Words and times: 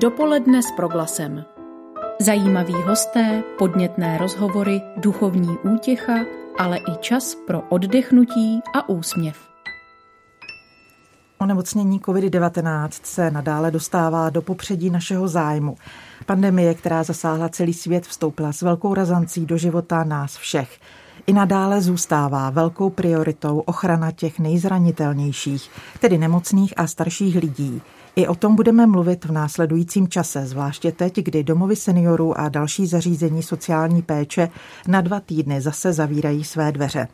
Dopoledne 0.00 0.62
s 0.62 0.72
proglasem. 0.76 1.44
Zajímaví 2.20 2.72
hosté, 2.72 3.42
podnětné 3.58 4.18
rozhovory, 4.18 4.82
duchovní 4.96 5.58
útěcha, 5.74 6.14
ale 6.58 6.78
i 6.78 6.96
čas 7.00 7.34
pro 7.46 7.60
oddechnutí 7.68 8.60
a 8.74 8.88
úsměv. 8.88 9.36
Onemocnění 11.38 12.00
COVID-19 12.00 12.88
se 13.02 13.30
nadále 13.30 13.70
dostává 13.70 14.30
do 14.30 14.42
popředí 14.42 14.90
našeho 14.90 15.28
zájmu. 15.28 15.76
Pandemie, 16.26 16.74
která 16.74 17.02
zasáhla 17.02 17.48
celý 17.48 17.74
svět, 17.74 18.06
vstoupila 18.06 18.52
s 18.52 18.62
velkou 18.62 18.94
razancí 18.94 19.46
do 19.46 19.56
života 19.56 20.04
nás 20.04 20.36
všech. 20.36 20.80
I 21.26 21.32
nadále 21.32 21.80
zůstává 21.80 22.50
velkou 22.50 22.90
prioritou 22.90 23.58
ochrana 23.58 24.10
těch 24.12 24.38
nejzranitelnějších, 24.38 25.70
tedy 25.98 26.18
nemocných 26.18 26.74
a 26.76 26.86
starších 26.86 27.36
lidí. 27.36 27.82
I 28.20 28.28
o 28.28 28.34
tom 28.34 28.56
budeme 28.56 28.86
mluvit 28.86 29.24
v 29.24 29.32
následujícím 29.32 30.08
čase, 30.08 30.46
zvláště 30.46 30.92
teď, 30.92 31.16
kdy 31.16 31.44
domovy 31.44 31.76
seniorů 31.76 32.40
a 32.40 32.48
další 32.48 32.86
zařízení 32.86 33.42
sociální 33.42 34.02
péče 34.02 34.48
na 34.88 35.00
dva 35.00 35.20
týdny 35.20 35.60
zase 35.60 35.92
zavírají 35.92 36.44
své 36.44 36.72
dveře. 36.72 37.08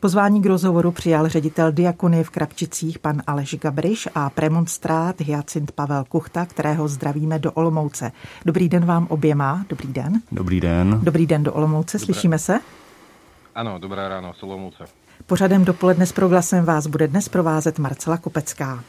Pozvání 0.00 0.42
k 0.42 0.46
rozhovoru 0.46 0.92
přijal 0.92 1.28
ředitel 1.28 1.72
Diakony 1.72 2.24
v 2.24 2.30
Krapčicích 2.30 2.98
pan 2.98 3.22
Aleš 3.26 3.54
Gabriš 3.54 4.08
a 4.14 4.30
premonstrát 4.30 5.20
Hyacint 5.20 5.72
Pavel 5.72 6.04
Kuchta, 6.04 6.46
kterého 6.46 6.88
zdravíme 6.88 7.38
do 7.38 7.52
Olomouce. 7.52 8.12
Dobrý 8.44 8.68
den 8.68 8.84
vám 8.84 9.06
oběma. 9.10 9.64
Dobrý 9.68 9.92
den. 9.92 10.22
Dobrý 10.32 10.60
den. 10.60 11.00
Dobrý 11.02 11.26
den 11.26 11.42
do 11.42 11.52
Olomouce. 11.52 11.98
Dobré. 11.98 12.04
Slyšíme 12.04 12.38
se? 12.38 12.60
Ano, 13.54 13.78
dobré 13.78 14.08
ráno, 14.08 14.32
z 14.34 14.42
Olomouce. 14.42 14.84
Pořadem 15.26 15.64
dopoledne 15.64 16.06
s 16.06 16.12
proglasem 16.12 16.64
vás 16.64 16.86
bude 16.86 17.08
dnes 17.08 17.28
provázet 17.28 17.78
Marcela 17.78 18.16
Kopecká. 18.16 18.84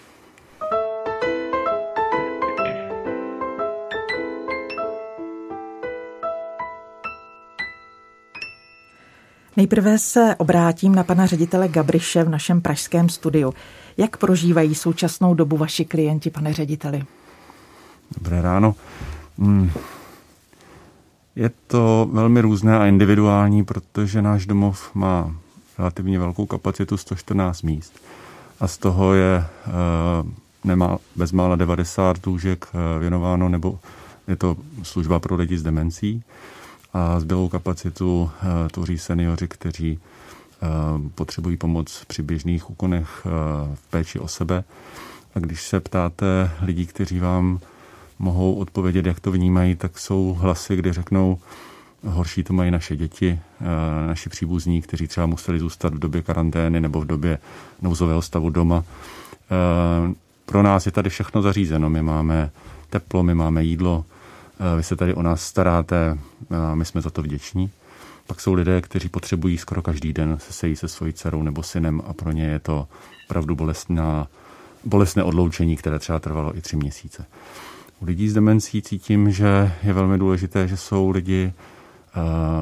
Nejprve 9.58 10.00
se 10.00 10.36
obrátím 10.36 10.96
na 10.96 11.04
pana 11.04 11.26
ředitele 11.26 11.68
Gabriše 11.68 12.24
v 12.24 12.30
našem 12.30 12.62
pražském 12.62 13.10
studiu. 13.10 13.54
Jak 13.98 14.18
prožívají 14.18 14.76
současnou 14.76 15.34
dobu 15.34 15.58
vaši 15.58 15.86
klienti, 15.86 16.30
pane 16.30 16.54
řediteli? 16.54 17.04
Dobré 18.18 18.42
ráno. 18.42 18.76
Hmm. 19.40 19.72
Je 21.36 21.52
to 21.68 22.10
velmi 22.12 22.42
různé 22.42 22.78
a 22.78 22.86
individuální, 22.86 23.66
protože 23.66 24.22
náš 24.22 24.46
domov 24.46 24.90
má 24.94 25.36
relativně 25.78 26.20
velkou 26.20 26.46
kapacitu 26.46 26.98
114 26.98 27.62
míst 27.62 28.00
a 28.60 28.68
z 28.68 28.78
toho 28.78 29.14
je 29.14 29.44
eh, 29.68 29.72
nemá 30.64 30.98
bezmála 31.16 31.56
90 31.56 32.26
lůžek 32.26 32.68
eh, 32.74 33.00
věnováno, 33.00 33.50
nebo 33.50 33.80
je 34.28 34.36
to 34.36 34.56
služba 34.84 35.20
pro 35.20 35.36
lidi 35.36 35.58
s 35.58 35.64
demencí 35.64 36.24
a 36.98 37.20
zbylou 37.20 37.50
kapacitu 37.50 38.32
eh, 38.42 38.70
tvoří 38.70 38.98
seniori, 38.98 39.48
kteří 39.48 40.00
eh, 40.00 40.68
potřebují 41.16 41.58
pomoc 41.58 42.04
při 42.08 42.24
běžných 42.24 42.70
úkonech 42.70 43.26
eh, 43.26 43.30
v 43.76 43.90
péči 43.90 44.20
o 44.20 44.28
sebe. 44.28 44.64
A 45.36 45.40
když 45.40 45.62
se 45.62 45.80
ptáte 45.80 46.52
lidí, 46.62 46.86
kteří 46.86 47.20
vám 47.20 47.60
mohou 48.20 48.56
odpovědět, 48.56 49.06
jak 49.06 49.20
to 49.20 49.32
vnímají, 49.32 49.76
tak 49.76 50.00
jsou 50.00 50.38
hlasy, 50.40 50.76
kde 50.76 50.94
řeknou, 50.94 51.40
horší 52.04 52.44
to 52.44 52.54
mají 52.54 52.72
naše 52.72 52.96
děti, 52.96 53.40
naši 54.08 54.30
příbuzní, 54.30 54.82
kteří 54.82 55.08
třeba 55.08 55.26
museli 55.26 55.60
zůstat 55.60 55.94
v 55.94 56.00
době 56.00 56.22
karantény 56.22 56.82
nebo 56.82 57.02
v 57.02 57.06
době 57.06 57.40
nouzového 57.82 58.22
stavu 58.22 58.50
doma. 58.50 58.84
Pro 60.46 60.64
nás 60.64 60.86
je 60.86 60.92
tady 60.92 61.10
všechno 61.10 61.42
zařízeno. 61.42 61.90
My 61.90 62.02
máme 62.02 62.52
teplo, 62.90 63.24
my 63.24 63.36
máme 63.36 63.64
jídlo, 63.64 64.06
vy 64.78 64.84
se 64.84 64.96
tady 64.96 65.14
o 65.14 65.22
nás 65.22 65.42
staráte, 65.42 66.18
a 66.50 66.76
my 66.76 66.86
jsme 66.86 67.02
za 67.02 67.10
to 67.10 67.22
vděční. 67.22 67.72
Pak 68.28 68.42
jsou 68.42 68.54
lidé, 68.54 68.82
kteří 68.82 69.10
potřebují 69.10 69.58
skoro 69.58 69.82
každý 69.82 70.14
den 70.14 70.38
se 70.40 70.54
sejít 70.54 70.76
se 70.76 70.88
svojí 70.88 71.14
dcerou 71.14 71.44
nebo 71.44 71.64
synem 71.64 72.02
a 72.08 72.14
pro 72.14 72.32
ně 72.32 72.44
je 72.44 72.60
to 72.60 72.88
opravdu 73.26 73.56
bolestná, 73.56 74.28
bolestné 74.84 75.24
odloučení, 75.24 75.78
které 75.78 76.00
třeba 76.00 76.20
trvalo 76.20 76.58
i 76.58 76.62
tři 76.62 76.76
měsíce. 76.76 77.26
U 78.00 78.06
lidí 78.06 78.30
s 78.30 78.34
demencí 78.34 78.82
cítím, 78.82 79.32
že 79.32 79.72
je 79.84 79.94
velmi 79.94 80.18
důležité, 80.18 80.68
že 80.68 80.78
jsou 80.78 81.10
lidi 81.10 81.54
eh, 81.54 82.20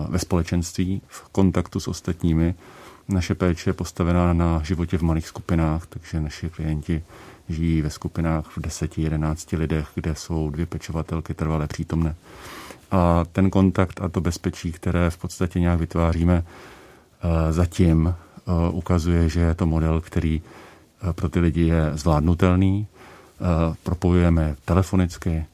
ve 0.10 0.20
společenství, 0.20 1.02
v 1.08 1.30
kontaktu 1.30 1.80
s 1.80 1.88
ostatními. 1.88 2.56
Naše 3.08 3.36
péče 3.36 3.70
je 3.70 3.74
postavená 3.74 4.34
na 4.34 4.62
životě 4.64 4.98
v 4.98 5.02
malých 5.02 5.28
skupinách, 5.28 5.86
takže 5.86 6.22
naši 6.22 6.50
klienti 6.50 7.04
žijí 7.50 7.82
ve 7.82 7.90
skupinách 7.90 8.46
v 8.46 8.58
10-11 8.58 9.58
lidech, 9.58 9.88
kde 9.96 10.16
jsou 10.16 10.50
dvě 10.50 10.66
pečovatelky 10.66 11.34
trvalé 11.34 11.68
přítomné. 11.68 12.16
A 12.92 13.26
ten 13.32 13.50
kontakt 13.50 14.02
a 14.02 14.10
to 14.10 14.22
bezpečí, 14.22 14.72
které 14.72 15.10
v 15.10 15.18
podstatě 15.18 15.60
nějak 15.60 15.80
vytváříme, 15.80 16.44
eh, 16.44 17.54
zatím 17.54 18.08
eh, 18.16 18.52
ukazuje, 18.72 19.30
že 19.30 19.40
je 19.40 19.56
to 19.56 19.66
model, 19.66 20.02
který 20.02 20.42
eh, 21.10 21.14
pro 21.14 21.30
ty 21.30 21.40
lidi 21.40 21.62
je 21.62 21.92
zvládnutelný. 21.94 22.88
Propojujeme 23.84 24.56
telefonicky, 24.66 25.46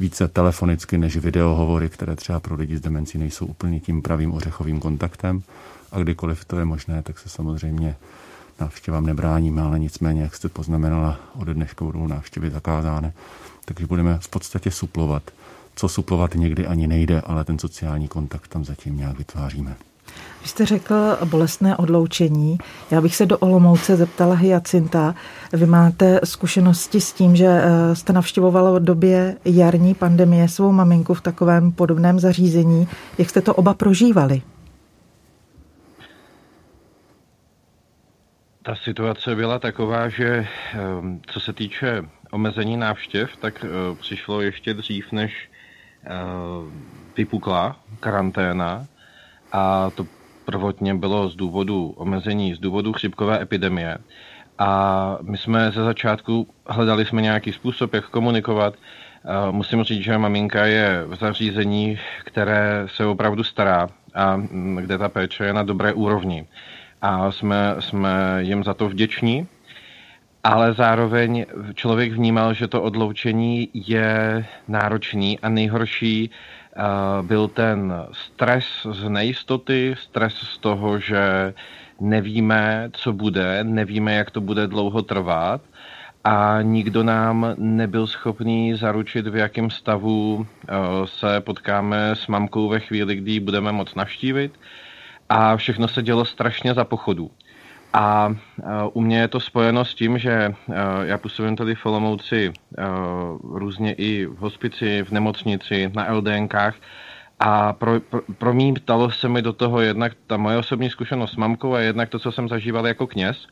více 0.00 0.28
telefonicky 0.28 0.98
než 0.98 1.16
videohovory, 1.16 1.88
které 1.88 2.16
třeba 2.16 2.40
pro 2.40 2.54
lidi 2.54 2.76
s 2.76 2.80
demencí 2.80 3.18
nejsou 3.18 3.46
úplně 3.46 3.80
tím 3.80 4.02
pravým 4.02 4.34
ořechovým 4.34 4.80
kontaktem. 4.80 5.42
A 5.92 5.98
kdykoliv 5.98 6.44
to 6.44 6.58
je 6.58 6.64
možné, 6.64 7.02
tak 7.02 7.18
se 7.18 7.28
samozřejmě 7.28 7.96
návštěvám 8.60 9.06
nebráníme, 9.06 9.62
ale 9.62 9.78
nicméně, 9.78 10.22
jak 10.22 10.34
jste 10.34 10.48
poznamenala, 10.48 11.18
ode 11.38 11.54
dneška 11.54 11.84
budou 11.84 12.06
návštěvy 12.06 12.50
zakázány. 12.50 13.12
Takže 13.64 13.86
budeme 13.86 14.18
v 14.20 14.28
podstatě 14.28 14.70
suplovat. 14.70 15.22
Co 15.76 15.88
suplovat 15.88 16.34
někdy 16.34 16.66
ani 16.66 16.86
nejde, 16.86 17.20
ale 17.20 17.44
ten 17.44 17.58
sociální 17.58 18.08
kontakt 18.08 18.48
tam 18.48 18.64
zatím 18.64 18.96
nějak 18.96 19.18
vytváříme. 19.18 19.76
Vy 20.42 20.48
jste 20.48 20.66
řekl 20.66 20.94
bolestné 21.24 21.76
odloučení. 21.76 22.58
Já 22.90 23.00
bych 23.00 23.16
se 23.16 23.26
do 23.26 23.38
Olomouce 23.38 23.96
zeptala 23.96 24.34
Hyacinta. 24.34 25.14
Vy 25.52 25.66
máte 25.66 26.20
zkušenosti 26.24 27.00
s 27.00 27.12
tím, 27.12 27.36
že 27.36 27.46
eh, 27.46 27.96
jste 27.96 28.12
navštěvovala 28.12 28.78
v 28.78 28.82
době 28.82 29.36
jarní 29.44 29.94
pandemie 29.94 30.48
svou 30.48 30.72
maminku 30.72 31.14
v 31.14 31.20
takovém 31.20 31.72
podobném 31.72 32.20
zařízení. 32.20 32.88
Jak 33.18 33.30
jste 33.30 33.40
to 33.40 33.54
oba 33.54 33.74
prožívali? 33.74 34.42
Ta 38.62 38.74
situace 38.74 39.36
byla 39.36 39.58
taková, 39.58 40.08
že 40.08 40.46
ehm, 40.72 41.20
co 41.26 41.40
se 41.40 41.52
týče 41.52 42.02
omezení 42.30 42.76
návštěv, 42.76 43.36
tak 43.36 43.64
eh, 43.64 43.94
přišlo 43.94 44.40
ještě 44.40 44.74
dřív, 44.74 45.12
než 45.12 45.50
eh, 46.04 46.08
vypukla 47.16 47.76
karanténa 48.00 48.86
a 49.52 49.90
to 49.90 50.06
prvotně 50.44 50.94
bylo 50.94 51.28
z 51.28 51.36
důvodu 51.36 51.94
omezení, 51.96 52.54
z 52.54 52.58
důvodu 52.58 52.92
chřipkové 52.92 53.42
epidemie. 53.42 53.98
A 54.58 55.18
my 55.22 55.36
jsme 55.36 55.70
ze 55.70 55.84
začátku 55.84 56.48
hledali 56.66 57.04
jsme 57.04 57.22
nějaký 57.22 57.52
způsob, 57.52 57.94
jak 57.94 58.08
komunikovat. 58.08 58.74
Musím 59.50 59.82
říct, 59.82 60.04
že 60.04 60.18
maminka 60.18 60.66
je 60.66 61.04
v 61.06 61.16
zařízení, 61.16 61.98
které 62.24 62.84
se 62.86 63.06
opravdu 63.06 63.44
stará 63.44 63.88
a 64.14 64.36
mm, 64.36 64.76
kde 64.76 64.98
ta 64.98 65.08
péče 65.08 65.44
je 65.44 65.52
na 65.52 65.62
dobré 65.62 65.92
úrovni 65.92 66.46
a 67.02 67.30
jsme, 67.32 67.76
jsme 67.78 68.38
jim 68.42 68.64
za 68.64 68.74
to 68.74 68.88
vděční. 68.88 69.46
Ale 70.44 70.72
zároveň 70.72 71.46
člověk 71.74 72.12
vnímal, 72.12 72.54
že 72.54 72.68
to 72.68 72.82
odloučení 72.82 73.68
je 73.74 74.46
náročný 74.68 75.38
a 75.38 75.48
nejhorší 75.48 76.30
uh, 76.30 77.26
byl 77.26 77.48
ten 77.48 77.92
stres 78.12 78.64
z 78.90 79.08
nejistoty, 79.08 79.94
stres 79.98 80.34
z 80.34 80.58
toho, 80.58 80.98
že 80.98 81.54
nevíme, 82.00 82.90
co 82.92 83.12
bude, 83.12 83.64
nevíme, 83.64 84.14
jak 84.14 84.30
to 84.30 84.40
bude 84.40 84.66
dlouho 84.66 85.02
trvat 85.02 85.60
a 86.24 86.58
nikdo 86.62 87.02
nám 87.02 87.54
nebyl 87.58 88.06
schopný 88.06 88.74
zaručit, 88.74 89.26
v 89.26 89.36
jakém 89.36 89.70
stavu 89.70 90.34
uh, 90.34 90.46
se 91.04 91.40
potkáme 91.40 92.10
s 92.10 92.26
mamkou 92.26 92.68
ve 92.68 92.80
chvíli, 92.80 93.16
kdy 93.16 93.32
ji 93.32 93.40
budeme 93.40 93.72
moc 93.72 93.94
navštívit 93.94 94.52
a 95.30 95.56
všechno 95.56 95.88
se 95.88 96.02
dělo 96.02 96.24
strašně 96.24 96.74
za 96.74 96.84
pochodu. 96.84 97.30
A 97.92 98.34
u 98.92 99.00
mě 99.00 99.18
je 99.18 99.28
to 99.28 99.40
spojeno 99.40 99.84
s 99.84 99.94
tím, 99.94 100.18
že 100.18 100.54
já 101.02 101.18
působím 101.18 101.56
tady 101.56 101.74
v 101.74 101.86
Olomouci 101.86 102.52
různě 103.42 103.92
i 103.92 104.26
v 104.26 104.36
hospici, 104.36 105.02
v 105.02 105.10
nemocnici, 105.10 105.90
na 105.94 106.12
LDNkách 106.12 106.74
a 107.38 107.72
pro, 107.72 108.00
pro, 108.00 108.20
promítalo 108.38 109.10
se 109.10 109.28
mi 109.28 109.42
do 109.42 109.52
toho 109.52 109.80
jednak 109.80 110.12
ta 110.26 110.36
moje 110.36 110.56
osobní 110.56 110.90
zkušenost 110.90 111.32
s 111.32 111.36
mamkou 111.36 111.74
a 111.74 111.80
jednak 111.80 112.08
to, 112.08 112.18
co 112.18 112.32
jsem 112.32 112.48
zažíval 112.48 112.86
jako 112.86 113.06
kněz. 113.06 113.46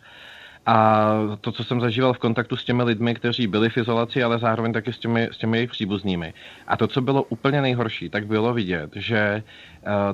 A 0.66 1.08
to, 1.40 1.52
co 1.52 1.64
jsem 1.64 1.81
zažíval 1.81 2.12
v 2.12 2.19
kontaktu 2.19 2.56
s 2.56 2.64
těmi 2.64 2.82
lidmi, 2.82 3.14
kteří 3.14 3.46
byli 3.46 3.70
v 3.70 3.76
izolaci, 3.76 4.22
ale 4.22 4.38
zároveň 4.38 4.72
taky 4.72 4.93
s 4.93 4.99
těmi, 4.99 5.28
s 5.32 5.38
těmi 5.38 5.56
jejich 5.56 5.70
příbuznými. 5.70 6.34
A 6.66 6.76
to, 6.76 6.87
co 6.87 7.00
bylo 7.00 7.22
úplně 7.22 7.62
nejhorší, 7.62 8.08
tak 8.08 8.26
bylo 8.26 8.55
vidět, 8.55 8.90
že 8.94 9.19
eh, 9.19 9.43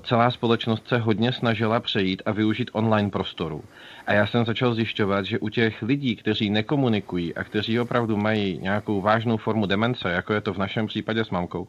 celá 0.01 0.31
společnost 0.31 0.89
se 0.89 0.99
hodně 0.99 1.33
snažila 1.33 1.81
přejít 1.81 2.23
a 2.27 2.33
využít 2.33 2.71
online 2.73 3.11
prostoru. 3.11 3.65
A 4.07 4.13
já 4.13 4.27
jsem 4.27 4.45
začal 4.45 4.75
zjišťovat, 4.75 5.25
že 5.25 5.39
u 5.39 5.49
těch 5.49 5.83
lidí, 5.83 6.17
kteří 6.17 6.51
nekomunikují 6.51 7.35
a 7.35 7.45
kteří 7.45 7.81
opravdu 7.81 8.17
mají 8.17 8.59
nějakou 8.63 9.01
vážnou 9.01 9.37
formu 9.37 9.67
demence, 9.67 10.11
jako 10.11 10.33
je 10.33 10.41
to 10.41 10.55
v 10.55 10.59
našem 10.59 10.87
případě 10.87 11.25
s 11.25 11.31
mamkou, 11.31 11.69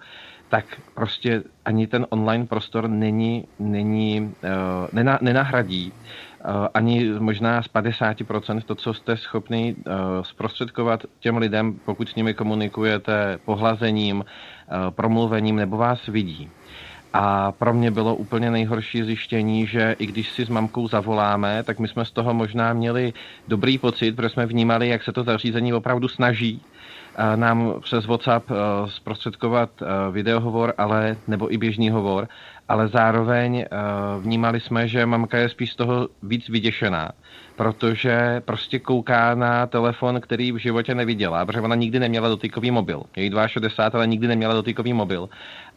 tak 0.50 0.66
prostě 0.94 1.44
ani 1.66 1.88
ten 1.88 2.06
online 2.10 2.45
prostor 2.45 2.89
není, 2.89 3.48
není 3.60 4.21
uh, 4.21 4.88
nena, 4.94 5.19
nenahradí 5.21 5.94
ani 6.74 7.09
možná 7.19 7.62
z 7.62 7.65
50% 7.68 8.62
to, 8.62 8.75
co 8.75 8.94
jste 8.94 9.18
schopni 9.18 9.75
uh, 9.75 9.94
zprostředkovat 10.21 11.03
těm 11.19 11.38
lidem, 11.38 11.80
pokud 11.86 12.09
s 12.09 12.15
nimi 12.15 12.33
komunikujete 12.33 13.39
pohlazením, 13.45 14.18
uh, 14.18 14.24
promluvením 14.89 15.56
nebo 15.56 15.77
vás 15.77 16.06
vidí. 16.07 16.50
A 17.18 17.52
pro 17.52 17.74
mě 17.74 17.92
bylo 17.92 18.16
úplně 18.16 18.52
nejhorší 18.52 19.04
zjištění, 19.04 19.68
že 19.68 19.96
i 20.00 20.06
když 20.06 20.32
si 20.32 20.46
s 20.46 20.50
mamkou 20.50 20.88
zavoláme, 20.88 21.64
tak 21.64 21.80
my 21.80 21.88
jsme 21.88 22.06
z 22.06 22.12
toho 22.12 22.34
možná 22.34 22.74
měli 22.74 23.14
dobrý 23.48 23.78
pocit, 23.78 24.16
protože 24.16 24.30
jsme 24.30 24.46
vnímali, 24.46 24.88
jak 24.88 25.04
se 25.04 25.12
to 25.12 25.24
zařízení 25.24 25.74
opravdu 25.74 26.08
snaží 26.08 26.62
nám 27.36 27.74
přes 27.82 28.06
WhatsApp 28.06 28.52
eh, 28.52 28.56
zprostředkovat 28.92 29.70
eh, 29.82 29.86
videohovor, 30.12 30.74
ale, 30.78 31.18
nebo 31.28 31.54
i 31.54 31.58
běžný 31.58 31.90
hovor, 31.90 32.28
ale 32.68 32.88
zároveň 32.88 33.58
eh, 33.60 33.68
vnímali 34.20 34.60
jsme, 34.60 34.88
že 34.88 35.06
mamka 35.06 35.38
je 35.38 35.50
spíš 35.50 35.72
z 35.72 35.76
toho 35.76 36.08
víc 36.24 36.50
vyděšená, 36.50 37.12
protože 37.56 38.42
prostě 38.46 38.80
kouká 38.80 39.36
na 39.36 39.68
telefon, 39.68 40.22
který 40.22 40.52
v 40.52 40.58
životě 40.58 40.96
neviděla, 40.96 41.46
protože 41.46 41.62
ona 41.62 41.76
nikdy 41.76 42.00
neměla 42.00 42.30
dotykový 42.30 42.72
mobil. 42.72 43.04
Je 43.16 43.24
jí 43.24 43.32
62, 43.48 44.00
ale 44.00 44.08
nikdy 44.08 44.28
neměla 44.28 44.54
dotykový 44.54 44.94
mobil 44.94 45.30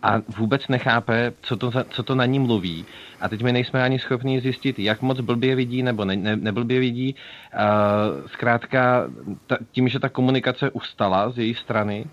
a 0.03 0.23
vůbec 0.37 0.69
nechápe, 0.69 1.33
co 1.43 1.57
to, 1.57 1.71
co 1.91 2.03
to 2.03 2.15
na 2.15 2.27
ní 2.27 2.39
mluví. 2.39 2.85
A 3.21 3.29
teď 3.29 3.43
my 3.43 3.53
nejsme 3.53 3.83
ani 3.83 3.99
schopni 3.99 4.41
zjistit, 4.41 4.79
jak 4.79 5.03
moc 5.03 5.21
blbě 5.21 5.57
vidí 5.57 5.83
nebo 5.83 6.05
ne, 6.05 6.17
ne, 6.17 6.37
neblbě 6.37 6.81
vidí. 6.81 7.15
Uh, 7.55 8.27
zkrátka, 8.27 9.05
ta, 9.47 9.57
tím, 9.73 9.89
že 9.89 9.99
ta 9.99 10.09
komunikace 10.09 10.71
ustala 10.71 11.31
z 11.31 11.39
její 11.39 11.55
strany, 11.55 12.07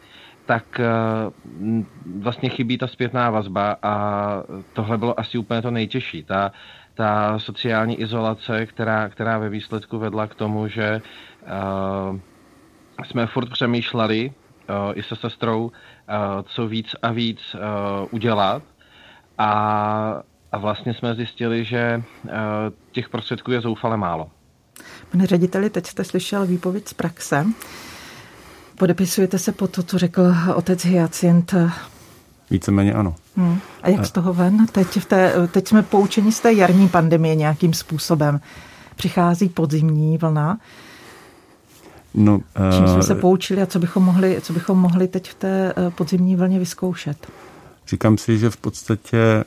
tak 0.45 0.79
uh, 0.79 1.83
vlastně 2.21 2.49
chybí 2.49 2.77
ta 2.77 2.87
zpětná 2.87 3.29
vazba 3.29 3.77
a 3.83 4.43
tohle 4.73 4.97
bylo 4.97 5.19
asi 5.19 5.37
úplně 5.37 5.61
to 5.61 5.71
nejtěžší. 5.71 6.23
Ta, 6.23 6.51
ta 6.93 7.39
sociální 7.39 8.01
izolace, 8.01 8.65
která, 8.65 9.09
která 9.09 9.37
ve 9.37 9.49
výsledku 9.49 9.99
vedla 9.99 10.27
k 10.27 10.35
tomu, 10.35 10.67
že 10.67 11.01
uh, 12.11 12.19
jsme 13.03 13.27
furt 13.27 13.49
přemýšleli 13.49 14.31
i 14.93 15.03
se 15.03 15.15
sestrou, 15.15 15.71
Eh, 16.07 16.43
co 16.45 16.67
víc 16.67 16.87
a 17.01 17.11
víc 17.11 17.39
eh, 17.55 17.59
udělat. 18.11 18.63
A, 19.37 19.51
a 20.51 20.57
vlastně 20.57 20.93
jsme 20.93 21.15
zjistili, 21.15 21.65
že 21.65 21.77
eh, 21.77 22.31
těch 22.91 23.09
prostředků 23.09 23.51
je 23.51 23.61
zoufale 23.61 23.97
málo. 23.97 24.29
Pane 25.11 25.25
řediteli, 25.27 25.69
teď 25.69 25.87
jste 25.87 26.03
slyšel 26.03 26.45
výpověď 26.45 26.87
z 26.87 26.93
praxe. 26.93 27.45
Podepisujete 28.77 29.39
se 29.39 29.51
po 29.51 29.67
to, 29.67 29.83
co 29.83 29.97
řekl 29.97 30.35
otec 30.55 30.85
Hyacint? 30.85 31.53
Víceméně 32.49 32.93
ano. 32.93 33.15
Hmm. 33.37 33.59
A 33.83 33.89
jak 33.89 34.05
z 34.05 34.11
toho 34.11 34.33
ven? 34.33 34.65
Teď, 34.67 34.87
v 34.87 35.05
té, 35.05 35.47
teď 35.47 35.67
jsme 35.67 35.83
poučeni 35.83 36.31
z 36.31 36.39
té 36.39 36.53
jarní 36.53 36.89
pandemie 36.89 37.35
nějakým 37.35 37.73
způsobem. 37.73 38.39
Přichází 38.95 39.49
podzimní 39.49 40.17
vlna. 40.17 40.57
No, 42.15 42.39
Čím 42.77 42.87
jsme 42.87 43.03
se 43.03 43.13
eh, 43.13 43.15
poučili 43.15 43.61
a 43.61 43.65
co 43.65 43.79
bychom 43.79 44.03
mohli, 44.03 44.41
co 44.41 44.53
bychom 44.53 44.77
mohli 44.77 45.07
teď 45.07 45.29
v 45.29 45.33
té 45.33 45.73
eh, 45.77 45.91
podzimní 45.91 46.35
vlně 46.35 46.59
vyzkoušet? 46.59 47.27
Říkám 47.87 48.17
si, 48.17 48.37
že 48.37 48.49
v 48.49 48.57
podstatě 48.57 49.17
eh, 49.17 49.45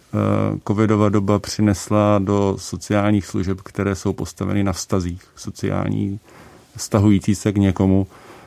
covidová 0.69 1.09
doba 1.09 1.39
přinesla 1.39 2.19
do 2.19 2.57
sociálních 2.59 3.27
služeb, 3.27 3.61
které 3.61 3.95
jsou 3.95 4.13
postaveny 4.13 4.65
na 4.65 4.73
vztazích 4.73 5.23
sociální, 5.37 6.21
stahující 6.77 7.35
se 7.35 7.53
k 7.53 7.57
někomu. 7.57 8.07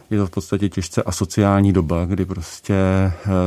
Je 0.10 0.18
to 0.18 0.28
v 0.28 0.30
podstatě 0.30 0.70
těžce 0.70 1.04
asociální 1.04 1.74
doba, 1.74 2.06
kdy 2.06 2.26
prostě 2.26 2.76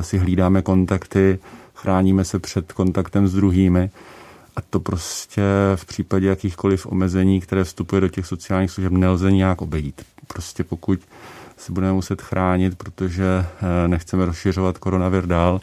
si 0.00 0.18
hlídáme 0.18 0.62
kontakty, 0.62 1.38
chráníme 1.74 2.24
se 2.24 2.38
před 2.38 2.72
kontaktem 2.72 3.28
s 3.28 3.32
druhými. 3.32 3.90
A 4.56 4.60
to 4.60 4.80
prostě 4.80 5.42
v 5.74 5.84
případě 5.84 6.28
jakýchkoliv 6.28 6.86
omezení, 6.86 7.40
které 7.40 7.64
vstupuje 7.64 8.00
do 8.00 8.08
těch 8.08 8.26
sociálních 8.26 8.70
služeb, 8.70 8.92
nelze 8.92 9.32
nějak 9.32 9.62
obejít. 9.62 10.02
Prostě 10.26 10.64
pokud 10.64 11.00
si 11.56 11.72
budeme 11.72 11.92
muset 11.92 12.22
chránit, 12.22 12.78
protože 12.78 13.24
eh, 13.24 13.88
nechceme 13.88 14.26
rozšiřovat 14.26 14.78
koronavir 14.78 15.26
dál, 15.26 15.60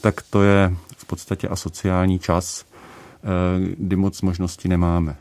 tak 0.00 0.22
to 0.30 0.42
je 0.42 0.74
v 0.96 1.04
podstatě 1.04 1.48
asociální 1.48 2.18
čas, 2.18 2.64
eh, 2.64 3.74
kdy 3.78 3.96
moc 3.96 4.22
možností 4.22 4.68
nemáme. 4.68 5.16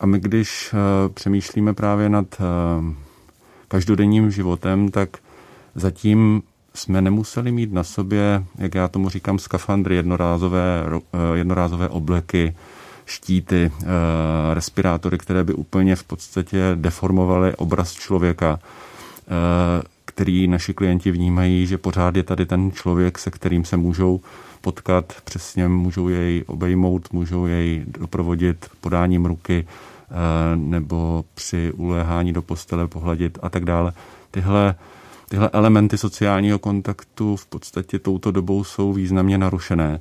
A 0.00 0.06
my, 0.06 0.20
když 0.20 0.74
eh, 0.74 1.08
přemýšlíme 1.08 1.74
právě 1.74 2.08
nad 2.08 2.26
každodenním 3.68 4.30
životem, 4.30 4.88
tak 4.88 5.08
zatím 5.74 6.42
jsme 6.76 7.02
nemuseli 7.02 7.52
mít 7.52 7.72
na 7.72 7.84
sobě, 7.84 8.44
jak 8.58 8.74
já 8.74 8.88
tomu 8.88 9.08
říkám, 9.08 9.38
skafandry, 9.38 9.96
jednorázové, 9.96 10.84
jednorázové 11.34 11.88
obleky, 11.88 12.54
štíty, 13.06 13.72
eh, 13.82 13.86
respirátory, 14.54 15.18
které 15.18 15.44
by 15.44 15.54
úplně 15.54 15.96
v 15.96 16.04
podstatě 16.04 16.58
deformovaly 16.74 17.56
obraz 17.56 17.92
člověka, 17.92 18.58
eh, 18.60 19.82
který 20.04 20.48
naši 20.48 20.74
klienti 20.74 21.10
vnímají, 21.10 21.66
že 21.66 21.78
pořád 21.78 22.16
je 22.16 22.22
tady 22.22 22.46
ten 22.46 22.72
člověk, 22.72 23.18
se 23.18 23.30
kterým 23.30 23.64
se 23.64 23.76
můžou 23.76 24.20
potkat, 24.60 25.12
přesně 25.24 25.68
můžou 25.68 26.08
jej 26.08 26.44
obejmout, 26.46 27.12
můžou 27.12 27.46
jej 27.46 27.84
doprovodit 27.86 28.66
podáním 28.80 29.26
ruky 29.26 29.66
eh, 29.66 30.56
nebo 30.56 31.24
při 31.34 31.72
uléhání 31.72 32.32
do 32.32 32.42
postele 32.42 32.86
pohladit 32.86 33.38
a 33.42 33.48
tak 33.48 33.64
dále. 33.64 33.92
Tyhle, 34.30 34.74
tyhle 35.28 35.50
elementy 35.52 35.98
sociálního 35.98 36.58
kontaktu 36.58 37.36
v 37.36 37.46
podstatě 37.46 37.98
touto 37.98 38.30
dobou 38.30 38.64
jsou 38.64 38.92
významně 38.92 39.38
narušené. 39.38 40.00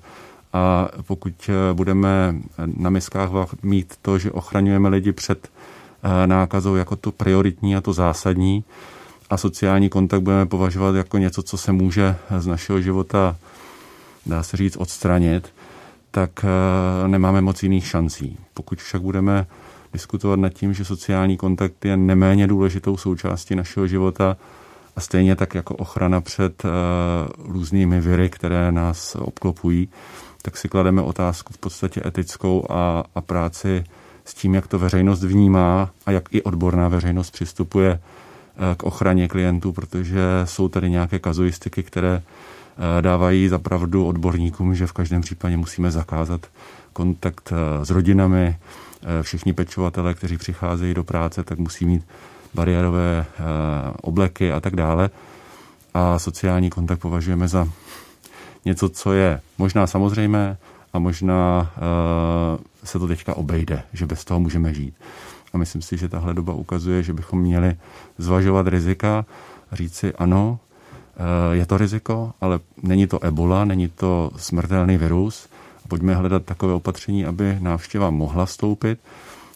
A 0.53 0.87
pokud 1.07 1.33
eh, 1.49 1.73
budeme 1.73 2.35
na 2.77 2.89
miskách 2.89 3.29
mít 3.63 3.93
to, 4.01 4.19
že 4.19 4.31
ochraňujeme 4.31 4.89
lidi 4.89 5.11
před 5.11 5.47
eh, 6.03 6.27
nákazou 6.27 6.75
jako 6.75 6.95
to 6.95 7.11
prioritní 7.11 7.75
a 7.75 7.81
to 7.81 7.93
zásadní, 7.93 8.63
a 9.29 9.37
sociální 9.37 9.89
kontakt 9.89 10.21
budeme 10.21 10.45
považovat 10.45 10.95
jako 10.95 11.17
něco, 11.17 11.43
co 11.43 11.57
se 11.57 11.71
může 11.71 12.15
z 12.37 12.47
našeho 12.47 12.81
života, 12.81 13.35
dá 14.25 14.43
se 14.43 14.57
říct, 14.57 14.77
odstranit, 14.77 15.53
tak 16.11 16.31
eh, 16.43 17.07
nemáme 17.07 17.41
moc 17.41 17.63
jiných 17.63 17.87
šancí. 17.87 18.37
Pokud 18.53 18.81
však 18.81 19.01
budeme 19.01 19.47
diskutovat 19.93 20.39
nad 20.39 20.49
tím, 20.53 20.73
že 20.73 20.85
sociální 20.85 21.37
kontakt 21.37 21.85
je 21.85 21.97
neméně 21.97 22.47
důležitou 22.47 22.97
součástí 22.97 23.55
našeho 23.55 23.87
života 23.87 24.37
a 24.95 25.01
stejně 25.01 25.35
tak 25.35 25.55
jako 25.55 25.75
ochrana 25.75 26.21
před 26.21 26.63
různými 27.37 28.01
viry, 28.01 28.29
které 28.29 28.71
nás 28.71 29.15
obklopují, 29.15 29.89
tak 30.41 30.57
si 30.57 30.69
klademe 30.69 31.01
otázku 31.01 31.53
v 31.53 31.57
podstatě 31.57 32.01
etickou 32.05 32.65
a, 32.69 33.03
a 33.15 33.21
práci 33.21 33.83
s 34.25 34.33
tím, 34.33 34.53
jak 34.53 34.67
to 34.67 34.79
veřejnost 34.79 35.23
vnímá 35.23 35.89
a 36.05 36.11
jak 36.11 36.35
i 36.35 36.41
odborná 36.41 36.87
veřejnost 36.87 37.31
přistupuje 37.31 37.91
eh, 37.99 38.75
k 38.75 38.83
ochraně 38.83 39.27
klientů, 39.27 39.71
protože 39.71 40.21
jsou 40.43 40.69
tady 40.69 40.89
nějaké 40.89 41.19
kazuistiky, 41.19 41.83
které 41.83 42.21
eh, 42.21 43.01
dávají 43.01 43.47
zapravdu 43.47 44.05
odborníkům, 44.05 44.75
že 44.75 44.87
v 44.87 44.93
každém 44.93 45.21
případě 45.21 45.57
musíme 45.57 45.91
zakázat 45.91 46.47
kontakt 46.93 47.53
eh, 47.53 47.85
s 47.85 47.89
rodinami. 47.89 48.57
Všichni 49.21 49.53
pečovatele, 49.53 50.13
kteří 50.13 50.37
přicházejí 50.37 50.93
do 50.93 51.03
práce, 51.03 51.43
tak 51.43 51.59
musí 51.59 51.85
mít 51.85 52.03
bariérové 52.55 53.25
obleky 54.01 54.51
a 54.51 54.59
tak 54.59 54.75
dále. 54.75 55.09
A 55.93 56.19
sociální 56.19 56.69
kontakt 56.69 56.99
považujeme 56.99 57.47
za 57.47 57.67
něco, 58.65 58.89
co 58.89 59.13
je 59.13 59.41
možná 59.57 59.87
samozřejmé 59.87 60.57
a 60.93 60.99
možná 60.99 61.71
uh, 61.77 62.63
se 62.83 62.99
to 62.99 63.07
teďka 63.07 63.37
obejde, 63.37 63.83
že 63.93 64.05
bez 64.05 64.25
toho 64.25 64.39
můžeme 64.39 64.73
žít. 64.73 64.93
A 65.53 65.57
myslím 65.57 65.81
si, 65.81 65.97
že 65.97 66.09
tahle 66.09 66.33
doba 66.33 66.53
ukazuje, 66.53 67.03
že 67.03 67.13
bychom 67.13 67.39
měli 67.39 67.75
zvažovat 68.17 68.67
rizika 68.67 69.25
říct 69.71 69.95
si 69.95 70.13
ano, 70.13 70.59
uh, 70.59 71.53
je 71.53 71.65
to 71.65 71.77
riziko, 71.77 72.33
ale 72.41 72.59
není 72.83 73.07
to 73.07 73.23
ebola, 73.23 73.65
není 73.65 73.87
to 73.87 74.31
smrtelný 74.37 74.97
virus. 74.97 75.49
Pojďme 75.87 76.15
hledat 76.15 76.43
takové 76.45 76.73
opatření, 76.73 77.25
aby 77.25 77.57
návštěva 77.61 78.09
mohla 78.09 78.45
vstoupit 78.45 78.99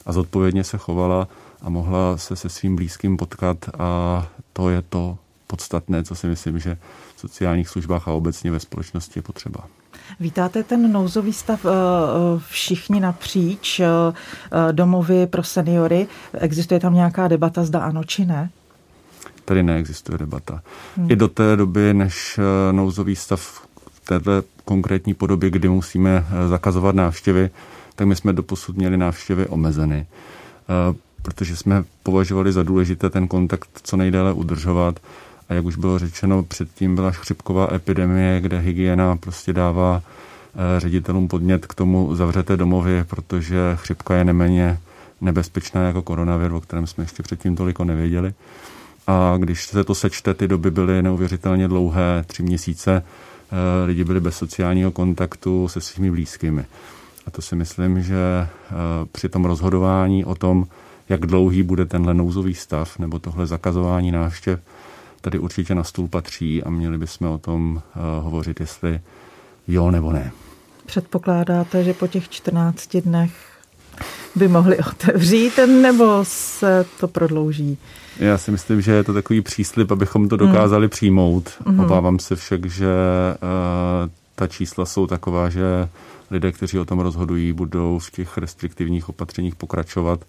a 0.06 0.14
zodpovědně 0.14 0.64
se 0.64 0.78
chovala 0.78 1.28
a 1.62 1.70
mohla 1.70 2.18
se 2.18 2.36
se 2.36 2.50
svým 2.50 2.76
blízkým 2.76 3.18
potkat 3.18 3.58
a 3.80 4.28
to 4.54 4.70
je 4.70 4.82
to 4.82 5.18
podstatné, 5.48 6.04
co 6.04 6.16
si 6.16 6.28
myslím, 6.28 6.60
že 6.60 6.78
v 7.16 7.20
sociálních 7.20 7.70
službách 7.70 8.08
a 8.08 8.12
obecně 8.12 8.52
ve 8.52 8.60
společnosti 8.60 9.20
je 9.20 9.24
potřeba. 9.24 9.60
Vítáte 10.20 10.64
ten 10.64 10.92
nouzový 10.92 11.34
stav 11.34 11.66
eh, 11.66 11.70
eh, 11.70 12.42
všichni 12.50 13.00
napříč 13.00 13.82
domovy 14.72 15.28
pro 15.28 15.44
seniory? 15.44 16.08
Existuje 16.34 16.80
tam 16.80 16.94
nějaká 16.94 17.28
debata, 17.28 17.64
zda 17.64 17.80
ano 17.80 18.04
či 18.04 18.26
ne? 18.26 18.50
Tady 19.46 19.64
neexistuje 19.64 20.18
debata. 20.18 20.62
Hmm. 20.98 21.12
I 21.12 21.16
do 21.16 21.28
té 21.28 21.56
doby, 21.56 21.94
než 21.94 22.40
nouzový 22.72 23.16
stav 23.16 23.68
v 23.92 24.06
této 24.06 24.32
konkrétní 24.66 25.14
podobě, 25.14 25.50
kdy 25.50 25.70
musíme 25.70 26.26
zakazovat 26.50 26.96
návštěvy, 26.96 27.50
tak 27.96 28.08
my 28.08 28.16
jsme 28.16 28.34
doposud 28.34 28.78
měli 28.78 28.98
návštěvy 28.98 29.48
omezeny 29.48 30.08
protože 31.22 31.56
jsme 31.56 31.84
považovali 32.04 32.52
za 32.52 32.64
důležité 32.64 33.10
ten 33.10 33.28
kontakt 33.28 33.70
co 33.84 33.98
nejdéle 33.98 34.34
udržovat. 34.34 35.00
A 35.50 35.54
jak 35.54 35.66
už 35.66 35.76
bylo 35.76 36.00
řečeno, 36.00 36.44
předtím 36.44 36.96
byla 36.96 37.12
chřipková 37.12 37.74
epidemie, 37.74 38.42
kde 38.42 38.60
hygiena 38.60 39.16
prostě 39.16 39.54
dává 39.54 40.02
eh, 40.02 40.80
ředitelům 40.80 41.28
podnět 41.28 41.66
k 41.66 41.74
tomu 41.74 42.16
zavřete 42.16 42.58
domovy, 42.58 43.04
protože 43.04 43.58
chřipka 43.76 44.16
je 44.16 44.26
neméně 44.26 44.80
nebezpečná 45.22 45.88
jako 45.88 46.02
koronavir, 46.02 46.54
o 46.54 46.62
kterém 46.62 46.88
jsme 46.88 47.04
ještě 47.04 47.24
předtím 47.24 47.56
toliko 47.56 47.84
nevěděli. 47.84 48.34
A 49.08 49.36
když 49.38 49.66
se 49.66 49.84
to 49.84 49.96
sečte, 49.96 50.34
ty 50.34 50.48
doby 50.48 50.72
byly 50.72 51.04
neuvěřitelně 51.04 51.68
dlouhé, 51.68 52.24
tři 52.28 52.44
měsíce, 52.44 53.04
eh, 53.04 53.86
lidi 53.86 54.04
byli 54.04 54.20
bez 54.20 54.38
sociálního 54.38 54.92
kontaktu 54.92 55.68
se 55.68 55.82
svými 55.82 56.12
blízkými. 56.12 56.66
A 57.28 57.32
to 57.32 57.42
si 57.42 57.56
myslím, 57.56 58.02
že 58.02 58.16
eh, 58.16 58.76
při 59.12 59.30
tom 59.30 59.46
rozhodování 59.46 60.26
o 60.26 60.36
tom, 60.36 60.66
jak 61.10 61.26
dlouhý 61.26 61.64
bude 61.64 61.86
tenhle 61.86 62.14
nouzový 62.14 62.54
stav 62.54 63.00
nebo 63.00 63.20
tohle 63.20 63.48
zakazování 63.48 64.12
návštěv, 64.12 64.60
tady 65.22 65.40
určitě 65.40 65.76
na 65.76 65.84
stůl 65.84 66.08
patří 66.08 66.64
a 66.64 66.70
měli 66.70 66.98
bychom 66.98 67.28
o 67.28 67.38
tom 67.38 67.76
uh, 67.76 68.24
hovořit, 68.24 68.60
jestli 68.60 69.00
jo 69.68 69.92
nebo 69.92 70.12
ne. 70.12 70.32
Předpokládáte, 70.86 71.84
že 71.84 71.94
po 71.94 72.08
těch 72.08 72.30
14 72.30 72.98
dnech 72.98 73.32
by 74.36 74.48
mohli 74.48 74.78
otevřít, 74.80 75.60
nebo 75.68 76.20
se 76.24 76.86
to 77.00 77.08
prodlouží? 77.08 77.78
Já 78.20 78.38
si 78.38 78.52
myslím, 78.52 78.82
že 78.82 78.92
je 78.92 79.04
to 79.04 79.14
takový 79.14 79.42
příslip, 79.42 79.92
abychom 79.92 80.30
to 80.30 80.38
dokázali 80.38 80.86
mm. 80.86 80.90
přijmout. 80.90 81.50
Mm. 81.66 81.80
Obávám 81.80 82.20
se 82.20 82.36
však, 82.36 82.66
že 82.66 82.88
uh, 83.34 84.10
ta 84.36 84.48
čísla 84.48 84.86
jsou 84.86 85.08
taková, 85.08 85.50
že 85.50 85.90
lidé, 86.32 86.52
kteří 86.52 86.80
o 86.80 86.86
tom 86.86 87.00
rozhodují, 87.00 87.54
budou 87.54 88.00
v 88.00 88.12
těch 88.12 88.38
restriktivních 88.38 89.10
opatřeních 89.10 89.56
pokračovat 89.56 90.20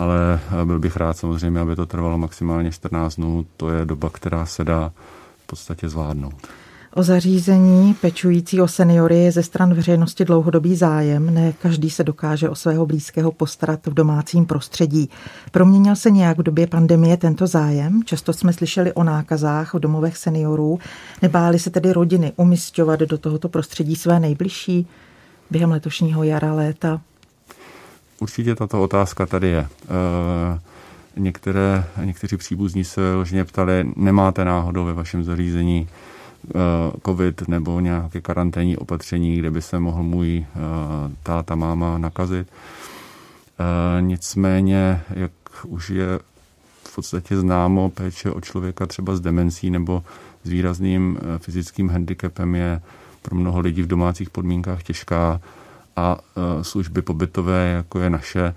ale 0.00 0.40
eh, 0.62 0.64
byl 0.64 0.78
bych 0.78 0.96
rád 0.96 1.16
samozřejmě, 1.16 1.60
aby 1.60 1.76
to 1.76 1.86
trvalo 1.86 2.18
maximálně 2.18 2.72
14 2.72 3.16
dnů. 3.16 3.46
To 3.56 3.70
je 3.70 3.84
doba, 3.84 4.10
která 4.10 4.46
se 4.46 4.64
dá 4.64 4.92
v 5.44 5.46
podstatě 5.46 5.88
zvládnout. 5.88 6.34
O 6.94 7.02
zařízení 7.02 7.94
pečující 7.94 8.60
o 8.60 8.68
seniory 8.68 9.18
je 9.18 9.32
ze 9.32 9.42
stran 9.42 9.74
veřejnosti 9.74 10.24
dlouhodobý 10.24 10.76
zájem. 10.76 11.34
Ne 11.34 11.52
každý 11.52 11.90
se 11.90 12.04
dokáže 12.04 12.48
o 12.48 12.54
svého 12.54 12.86
blízkého 12.86 13.32
postarat 13.32 13.86
v 13.86 13.94
domácím 13.94 14.46
prostředí. 14.46 15.10
Proměnil 15.52 15.96
se 15.96 16.10
nějak 16.10 16.38
v 16.38 16.42
době 16.42 16.66
pandemie 16.66 17.16
tento 17.16 17.46
zájem? 17.46 18.02
Často 18.04 18.32
jsme 18.32 18.52
slyšeli 18.52 18.92
o 18.92 19.04
nákazách 19.04 19.74
v 19.74 19.78
domovech 19.78 20.16
seniorů. 20.16 20.78
Nebáli 21.22 21.58
se 21.58 21.70
tedy 21.70 21.92
rodiny 21.92 22.32
umistovat 22.36 23.00
do 23.00 23.18
tohoto 23.18 23.48
prostředí 23.48 23.96
své 23.96 24.20
nejbližší 24.20 24.86
během 25.50 25.70
letošního 25.70 26.22
jara, 26.22 26.54
léta? 26.54 27.00
Určitě 28.20 28.54
tato 28.54 28.82
otázka 28.82 29.26
tady 29.26 29.48
je. 29.48 29.68
Eh, 29.84 30.60
některé, 31.16 31.84
někteří 32.04 32.36
příbuzní 32.36 32.84
se 32.84 33.14
ložně 33.14 33.44
ptali, 33.44 33.92
nemáte 33.96 34.44
náhodou 34.44 34.84
ve 34.84 34.92
vašem 34.92 35.24
zařízení 35.24 35.88
eh, 35.88 36.58
covid 37.06 37.48
nebo 37.48 37.80
nějaké 37.80 38.20
karanténní 38.20 38.76
opatření, 38.76 39.36
kde 39.36 39.50
by 39.50 39.62
se 39.62 39.78
mohl 39.78 40.02
můj 40.02 40.46
eh, 40.46 40.58
táta, 41.22 41.54
máma 41.54 41.98
nakazit. 41.98 42.48
Nicméně, 44.00 45.00
jak 45.10 45.32
už 45.66 45.90
je 45.90 46.18
v 46.84 46.94
podstatě 46.94 47.36
známo, 47.36 47.90
péče 47.90 48.30
o 48.30 48.40
člověka 48.40 48.86
třeba 48.86 49.16
s 49.16 49.20
demencí 49.20 49.70
nebo 49.70 50.04
s 50.44 50.48
výrazným 50.48 51.18
fyzickým 51.38 51.88
handicapem 51.88 52.54
je 52.54 52.80
pro 53.22 53.36
mnoho 53.36 53.60
lidí 53.60 53.82
v 53.82 53.86
domácích 53.86 54.30
podmínkách 54.30 54.82
těžká 54.82 55.40
a 56.00 56.16
e, 56.60 56.64
služby 56.64 57.02
pobytové, 57.02 57.68
jako 57.68 58.00
je 58.00 58.10
naše, 58.10 58.54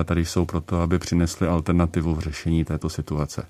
e, 0.00 0.04
tady 0.04 0.24
jsou 0.24 0.44
proto, 0.44 0.80
aby 0.80 0.98
přinesly 0.98 1.46
alternativu 1.46 2.14
v 2.14 2.20
řešení 2.20 2.64
této 2.64 2.88
situace. 2.88 3.46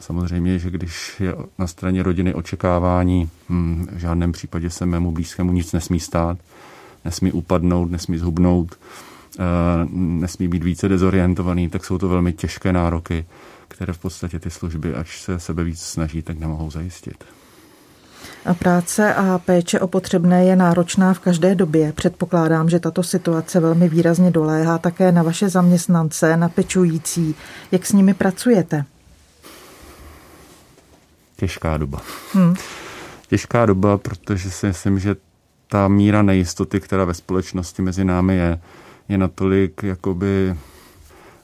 Samozřejmě, 0.00 0.58
že 0.58 0.70
když 0.70 1.20
je 1.20 1.34
na 1.58 1.66
straně 1.66 2.02
rodiny 2.02 2.34
očekávání, 2.34 3.30
hm, 3.48 3.86
v 3.92 3.98
žádném 3.98 4.32
případě 4.32 4.70
se 4.70 4.86
mému 4.86 5.12
blízkému 5.12 5.52
nic 5.52 5.72
nesmí 5.72 6.00
stát, 6.00 6.38
nesmí 7.04 7.32
upadnout, 7.32 7.90
nesmí 7.90 8.18
zhubnout, 8.18 8.74
e, 9.38 9.44
nesmí 9.92 10.48
být 10.48 10.64
více 10.64 10.88
dezorientovaný, 10.88 11.68
tak 11.68 11.84
jsou 11.84 11.98
to 11.98 12.08
velmi 12.08 12.32
těžké 12.32 12.72
nároky, 12.72 13.26
které 13.68 13.92
v 13.92 13.98
podstatě 13.98 14.38
ty 14.38 14.50
služby, 14.50 14.94
až 14.94 15.20
se 15.20 15.40
sebe 15.40 15.64
víc 15.64 15.80
snaží, 15.80 16.22
tak 16.22 16.38
nemohou 16.38 16.70
zajistit. 16.70 17.24
A 18.44 18.54
práce 18.54 19.14
a 19.14 19.38
péče 19.38 19.80
o 19.80 19.88
potřebné 19.88 20.44
je 20.44 20.56
náročná 20.56 21.14
v 21.14 21.18
každé 21.18 21.54
době. 21.54 21.92
Předpokládám, 21.92 22.70
že 22.70 22.80
tato 22.80 23.02
situace 23.02 23.60
velmi 23.60 23.88
výrazně 23.88 24.30
doléhá 24.30 24.78
také 24.78 25.12
na 25.12 25.22
vaše 25.22 25.48
zaměstnance, 25.48 26.36
na 26.36 26.48
pečující. 26.48 27.34
Jak 27.72 27.86
s 27.86 27.92
nimi 27.92 28.14
pracujete? 28.14 28.84
Těžká 31.36 31.76
doba. 31.76 32.00
Hmm. 32.32 32.54
Těžká 33.28 33.66
doba, 33.66 33.98
protože 33.98 34.50
si 34.50 34.66
myslím, 34.66 34.98
že 34.98 35.16
ta 35.68 35.88
míra 35.88 36.22
nejistoty, 36.22 36.80
která 36.80 37.04
ve 37.04 37.14
společnosti 37.14 37.82
mezi 37.82 38.04
námi 38.04 38.36
je, 38.36 38.60
je 39.08 39.18
natolik 39.18 39.82
jakoby 39.82 40.56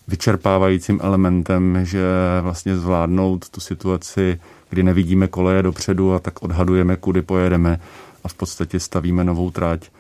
vyčerpávajícím 0.09 1.01
elementem, 1.03 1.79
že 1.83 2.05
vlastně 2.41 2.77
zvládnout 2.77 3.49
tu 3.49 3.61
situaci 3.61 4.41
kdy 4.75 4.83
nevidíme 4.83 5.29
koleje 5.29 5.63
dopředu 5.63 6.15
a 6.15 6.19
tak 6.19 6.43
odhadujeme, 6.43 6.97
kudy 6.97 7.23
pojedeme 7.23 7.81
a 8.25 8.29
v 8.29 8.35
podstatě 8.35 8.81
stavíme 8.81 9.25
novou 9.25 9.51
trať, 9.51 9.91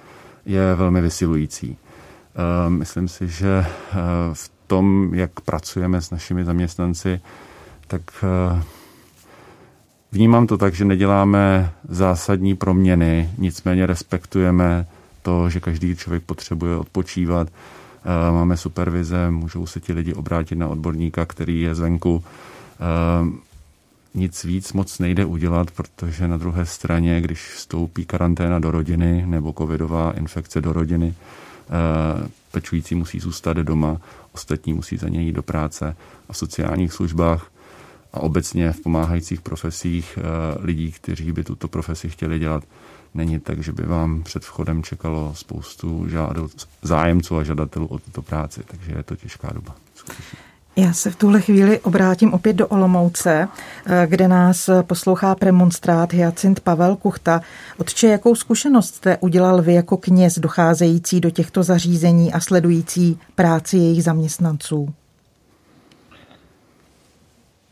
je 0.47 0.75
velmi 0.75 1.00
vysilující. 1.00 1.76
Eh, 1.76 2.71
myslím 2.71 3.09
si, 3.09 3.28
že 3.28 3.66
eh, 3.66 3.95
v 4.33 4.50
tom, 4.66 5.14
jak 5.14 5.40
pracujeme 5.40 6.00
s 6.02 6.11
našimi 6.11 6.45
zaměstnanci, 6.45 7.21
tak 7.87 8.02
eh, 8.23 8.62
vnímám 10.12 10.47
to 10.47 10.59
tak, 10.59 10.75
že 10.75 10.85
neděláme 10.85 11.73
zásadní 11.88 12.57
proměny, 12.57 13.31
nicméně 13.38 13.87
respektujeme 13.87 14.87
to, 15.23 15.50
že 15.50 15.61
každý 15.61 15.97
člověk 15.97 16.23
potřebuje 16.23 16.76
odpočívat. 16.76 17.49
Máme 18.31 18.57
supervize, 18.57 19.31
můžou 19.31 19.66
se 19.66 19.81
ti 19.81 19.93
lidi 19.93 20.14
obrátit 20.14 20.54
na 20.54 20.69
odborníka, 20.69 21.26
který 21.26 21.61
je 21.61 21.75
zvenku 21.75 22.25
nic 24.14 24.44
víc 24.44 24.73
moc 24.73 24.99
nejde 24.99 25.25
udělat, 25.25 25.71
protože 25.71 26.28
na 26.28 26.37
druhé 26.37 26.66
straně, 26.66 27.21
když 27.21 27.50
vstoupí 27.50 28.06
karanténa 28.06 28.59
do 28.59 28.71
rodiny 28.71 29.26
nebo 29.26 29.52
covidová 29.52 30.12
infekce 30.12 30.61
do 30.61 30.73
rodiny, 30.73 31.14
eh, 31.14 32.28
pečující 32.50 32.94
musí 32.94 33.21
zůstat 33.21 33.56
doma, 33.56 34.00
ostatní 34.33 34.73
musí 34.73 34.97
za 34.97 35.09
něj 35.09 35.25
jít 35.25 35.33
do 35.33 35.42
práce 35.42 35.97
a 36.28 36.33
v 36.33 36.37
sociálních 36.37 36.92
službách 36.92 37.50
a 38.12 38.21
obecně 38.21 38.73
v 38.73 38.80
pomáhajících 38.80 39.40
profesích 39.40 40.18
eh, 40.18 40.23
lidí, 40.61 40.92
kteří 40.92 41.33
by 41.33 41.44
tuto 41.44 41.68
profesi 41.68 42.09
chtěli 42.09 42.38
dělat, 42.38 42.64
není 43.14 43.40
tak, 43.40 43.62
že 43.62 43.73
by 43.73 43.83
vám 43.83 44.23
před 44.23 44.44
vchodem 44.44 44.83
čekalo 44.83 45.35
spoustu 45.35 46.09
žádou, 46.09 46.49
zájemců 46.83 47.37
a 47.37 47.44
žadatelů 47.44 47.87
o 47.87 47.99
tuto 47.99 48.23
práci, 48.23 48.61
takže 48.66 48.92
je 48.92 49.02
to 49.02 49.16
těžká 49.16 49.52
doba. 49.52 49.75
Skutečně. 49.94 50.53
Já 50.76 50.93
se 50.93 51.11
v 51.11 51.16
tuhle 51.16 51.40
chvíli 51.40 51.81
obrátím 51.81 52.35
opět 52.35 52.57
do 52.57 52.69
Olomouce, 52.69 53.49
eh, 53.87 54.07
kde 54.07 54.28
nás 54.28 54.71
poslouchá 54.83 55.35
premonstrát 55.35 56.12
Hyacint 56.12 56.61
Pavel 56.61 56.97
Kuchta. 56.97 57.40
Otče, 57.78 58.07
jakou 58.07 58.35
zkušenost 58.35 58.95
jste 58.95 59.19
udělal 59.19 59.62
vy 59.62 59.75
jako 59.75 59.97
kněz 59.97 60.38
docházející 60.38 61.21
do 61.21 61.31
těchto 61.31 61.62
zařízení 61.62 62.33
a 62.33 62.40
sledující 62.40 63.19
práci 63.35 63.76
jejich 63.76 64.04
zaměstnanců? 64.04 64.95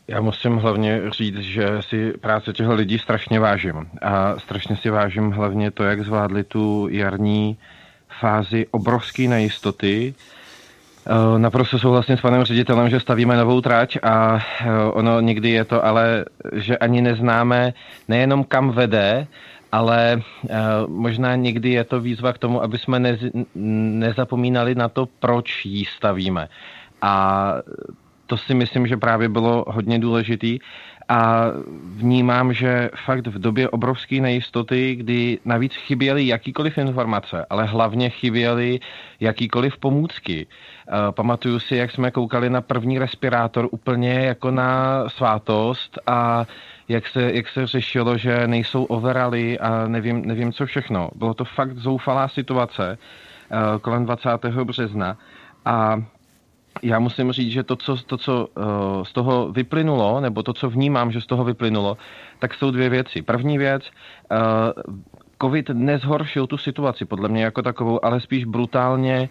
Já 0.07 0.21
musím 0.21 0.57
hlavně 0.57 1.01
říct, 1.17 1.37
že 1.37 1.67
si 1.89 2.11
práce 2.11 2.53
těchto 2.53 2.73
lidí 2.73 2.99
strašně 2.99 3.39
vážím. 3.39 3.87
A 4.01 4.39
strašně 4.39 4.77
si 4.77 4.89
vážím 4.89 5.31
hlavně 5.31 5.71
to, 5.71 5.83
jak 5.83 6.05
zvládli 6.05 6.43
tu 6.43 6.87
jarní 6.91 7.57
fázi 8.19 8.67
obrovské 8.71 9.27
nejistoty, 9.27 10.13
naprosto 11.37 11.79
souhlasím 11.79 12.17
s 12.17 12.21
panem 12.21 12.43
ředitelem, 12.43 12.89
že 12.89 12.99
stavíme 12.99 13.37
novou 13.37 13.61
trať 13.61 13.97
a 14.03 14.37
eh, 14.37 14.67
ono 14.91 15.19
někdy 15.19 15.49
je 15.49 15.65
to 15.65 15.85
ale, 15.85 16.25
že 16.53 16.77
ani 16.77 17.01
neznáme 17.01 17.73
nejenom 18.07 18.43
kam 18.43 18.71
vede, 18.71 19.27
ale 19.71 20.21
eh, 20.49 20.55
možná 20.87 21.35
někdy 21.35 21.69
je 21.69 21.83
to 21.83 22.01
výzva 22.01 22.33
k 22.33 22.37
tomu, 22.37 22.63
aby 22.63 22.77
jsme 22.77 22.99
nez, 22.99 23.19
nezapomínali 23.99 24.75
na 24.75 24.89
to, 24.89 25.07
proč 25.19 25.65
ji 25.65 25.85
stavíme. 25.85 26.49
A 27.01 27.53
to 28.25 28.37
si 28.37 28.53
myslím, 28.53 28.87
že 28.87 28.97
právě 28.97 29.29
bylo 29.29 29.65
hodně 29.67 29.99
důležitý. 29.99 30.59
A 31.09 31.45
vnímám, 31.95 32.53
že 32.53 32.89
fakt 33.05 33.27
v 33.27 33.39
době 33.39 33.69
obrovské 33.69 34.21
nejistoty, 34.21 34.95
kdy 34.95 35.39
navíc 35.45 35.75
chyběly 35.75 36.27
jakýkoliv 36.27 36.77
informace, 36.77 37.45
ale 37.49 37.65
hlavně 37.65 38.09
chyběly 38.09 38.79
jakýkoliv 39.19 39.77
pomůcky. 39.77 40.47
Pamatuju 41.11 41.59
si, 41.59 41.75
jak 41.75 41.91
jsme 41.91 42.11
koukali 42.11 42.49
na 42.49 42.61
první 42.61 42.99
respirátor 42.99 43.67
úplně 43.71 44.13
jako 44.13 44.51
na 44.51 45.03
svátost 45.09 45.99
a 46.07 46.45
jak 46.87 47.07
se, 47.07 47.31
jak 47.33 47.47
se 47.47 47.67
řešilo, 47.67 48.17
že 48.17 48.47
nejsou 48.47 48.83
overaly 48.83 49.59
a 49.59 49.87
nevím, 49.87 50.25
nevím 50.25 50.53
co 50.53 50.65
všechno. 50.65 51.09
Bylo 51.15 51.33
to 51.33 51.45
fakt 51.45 51.77
zoufalá 51.77 52.27
situace 52.27 52.97
kolem 53.81 54.05
20. 54.05 54.29
března 54.63 55.17
a 55.65 56.03
já 56.81 56.99
musím 56.99 57.31
říct, 57.31 57.51
že 57.51 57.63
to, 57.63 57.75
co, 57.75 57.97
to, 57.97 58.17
co 58.17 58.47
uh, 58.47 58.63
z 59.03 59.13
toho 59.13 59.51
vyplynulo, 59.51 60.19
nebo 60.19 60.43
to, 60.43 60.53
co 60.53 60.69
vnímám, 60.69 61.11
že 61.11 61.21
z 61.21 61.25
toho 61.25 61.43
vyplynulo, 61.43 61.97
tak 62.39 62.53
jsou 62.53 62.71
dvě 62.71 62.89
věci. 62.89 63.21
První 63.21 63.57
věc, 63.57 63.91
COVID 65.41 65.69
nezhoršil 65.69 66.47
tu 66.47 66.57
situaci 66.57 67.05
podle 67.05 67.29
mě 67.29 67.43
jako 67.43 67.61
takovou, 67.61 68.05
ale 68.05 68.19
spíš 68.19 68.45
brutálně 68.45 69.29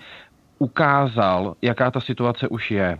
ukázal, 0.59 1.54
jaká 1.62 1.90
ta 1.90 2.00
situace 2.00 2.49
už 2.49 2.71
je. 2.71 2.99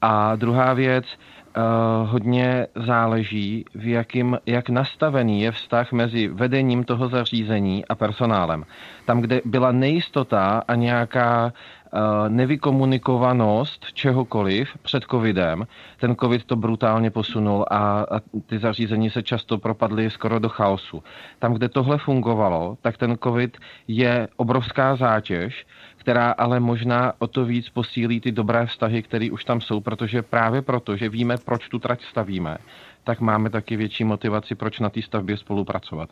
A 0.00 0.36
druhá 0.36 0.74
věc, 0.74 1.04
uh, 1.04 2.10
hodně 2.10 2.66
záleží, 2.74 3.64
v 3.74 3.86
jakým, 3.86 4.38
jak 4.46 4.68
nastavený 4.68 5.42
je 5.42 5.52
vztah 5.52 5.92
mezi 5.92 6.28
vedením 6.28 6.84
toho 6.84 7.08
zařízení 7.08 7.84
a 7.84 7.94
personálem. 7.94 8.64
Tam, 9.04 9.20
kde 9.20 9.40
byla 9.44 9.72
nejistota 9.72 10.62
a 10.68 10.74
nějaká 10.74 11.52
Eh, 11.92 12.28
nevykomunikovanost 12.28 13.92
čehokoliv 13.92 14.78
před 14.82 15.04
covidem. 15.10 15.66
Ten 16.00 16.16
covid 16.16 16.44
to 16.44 16.56
brutálně 16.56 17.10
posunul 17.10 17.64
a, 17.70 18.00
a 18.00 18.20
ty 18.46 18.58
zařízení 18.58 19.10
se 19.10 19.22
často 19.22 19.58
propadly 19.58 20.10
skoro 20.10 20.38
do 20.38 20.48
chaosu. 20.48 21.02
Tam, 21.38 21.54
kde 21.54 21.68
tohle 21.68 21.98
fungovalo, 21.98 22.78
tak 22.82 22.96
ten 22.96 23.16
covid 23.24 23.58
je 23.88 24.28
obrovská 24.36 24.96
zátěž, 24.96 25.66
která 26.08 26.30
ale 26.30 26.60
možná 26.60 27.12
o 27.18 27.26
to 27.26 27.44
víc 27.44 27.68
posílí 27.68 28.20
ty 28.20 28.32
dobré 28.32 28.66
vztahy, 28.66 29.02
které 29.02 29.30
už 29.30 29.44
tam 29.44 29.60
jsou, 29.60 29.80
protože 29.80 30.22
právě 30.22 30.62
proto, 30.62 30.96
že 30.96 31.08
víme, 31.08 31.36
proč 31.44 31.68
tu 31.68 31.78
trať 31.78 32.02
stavíme, 32.04 32.58
tak 33.04 33.20
máme 33.20 33.50
taky 33.50 33.76
větší 33.76 34.04
motivaci, 34.04 34.54
proč 34.54 34.80
na 34.80 34.88
té 34.88 35.02
stavbě 35.02 35.36
spolupracovat. 35.36 36.10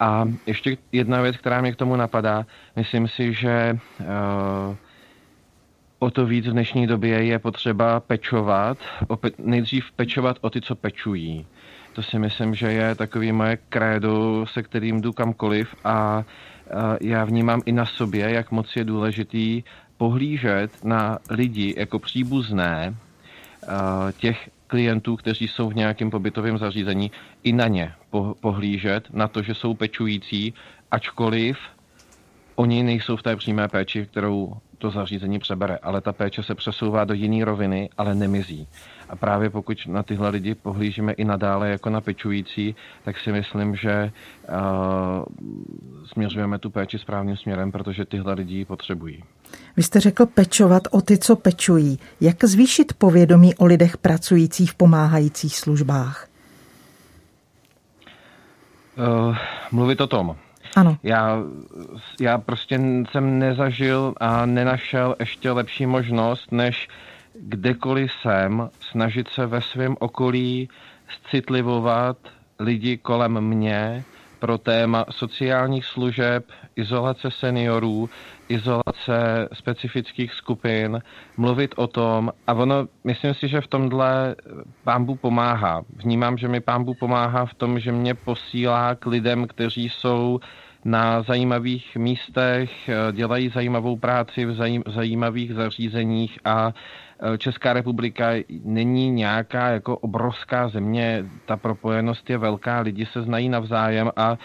A 0.00 0.24
ještě 0.46 0.76
jedna 0.92 1.20
věc, 1.20 1.36
která 1.36 1.60
mě 1.60 1.72
k 1.72 1.76
tomu 1.76 1.96
napadá, 1.96 2.46
myslím 2.76 3.08
si, 3.08 3.32
že 3.34 3.78
uh, 4.00 4.76
o 5.98 6.10
to 6.10 6.26
víc 6.26 6.46
v 6.46 6.52
dnešní 6.52 6.86
době 6.86 7.24
je 7.24 7.38
potřeba 7.38 8.00
pečovat, 8.00 8.78
nejdřív 9.38 9.92
pečovat 9.92 10.38
o 10.40 10.50
ty, 10.50 10.60
co 10.60 10.74
pečují. 10.74 11.46
To 11.92 12.02
si 12.02 12.18
myslím, 12.18 12.54
že 12.54 12.72
je 12.72 12.94
takový 12.94 13.32
moje 13.32 13.58
krédo, 13.68 14.46
se 14.46 14.62
kterým 14.62 15.00
jdu 15.00 15.12
kamkoliv 15.12 15.74
a 15.84 16.24
já 17.00 17.24
vnímám 17.24 17.62
i 17.66 17.72
na 17.72 17.86
sobě, 17.86 18.30
jak 18.30 18.50
moc 18.50 18.76
je 18.76 18.84
důležitý 18.84 19.62
pohlížet 19.96 20.84
na 20.84 21.18
lidi 21.30 21.74
jako 21.76 21.98
příbuzné 21.98 22.94
těch 24.16 24.50
klientů, 24.66 25.16
kteří 25.16 25.48
jsou 25.48 25.70
v 25.70 25.74
nějakém 25.74 26.10
pobytovém 26.10 26.58
zařízení, 26.58 27.10
i 27.42 27.52
na 27.52 27.68
ně 27.68 27.92
pohlížet, 28.40 29.08
na 29.12 29.28
to, 29.28 29.42
že 29.42 29.54
jsou 29.54 29.74
pečující, 29.74 30.54
ačkoliv 30.90 31.58
oni 32.54 32.82
nejsou 32.82 33.16
v 33.16 33.22
té 33.22 33.36
přímé 33.36 33.68
péči, 33.68 34.06
kterou 34.06 34.56
to 34.82 34.90
zařízení 34.90 35.38
přebere, 35.38 35.78
ale 35.82 36.00
ta 36.00 36.12
péče 36.12 36.42
se 36.42 36.54
přesouvá 36.54 37.04
do 37.04 37.14
jiné 37.14 37.44
roviny, 37.44 37.90
ale 37.98 38.14
nemizí. 38.14 38.68
A 39.08 39.16
právě 39.16 39.50
pokud 39.50 39.86
na 39.86 40.02
tyhle 40.02 40.28
lidi 40.28 40.54
pohlížíme 40.54 41.12
i 41.12 41.24
nadále 41.24 41.70
jako 41.70 41.90
na 41.90 42.00
pečující, 42.00 42.74
tak 43.04 43.18
si 43.18 43.32
myslím, 43.32 43.76
že 43.76 44.12
uh, 44.48 45.24
směřujeme 46.12 46.58
tu 46.58 46.70
péči 46.70 46.98
správným 46.98 47.36
směrem, 47.36 47.72
protože 47.72 48.04
tyhle 48.04 48.34
lidi 48.34 48.54
ji 48.54 48.64
potřebují. 48.64 49.24
Vy 49.76 49.82
jste 49.82 50.00
řekl 50.00 50.26
pečovat 50.26 50.82
o 50.90 51.00
ty, 51.00 51.18
co 51.18 51.36
pečují. 51.36 51.98
Jak 52.20 52.44
zvýšit 52.44 52.92
povědomí 52.92 53.54
o 53.54 53.66
lidech 53.66 53.96
pracujících 53.96 54.70
v 54.70 54.74
pomáhajících 54.74 55.56
službách? 55.56 56.28
Uh, 58.98 59.36
mluvit 59.72 60.00
o 60.00 60.06
tom. 60.06 60.36
Ano. 60.76 60.96
Já, 61.02 61.38
já 62.20 62.38
prostě 62.38 62.80
jsem 63.10 63.38
nezažil 63.38 64.14
a 64.20 64.46
nenašel 64.46 65.16
ještě 65.20 65.50
lepší 65.50 65.86
možnost, 65.86 66.52
než 66.52 66.88
kdekoliv 67.40 68.12
jsem 68.12 68.68
snažit 68.80 69.28
se 69.28 69.46
ve 69.46 69.60
svém 69.60 69.96
okolí 70.00 70.68
citlivovat 71.30 72.16
lidi 72.58 72.96
kolem 72.96 73.40
mě 73.40 74.04
pro 74.38 74.58
téma 74.58 75.04
sociálních 75.10 75.84
služeb, 75.84 76.44
izolace 76.76 77.30
seniorů, 77.30 78.10
izolace 78.48 79.48
specifických 79.52 80.32
skupin, 80.32 81.02
mluvit 81.36 81.74
o 81.76 81.86
tom. 81.86 82.32
A 82.46 82.54
ono, 82.54 82.86
myslím 83.04 83.34
si, 83.34 83.48
že 83.48 83.60
v 83.60 83.66
tomhle 83.66 84.36
pámbu 84.84 85.16
pomáhá. 85.16 85.82
Vnímám, 85.96 86.38
že 86.38 86.48
mi 86.48 86.60
pámbu 86.60 86.94
pomáhá 86.94 87.46
v 87.46 87.54
tom, 87.54 87.78
že 87.78 87.92
mě 87.92 88.14
posílá 88.14 88.94
k 88.94 89.06
lidem, 89.06 89.46
kteří 89.46 89.88
jsou 89.88 90.40
na 90.84 91.22
zajímavých 91.22 91.96
místech, 91.96 92.90
dělají 93.12 93.48
zajímavou 93.48 93.96
práci 93.96 94.44
v 94.44 94.54
zajímavých 94.86 95.54
zařízeních 95.54 96.38
a 96.44 96.72
e, 97.34 97.38
Česká 97.38 97.72
republika 97.72 98.30
není 98.64 99.10
nějaká 99.10 99.68
jako 99.68 99.98
obrovská 99.98 100.68
země, 100.68 101.24
ta 101.46 101.56
propojenost 101.56 102.30
je 102.30 102.38
velká, 102.38 102.80
lidi 102.80 103.06
se 103.06 103.22
znají 103.22 103.48
navzájem 103.48 104.10
a 104.16 104.30
uh, 104.32 104.38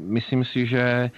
myslím 0.00 0.44
si, 0.44 0.66
že 0.66 1.10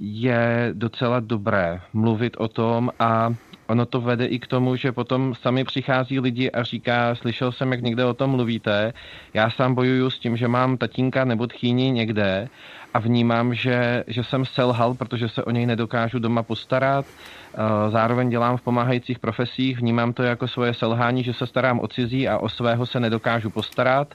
je 0.00 0.70
docela 0.72 1.20
dobré 1.20 1.80
mluvit 1.92 2.36
o 2.38 2.48
tom 2.48 2.90
a 2.98 3.34
ono 3.66 3.86
to 3.86 4.00
vede 4.00 4.26
i 4.26 4.38
k 4.38 4.46
tomu, 4.46 4.76
že 4.76 4.92
potom 4.92 5.34
sami 5.34 5.64
přichází 5.64 6.20
lidi 6.20 6.50
a 6.50 6.62
říká, 6.62 7.14
slyšel 7.14 7.52
jsem, 7.52 7.72
jak 7.72 7.82
někde 7.82 8.04
o 8.04 8.14
tom 8.14 8.30
mluvíte, 8.30 8.92
já 9.34 9.50
sám 9.50 9.74
bojuju 9.74 10.10
s 10.10 10.18
tím, 10.18 10.36
že 10.36 10.48
mám 10.48 10.76
tatínka 10.76 11.24
nebo 11.24 11.46
tchýni 11.46 11.90
někde 11.90 12.48
a 12.94 12.98
vnímám, 12.98 13.54
že, 13.54 14.04
že 14.06 14.24
jsem 14.24 14.44
selhal, 14.44 14.94
protože 14.94 15.28
se 15.28 15.44
o 15.44 15.50
něj 15.50 15.66
nedokážu 15.66 16.18
doma 16.18 16.42
postarat. 16.42 17.06
Eh, 17.54 17.90
zároveň 17.90 18.30
dělám 18.30 18.56
v 18.56 18.62
pomáhajících 18.62 19.18
profesích, 19.18 19.78
vnímám 19.78 20.12
to 20.12 20.22
jako 20.22 20.48
svoje 20.48 20.74
selhání, 20.74 21.24
že 21.24 21.34
se 21.34 21.46
starám 21.46 21.80
o 21.80 21.88
cizí 21.88 22.28
a 22.28 22.38
o 22.38 22.48
svého 22.48 22.86
se 22.86 23.00
nedokážu 23.00 23.50
postarat 23.50 24.14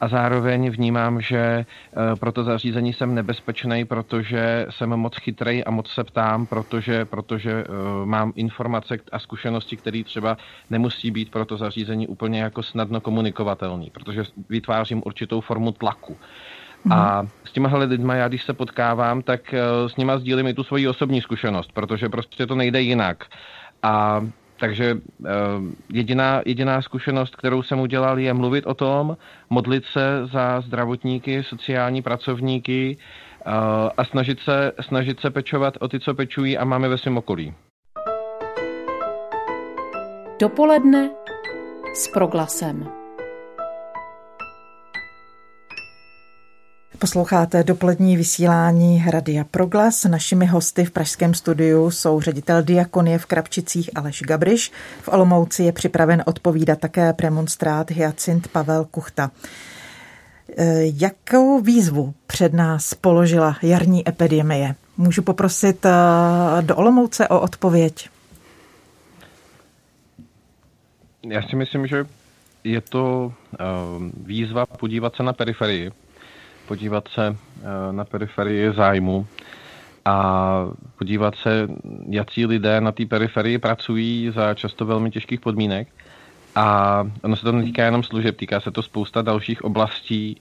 a 0.00 0.08
zároveň 0.08 0.70
vnímám, 0.70 1.20
že 1.20 1.38
eh, 1.38 1.66
pro 2.20 2.32
to 2.32 2.44
zařízení 2.44 2.92
jsem 2.92 3.14
nebezpečný, 3.14 3.84
protože 3.84 4.66
jsem 4.70 4.90
moc 4.90 5.16
chytrej 5.16 5.64
a 5.66 5.70
moc 5.70 5.90
se 5.90 6.04
ptám, 6.04 6.46
protože, 6.46 7.04
protože 7.04 7.50
eh, 7.50 7.66
mám 8.04 8.32
informace 8.36 8.98
a 9.12 9.18
zkušenosti, 9.18 9.76
které 9.76 10.04
třeba 10.04 10.36
nemusí 10.70 11.10
být 11.10 11.30
pro 11.30 11.44
to 11.44 11.56
zařízení 11.56 12.08
úplně 12.08 12.40
jako 12.42 12.62
snadno 12.62 13.00
komunikovatelný, 13.00 13.90
protože 13.90 14.22
vytvářím 14.48 15.02
určitou 15.04 15.40
formu 15.40 15.72
tlaku. 15.72 16.16
A 16.90 17.26
s 17.44 17.52
těmahle 17.52 17.84
lidma 17.84 18.14
já, 18.14 18.28
když 18.28 18.44
se 18.44 18.52
potkávám, 18.52 19.22
tak 19.22 19.54
eh, 19.54 19.88
s 19.88 19.96
nima 19.96 20.18
sdílím 20.18 20.46
i 20.46 20.54
tu 20.54 20.64
svoji 20.64 20.88
osobní 20.88 21.20
zkušenost, 21.20 21.72
protože 21.72 22.08
prostě 22.08 22.46
to 22.46 22.54
nejde 22.54 22.80
jinak. 22.80 23.24
A 23.82 24.26
takže 24.60 24.94
uh, 24.94 25.26
jediná, 25.92 26.42
jediná 26.46 26.82
zkušenost, 26.82 27.36
kterou 27.36 27.62
jsem 27.62 27.80
udělal, 27.80 28.18
je 28.18 28.34
mluvit 28.34 28.66
o 28.66 28.74
tom, 28.74 29.16
modlit 29.50 29.84
se 29.84 30.26
za 30.32 30.60
zdravotníky, 30.60 31.42
sociální 31.42 32.02
pracovníky 32.02 32.96
uh, 33.46 33.52
a 33.96 34.04
snažit 34.04 34.40
se, 34.40 34.72
snažit 34.80 35.20
se 35.20 35.30
pečovat 35.30 35.74
o 35.80 35.88
ty, 35.88 36.00
co 36.00 36.14
pečují 36.14 36.58
a 36.58 36.64
máme 36.64 36.88
ve 36.88 36.98
svém 36.98 37.16
okolí. 37.16 37.54
Dopoledne 40.40 41.10
s 41.94 42.08
proglasem. 42.08 42.99
Posloucháte 47.00 47.64
dopolední 47.64 48.16
vysílání 48.16 49.04
Radia 49.10 49.44
Proglas. 49.50 50.04
Našimi 50.04 50.46
hosty 50.46 50.84
v 50.84 50.90
pražském 50.90 51.34
studiu 51.34 51.90
jsou 51.90 52.20
ředitel 52.20 52.62
Diakonie 52.62 53.18
v 53.18 53.26
Krapčicích 53.26 53.90
Aleš 53.94 54.22
Gabriš. 54.22 54.72
V 55.02 55.08
Olomouci 55.08 55.62
je 55.62 55.72
připraven 55.72 56.22
odpovídat 56.26 56.78
také 56.78 57.12
premonstrát 57.12 57.90
Hyacint 57.90 58.48
Pavel 58.48 58.84
Kuchta. 58.84 59.30
E, 60.56 60.82
jakou 61.00 61.60
výzvu 61.60 62.14
před 62.26 62.52
nás 62.52 62.94
položila 62.94 63.56
jarní 63.62 64.08
epidemie? 64.08 64.74
Můžu 64.96 65.22
poprosit 65.22 65.86
e, 65.86 65.90
do 66.60 66.76
Olomouce 66.76 67.28
o 67.28 67.40
odpověď? 67.40 68.08
Já 71.22 71.42
si 71.42 71.56
myslím, 71.56 71.86
že 71.86 72.04
je 72.64 72.80
to 72.80 73.32
e, 73.52 73.64
výzva 74.26 74.66
podívat 74.66 75.16
se 75.16 75.22
na 75.22 75.32
periferii, 75.32 75.90
podívat 76.70 77.08
se 77.08 77.26
eh, 77.26 77.92
na 77.92 78.04
periferii 78.04 78.72
zájmu 78.72 79.26
a 80.04 80.14
podívat 80.98 81.34
se, 81.34 81.68
jaký 82.08 82.46
lidé 82.46 82.80
na 82.80 82.92
té 82.92 83.06
periferii 83.06 83.58
pracují 83.58 84.30
za 84.34 84.54
často 84.54 84.86
velmi 84.86 85.10
těžkých 85.10 85.40
podmínek 85.40 85.88
A 86.54 87.06
ono 87.22 87.36
se 87.36 87.42
to 87.42 87.52
netýká 87.52 87.84
jenom 87.84 88.02
služeb, 88.02 88.36
týká 88.36 88.60
se 88.60 88.70
to 88.70 88.82
spousta 88.82 89.22
dalších 89.22 89.64
oblastí, 89.64 90.40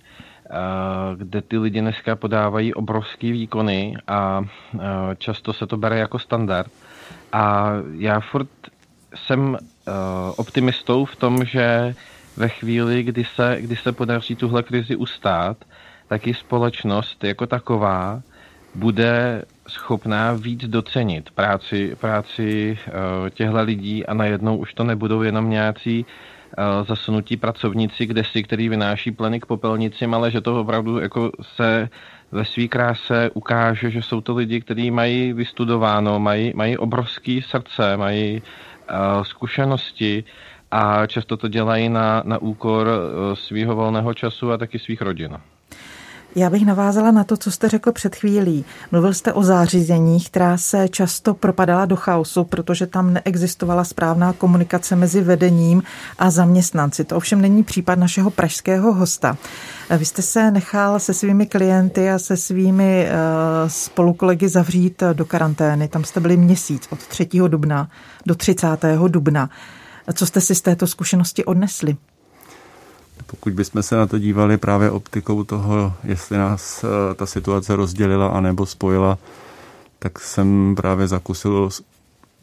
kde 1.15 1.42
ty 1.42 1.58
lidi 1.58 1.82
dneska 1.82 2.15
podávají 2.15 2.74
obrovské 2.74 3.32
výkony 3.32 3.98
a 4.08 4.42
často 5.18 5.54
se 5.54 5.68
to 5.68 5.78
bere 5.78 5.98
jako 6.00 6.20
standard. 6.20 6.72
A 7.34 7.74
já 7.98 8.20
furt 8.20 8.50
jsem 9.15 9.58
optimistou 10.38 11.06
v 11.06 11.15
tom, 11.15 11.46
že 11.46 11.96
ve 12.38 12.50
chvíli, 12.50 13.04
kdy 13.04 13.26
se, 13.26 13.58
kdy 13.60 13.76
se 13.76 13.92
podaří 13.92 14.36
tuhle 14.36 14.63
krizi 14.63 14.96
ustát, 14.96 15.58
tak 16.10 16.28
i 16.28 16.34
společnost 16.34 17.24
jako 17.24 17.48
taková 17.48 18.22
bude 18.76 19.45
schopná 19.67 20.34
víc 20.34 20.65
docenit 20.65 21.30
práci, 21.32 21.95
práci 22.00 22.78
uh, 22.88 23.30
těchto 23.30 23.62
lidí 23.62 24.06
a 24.06 24.13
najednou 24.13 24.58
už 24.58 24.74
to 24.74 24.84
nebudou 24.84 25.22
jenom 25.22 25.50
nějací 25.50 26.06
uh, 26.06 26.88
zasunutí 26.88 27.38
pracovníci, 27.38 28.06
kde 28.06 28.24
si, 28.24 28.43
který 28.43 28.69
vynáší 28.69 29.12
pleny 29.12 29.39
k 29.39 29.45
popelnicím, 29.45 30.13
ale 30.13 30.32
že 30.32 30.41
to 30.41 30.62
opravdu 30.62 31.00
jako 31.00 31.32
se 31.56 31.89
ve 32.32 32.45
své 32.45 32.67
kráse 32.67 33.30
ukáže, 33.34 33.91
že 33.91 34.02
jsou 34.02 34.22
to 34.22 34.36
lidi, 34.36 34.62
kteří 34.62 34.91
mají 34.91 35.34
vystudováno, 35.34 36.19
mají, 36.19 36.54
mají 36.56 36.78
obrovský 36.78 37.41
srdce, 37.41 37.98
mají 37.98 38.41
uh, 38.41 39.24
zkušenosti 39.24 40.24
a 40.72 41.08
často 41.08 41.38
to 41.38 41.48
dělají 41.48 41.89
na, 41.89 42.24
na 42.26 42.38
úkor 42.38 42.88
uh, 42.88 43.36
svého 43.36 43.76
volného 43.76 44.13
času 44.13 44.52
a 44.52 44.58
taky 44.58 44.80
svých 44.80 45.02
rodin. 45.02 45.38
Já 46.36 46.50
bych 46.50 46.65
navázala 46.65 47.12
na 47.12 47.24
to, 47.24 47.38
co 47.38 47.52
jste 47.52 47.70
řekl 47.70 47.92
před 47.92 48.15
chvílí. 48.15 48.65
Mluvil 48.92 49.13
jste 49.13 49.34
o 49.34 49.44
zářízeních, 49.44 50.30
která 50.30 50.58
se 50.58 50.89
často 50.89 51.34
propadala 51.34 51.86
do 51.86 51.96
chaosu, 51.96 52.44
protože 52.44 52.88
tam 52.88 53.13
neexistovala 53.13 53.84
správná 53.84 54.34
komunikace 54.34 54.96
mezi 54.96 55.22
vedením 55.22 55.84
a 56.20 56.30
zaměstnanci. 56.30 57.04
To 57.04 57.18
ovšem 57.18 57.42
není 57.42 57.63
případ 57.63 58.00
našeho 58.00 58.30
pražského 58.30 58.94
hosta. 58.94 59.38
Vy 59.98 60.06
jste 60.06 60.22
se 60.22 60.52
nechal 60.52 61.00
se 61.00 61.13
svými 61.13 61.46
klienty 61.46 62.10
a 62.10 62.20
se 62.20 62.38
svými 62.38 63.08
uh, 63.08 63.70
spolukolegy 63.70 64.50
zavřít 64.50 65.04
do 65.13 65.26
karantény. 65.26 65.88
Tam 65.88 66.04
jste 66.04 66.20
byli 66.20 66.38
měsíc 66.38 66.88
od 66.89 67.08
3. 67.08 67.28
dubna 67.48 67.89
do 68.26 68.36
30. 68.36 68.68
dubna. 69.08 69.50
Co 70.13 70.26
jste 70.26 70.42
si 70.42 70.56
z 70.56 70.62
této 70.62 70.88
zkušenosti 70.88 71.46
odnesli? 71.46 71.98
Pokud 73.30 73.54
bychom 73.54 73.84
se 73.84 73.96
na 73.96 74.08
to 74.08 74.20
dívali 74.20 74.58
právě 74.58 74.92
optikou 74.92 75.44
toho, 75.44 75.94
jestli 76.04 76.38
nás 76.38 76.84
eh, 76.84 77.15
ta 77.15 77.26
situace 77.26 77.76
rozdělila 77.76 78.28
anebo 78.28 78.65
spojila, 78.65 79.18
tak 80.00 80.20
jsem 80.20 80.76
právě 80.76 81.08
zakusil 81.08 81.70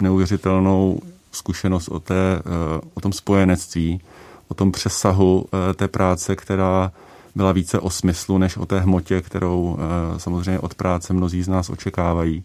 neuvěřitelnou 0.02 1.00
zkušenost 1.32 1.88
o, 1.88 2.00
té, 2.00 2.14
eh, 2.38 2.80
o 2.94 3.00
tom 3.00 3.12
spojenectví, 3.12 4.00
o 4.48 4.54
tom 4.54 4.72
přesahu 4.72 5.46
eh, 5.46 5.74
té 5.74 5.88
práce, 5.88 6.36
která 6.36 6.92
byla 7.34 7.52
více 7.52 7.78
o 7.78 7.90
smyslu, 7.90 8.38
než 8.38 8.56
o 8.56 8.66
té 8.66 8.80
hmotě, 8.80 9.22
kterou 9.22 9.78
samozřejmě 10.16 10.60
od 10.60 10.74
práce 10.74 11.12
mnozí 11.12 11.42
z 11.42 11.48
nás 11.48 11.70
očekávají. 11.70 12.44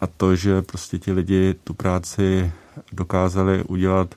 A 0.00 0.06
to, 0.06 0.36
že 0.36 0.62
prostě 0.62 0.98
ti 0.98 1.12
lidi 1.12 1.54
tu 1.64 1.74
práci 1.74 2.52
dokázali 2.92 3.64
udělat 3.64 4.14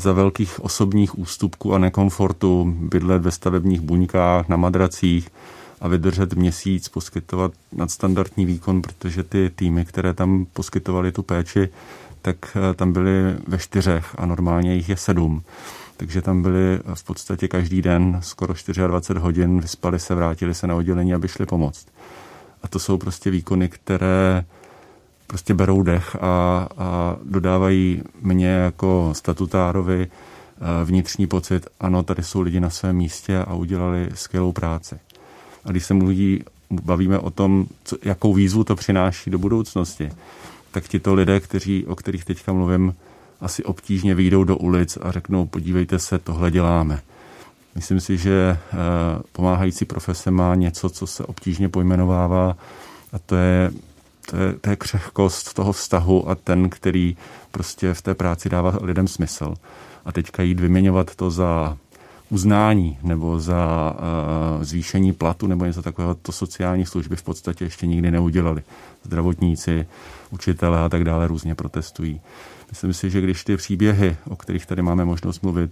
za 0.00 0.12
velkých 0.12 0.60
osobních 0.60 1.18
ústupků 1.18 1.74
a 1.74 1.78
nekomfortu 1.78 2.74
bydlet 2.78 3.22
ve 3.22 3.30
stavebních 3.30 3.80
buňkách, 3.80 4.48
na 4.48 4.56
madracích 4.56 5.28
a 5.80 5.88
vydržet 5.88 6.34
měsíc, 6.34 6.88
poskytovat 6.88 7.52
nadstandardní 7.72 8.46
výkon, 8.46 8.82
protože 8.82 9.22
ty 9.22 9.50
týmy, 9.54 9.84
které 9.84 10.14
tam 10.14 10.46
poskytovaly 10.52 11.12
tu 11.12 11.22
péči, 11.22 11.68
tak 12.22 12.36
eh, 12.56 12.74
tam 12.74 12.92
byly 12.92 13.36
ve 13.46 13.58
čtyřech 13.58 14.14
a 14.18 14.26
normálně 14.26 14.74
jich 14.74 14.88
je 14.88 14.96
sedm. 14.96 15.42
Takže 15.96 16.22
tam 16.22 16.42
byli 16.42 16.80
v 16.94 17.04
podstatě 17.04 17.48
každý 17.48 17.82
den 17.82 18.18
skoro 18.22 18.54
24 18.86 19.20
hodin, 19.20 19.60
vyspali 19.60 19.98
se, 19.98 20.14
vrátili 20.14 20.54
se 20.54 20.66
na 20.66 20.74
oddělení, 20.74 21.14
aby 21.14 21.28
šli 21.28 21.46
pomoct. 21.46 21.86
A 22.62 22.68
to 22.68 22.78
jsou 22.78 22.98
prostě 22.98 23.30
výkony, 23.30 23.68
které 23.68 24.44
prostě 25.30 25.54
berou 25.54 25.82
dech 25.82 26.16
a, 26.20 26.68
a 26.78 27.16
dodávají 27.24 28.02
mě 28.22 28.48
jako 28.48 29.10
statutárovi 29.16 30.06
eh, 30.06 30.84
vnitřní 30.84 31.26
pocit, 31.26 31.66
ano, 31.80 32.02
tady 32.02 32.22
jsou 32.22 32.40
lidi 32.40 32.60
na 32.60 32.70
svém 32.70 32.96
místě 32.96 33.38
a 33.38 33.54
udělali 33.54 34.08
skvělou 34.14 34.52
práci. 34.52 34.98
A 35.64 35.70
když 35.70 35.84
se 35.84 35.94
mluví, 35.94 36.44
bavíme 36.70 37.18
o 37.18 37.30
tom, 37.30 37.66
co, 37.84 37.96
jakou 38.02 38.34
výzvu 38.34 38.64
to 38.64 38.76
přináší 38.76 39.30
do 39.30 39.38
budoucnosti, 39.38 40.10
tak 40.70 40.88
tito 40.88 41.14
lidé, 41.14 41.40
kteří, 41.40 41.86
o 41.86 41.96
kterých 41.96 42.24
teďka 42.24 42.52
mluvím, 42.52 42.94
asi 43.40 43.64
obtížně 43.64 44.14
vyjdou 44.14 44.44
do 44.44 44.56
ulic 44.56 44.98
a 45.02 45.12
řeknou, 45.12 45.46
podívejte 45.46 45.98
se, 45.98 46.18
tohle 46.18 46.50
děláme. 46.50 47.00
Myslím 47.74 48.00
si, 48.00 48.16
že 48.16 48.32
eh, 48.50 48.76
pomáhající 49.32 49.84
profese 49.84 50.30
má 50.30 50.54
něco, 50.54 50.90
co 50.90 51.06
se 51.06 51.24
obtížně 51.24 51.68
pojmenovává 51.68 52.56
a 53.12 53.18
to 53.18 53.36
je 53.36 53.70
to 54.60 54.70
je 54.70 54.76
křehkost 54.76 55.54
toho 55.54 55.72
vztahu 55.72 56.28
a 56.28 56.34
ten, 56.34 56.70
který 56.70 57.16
prostě 57.50 57.94
v 57.94 58.02
té 58.02 58.14
práci 58.14 58.48
dává 58.48 58.78
lidem 58.82 59.08
smysl. 59.08 59.54
A 60.04 60.12
teďka 60.12 60.42
jít 60.42 60.60
vyměňovat 60.60 61.14
to 61.14 61.30
za 61.30 61.76
uznání 62.30 62.98
nebo 63.02 63.40
za 63.40 63.94
uh, 64.56 64.64
zvýšení 64.64 65.12
platu 65.12 65.46
nebo 65.46 65.64
něco 65.64 65.82
takového, 65.82 66.14
to 66.14 66.32
sociální 66.32 66.86
služby 66.86 67.16
v 67.16 67.22
podstatě 67.22 67.64
ještě 67.64 67.86
nikdy 67.86 68.10
neudělali. 68.10 68.62
Zdravotníci, 69.04 69.86
učitelé 70.30 70.80
a 70.80 70.88
tak 70.88 71.04
dále 71.04 71.28
různě 71.28 71.54
protestují. 71.54 72.20
Myslím 72.70 72.92
si, 72.92 73.10
že 73.10 73.20
když 73.20 73.44
ty 73.44 73.56
příběhy, 73.56 74.16
o 74.28 74.36
kterých 74.36 74.66
tady 74.66 74.82
máme 74.82 75.04
možnost 75.04 75.42
mluvit, 75.42 75.70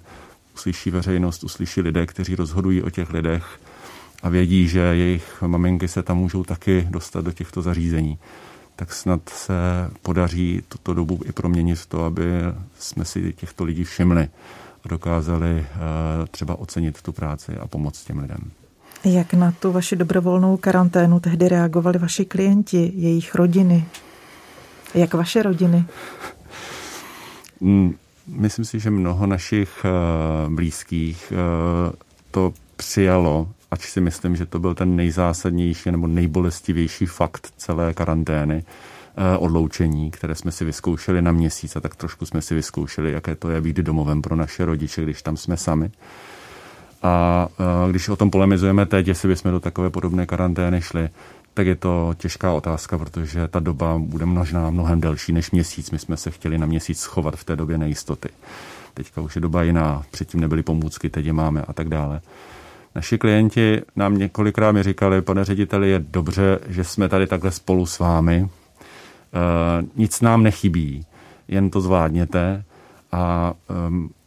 uslyší 0.55 0.91
veřejnost, 0.91 1.45
uslyší 1.45 1.81
lidé, 1.81 2.07
kteří 2.07 2.35
rozhodují 2.35 2.83
o 2.83 2.91
těch 2.91 3.13
lidech 3.13 3.61
a 4.23 4.29
vědí, 4.29 4.69
že 4.69 4.81
jejich 4.81 5.43
maminky 5.47 5.89
se 5.89 6.03
tam 6.03 6.19
můžou 6.19 6.45
taky 6.45 6.87
dostat 6.91 7.25
do 7.25 7.33
těchto 7.33 7.63
zařízení, 7.63 8.19
tak 8.79 8.93
snad 8.93 9.29
se 9.29 9.53
podaří 10.03 10.63
tuto 10.69 10.95
dobu 10.95 11.21
i 11.25 11.33
proměnit 11.33 11.79
v 11.79 11.87
to, 11.87 12.05
aby 12.05 12.25
jsme 12.79 13.05
si 13.05 13.33
těchto 13.33 13.65
lidí 13.65 13.85
všimli 13.85 14.29
a 14.85 14.89
dokázali 14.89 15.67
eh, 15.67 15.67
třeba 16.31 16.59
ocenit 16.59 17.03
tu 17.03 17.13
práci 17.13 17.57
a 17.57 17.67
pomoct 17.67 18.05
těm 18.05 18.19
lidem. 18.19 18.51
Jak 19.05 19.35
na 19.35 19.53
tu 19.53 19.73
vaši 19.73 19.97
dobrovolnou 19.97 20.57
karanténu 20.57 21.21
tehdy 21.21 21.49
reagovali 21.49 21.99
vaši 21.99 22.25
klienti, 22.25 22.93
jejich 22.95 23.35
rodiny? 23.35 23.85
Jak 24.95 25.15
vaše 25.15 25.43
rodiny? 25.43 25.85
Mm, 27.61 27.95
myslím 28.27 28.65
si, 28.65 28.81
že 28.81 28.91
mnoho 28.91 29.27
našich 29.27 29.71
eh, 29.85 29.91
blízkých 30.51 31.33
eh, 31.33 31.93
to 32.31 32.53
přijalo 32.77 33.49
ač 33.71 33.87
si 33.87 34.01
myslím, 34.01 34.37
že 34.37 34.47
to 34.47 34.59
byl 34.59 34.75
ten 34.75 34.97
nejzásadnější 34.97 35.91
nebo 35.91 36.07
nejbolestivější 36.07 37.07
fakt 37.07 37.53
celé 37.57 37.95
karantény, 37.95 38.65
eh, 38.65 39.37
odloučení, 39.39 40.11
které 40.11 40.35
jsme 40.35 40.53
si 40.53 40.65
vyzkoušeli 40.65 41.23
na 41.23 41.33
měsíc 41.33 41.77
a 41.77 41.81
tak 41.81 41.97
trošku 41.97 42.27
jsme 42.27 42.43
si 42.43 42.55
vyzkoušeli, 42.55 43.13
jaké 43.13 43.35
to 43.35 43.51
je 43.51 43.61
být 43.61 43.77
domovem 43.77 44.23
pro 44.23 44.37
naše 44.37 44.65
rodiče, 44.65 45.03
když 45.03 45.23
tam 45.23 45.37
jsme 45.37 45.57
sami. 45.57 45.91
A 47.03 47.49
eh, 47.61 47.91
když 47.91 48.09
o 48.09 48.17
tom 48.17 48.31
polemizujeme 48.31 48.87
teď, 48.87 49.09
jestli 49.09 49.29
bychom 49.29 49.51
do 49.51 49.61
takové 49.61 49.91
podobné 49.91 50.27
karantény 50.27 50.83
šli, 50.83 51.09
tak 51.55 51.67
je 51.67 51.77
to 51.77 52.15
těžká 52.19 52.53
otázka, 52.53 52.99
protože 52.99 53.49
ta 53.49 53.61
doba 53.61 53.99
bude 53.99 54.27
možná 54.27 54.71
mnohem 54.71 55.01
delší 55.01 55.33
než 55.33 55.51
měsíc. 55.51 55.91
My 55.91 55.99
jsme 55.99 56.17
se 56.17 56.31
chtěli 56.31 56.59
na 56.59 56.67
měsíc 56.67 57.01
schovat 57.01 57.37
v 57.37 57.45
té 57.45 57.57
době 57.57 57.79
nejistoty. 57.79 58.29
Teďka 58.95 59.21
už 59.21 59.35
je 59.35 59.41
doba 59.41 59.63
jiná, 59.63 60.03
předtím 60.11 60.41
nebyly 60.41 60.63
pomůcky, 60.63 61.11
teď 61.11 61.27
je 61.27 61.33
máme 61.33 61.63
a 61.63 61.73
tak 61.73 61.89
dále. 61.89 62.21
Naši 62.95 63.19
klienti 63.19 63.83
nám 63.97 64.19
několikrát 64.19 64.73
mi 64.73 64.83
říkali, 64.83 65.23
pane 65.23 65.45
řediteli, 65.45 65.91
je 65.91 65.99
dobře, 65.99 66.59
že 66.69 66.85
jsme 66.85 67.09
tady 67.09 67.27
takhle 67.27 67.51
spolu 67.51 67.87
s 67.87 67.99
vámi. 67.99 68.37
E, 68.39 68.49
nic 69.97 70.21
nám 70.21 70.43
nechybí, 70.43 71.07
jen 71.49 71.71
to 71.71 71.81
zvládněte. 71.81 72.65
A 73.13 73.55
e, 73.71 73.75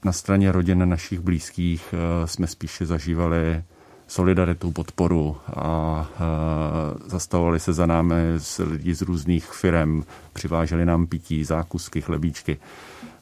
na 0.06 0.12
straně 0.12 0.52
rodin 0.52 0.90
našich 0.90 1.20
blízkých 1.20 1.94
e, 1.94 2.28
jsme 2.28 2.48
spíše 2.48 2.86
zažívali 2.86 3.64
solidaritu, 4.12 4.72
podporu 4.72 5.38
a 5.56 6.10
e, 6.16 7.10
zastavovali 7.10 7.60
se 7.60 7.74
za 7.74 7.86
námi 7.86 8.16
z 8.38 8.60
lidí 8.60 8.94
z 8.94 9.02
různých 9.02 9.46
firm, 9.46 10.04
přiváželi 10.34 10.86
nám 10.86 11.08
pití, 11.08 11.44
zákusky, 11.44 12.02
chlebíčky. 12.02 12.58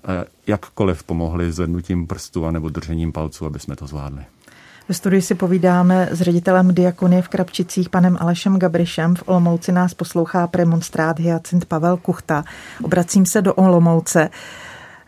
E, 0.07 0.25
jakkoliv 0.47 1.03
pomohli 1.03 1.51
zvednutím 1.51 2.07
prstu 2.07 2.45
a 2.45 2.51
nebo 2.51 2.69
držením 2.69 3.11
palců, 3.11 3.45
aby 3.45 3.59
jsme 3.59 3.75
to 3.75 3.87
zvládli. 3.87 4.25
Ve 4.89 4.95
studiu 4.95 5.21
si 5.21 5.35
povídáme 5.35 6.09
s 6.11 6.21
ředitelem 6.21 6.73
diakonie 6.73 7.21
v 7.21 7.27
Krapčicích, 7.27 7.89
panem 7.89 8.17
Alešem 8.19 8.59
Gabrišem. 8.59 9.15
V 9.15 9.23
Olomouci 9.25 9.71
nás 9.71 9.93
poslouchá 9.93 10.47
premonstrát 10.47 11.19
Hyacint 11.19 11.65
Pavel 11.65 11.97
Kuchta. 11.97 12.43
Obracím 12.83 13.25
se 13.25 13.41
do 13.41 13.53
Olomouce. 13.53 14.29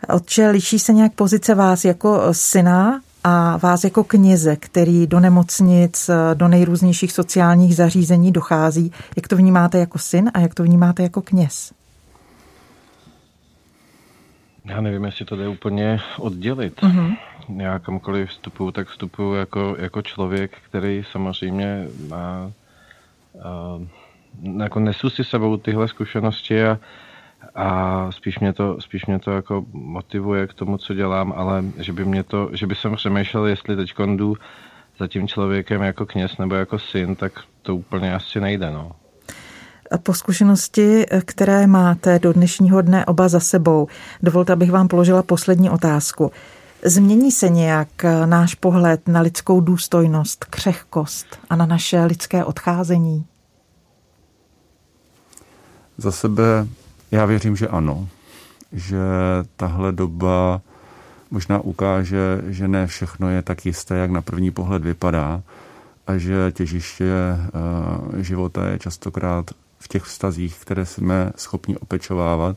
Otče, 0.08 0.48
liší 0.48 0.78
se 0.78 0.92
nějak 0.92 1.12
pozice 1.12 1.54
vás 1.54 1.84
jako 1.84 2.22
syna 2.32 3.00
a 3.24 3.56
vás 3.56 3.84
jako 3.84 4.04
kněze, 4.04 4.56
který 4.56 5.06
do 5.06 5.20
nemocnic, 5.20 6.10
do 6.34 6.48
nejrůznějších 6.48 7.12
sociálních 7.12 7.76
zařízení 7.76 8.32
dochází. 8.32 8.92
Jak 9.16 9.28
to 9.28 9.36
vnímáte 9.36 9.78
jako 9.78 9.98
syn 9.98 10.30
a 10.34 10.40
jak 10.40 10.54
to 10.54 10.62
vnímáte 10.62 11.02
jako 11.02 11.22
kněz? 11.22 11.72
Já 14.64 14.80
nevím, 14.80 15.04
jestli 15.04 15.24
to 15.24 15.36
jde 15.36 15.48
úplně 15.48 16.00
oddělit. 16.18 16.80
Mm-hmm. 16.82 17.16
Já 17.56 17.78
kamkoliv 17.78 18.28
vstupuju, 18.28 18.70
tak 18.70 18.88
vstupuju 18.88 19.34
jako, 19.34 19.76
jako 19.78 20.02
člověk, 20.02 20.58
který 20.64 21.04
samozřejmě 21.10 21.86
má, 22.08 22.52
a, 23.44 23.78
jako 24.62 24.80
nesu 24.80 25.10
si 25.10 25.24
sebou 25.24 25.56
tyhle 25.56 25.88
zkušenosti 25.88 26.64
a, 26.64 26.78
a 27.54 28.06
spíš 28.12 28.38
mě 28.38 28.52
to, 28.52 28.80
spíš 28.80 29.06
mě 29.06 29.18
to 29.18 29.30
jako 29.30 29.64
motivuje 29.72 30.46
k 30.46 30.54
tomu, 30.54 30.78
co 30.78 30.94
dělám, 30.94 31.32
ale 31.36 31.64
že 31.78 31.92
by 31.92 32.04
mě 32.04 32.22
to, 32.22 32.50
že 32.52 32.66
by 32.66 32.74
jsem 32.74 32.96
přemýšlel, 32.96 33.46
jestli 33.46 33.76
teď 33.76 33.94
jdu 34.16 34.36
za 34.98 35.08
tím 35.08 35.28
člověkem 35.28 35.82
jako 35.82 36.06
kněz 36.06 36.38
nebo 36.38 36.54
jako 36.54 36.78
syn, 36.78 37.16
tak 37.16 37.32
to 37.62 37.76
úplně 37.76 38.14
asi 38.14 38.40
nejde, 38.40 38.70
no. 38.70 38.92
Po 40.02 40.14
zkušenosti, 40.14 41.06
které 41.24 41.66
máte 41.66 42.18
do 42.18 42.32
dnešního 42.32 42.82
dne 42.82 43.06
oba 43.06 43.28
za 43.28 43.40
sebou, 43.40 43.88
dovolte, 44.22 44.52
abych 44.52 44.70
vám 44.70 44.88
položila 44.88 45.22
poslední 45.22 45.70
otázku. 45.70 46.32
Změní 46.84 47.30
se 47.30 47.48
nějak 47.48 47.88
náš 48.26 48.54
pohled 48.54 49.08
na 49.08 49.20
lidskou 49.20 49.60
důstojnost, 49.60 50.44
křehkost 50.44 51.26
a 51.50 51.56
na 51.56 51.66
naše 51.66 52.04
lidské 52.04 52.44
odcházení? 52.44 53.26
Za 55.98 56.12
sebe 56.12 56.66
já 57.10 57.24
věřím, 57.24 57.56
že 57.56 57.68
ano. 57.68 58.08
Že 58.72 58.98
tahle 59.56 59.92
doba 59.92 60.60
možná 61.30 61.60
ukáže, 61.60 62.42
že 62.46 62.68
ne 62.68 62.86
všechno 62.86 63.30
je 63.30 63.42
tak 63.42 63.66
jisté, 63.66 63.96
jak 63.96 64.10
na 64.10 64.22
první 64.22 64.50
pohled 64.50 64.84
vypadá 64.84 65.42
a 66.06 66.18
že 66.18 66.52
těžiště 66.52 67.12
eh, 67.14 68.22
života 68.22 68.66
je 68.68 68.78
častokrát 68.78 69.50
v 69.78 69.88
těch 69.88 70.02
vztazích, 70.02 70.58
které 70.58 70.86
jsme 70.86 71.32
schopni 71.36 71.76
opečovávat 71.76 72.56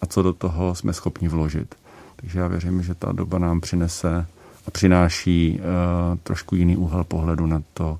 a 0.00 0.06
co 0.06 0.22
do 0.22 0.32
toho 0.32 0.74
jsme 0.74 0.92
schopni 0.92 1.28
vložit. 1.28 1.74
Takže 2.16 2.38
já 2.38 2.48
věřím, 2.48 2.82
že 2.82 2.94
ta 2.94 3.12
doba 3.12 3.38
nám 3.38 3.60
přinese 3.60 4.26
a 4.66 4.70
přináší 4.70 5.58
uh, 5.58 6.18
trošku 6.22 6.56
jiný 6.56 6.76
úhel 6.76 7.04
pohledu 7.04 7.46
na 7.46 7.62
to, 7.74 7.98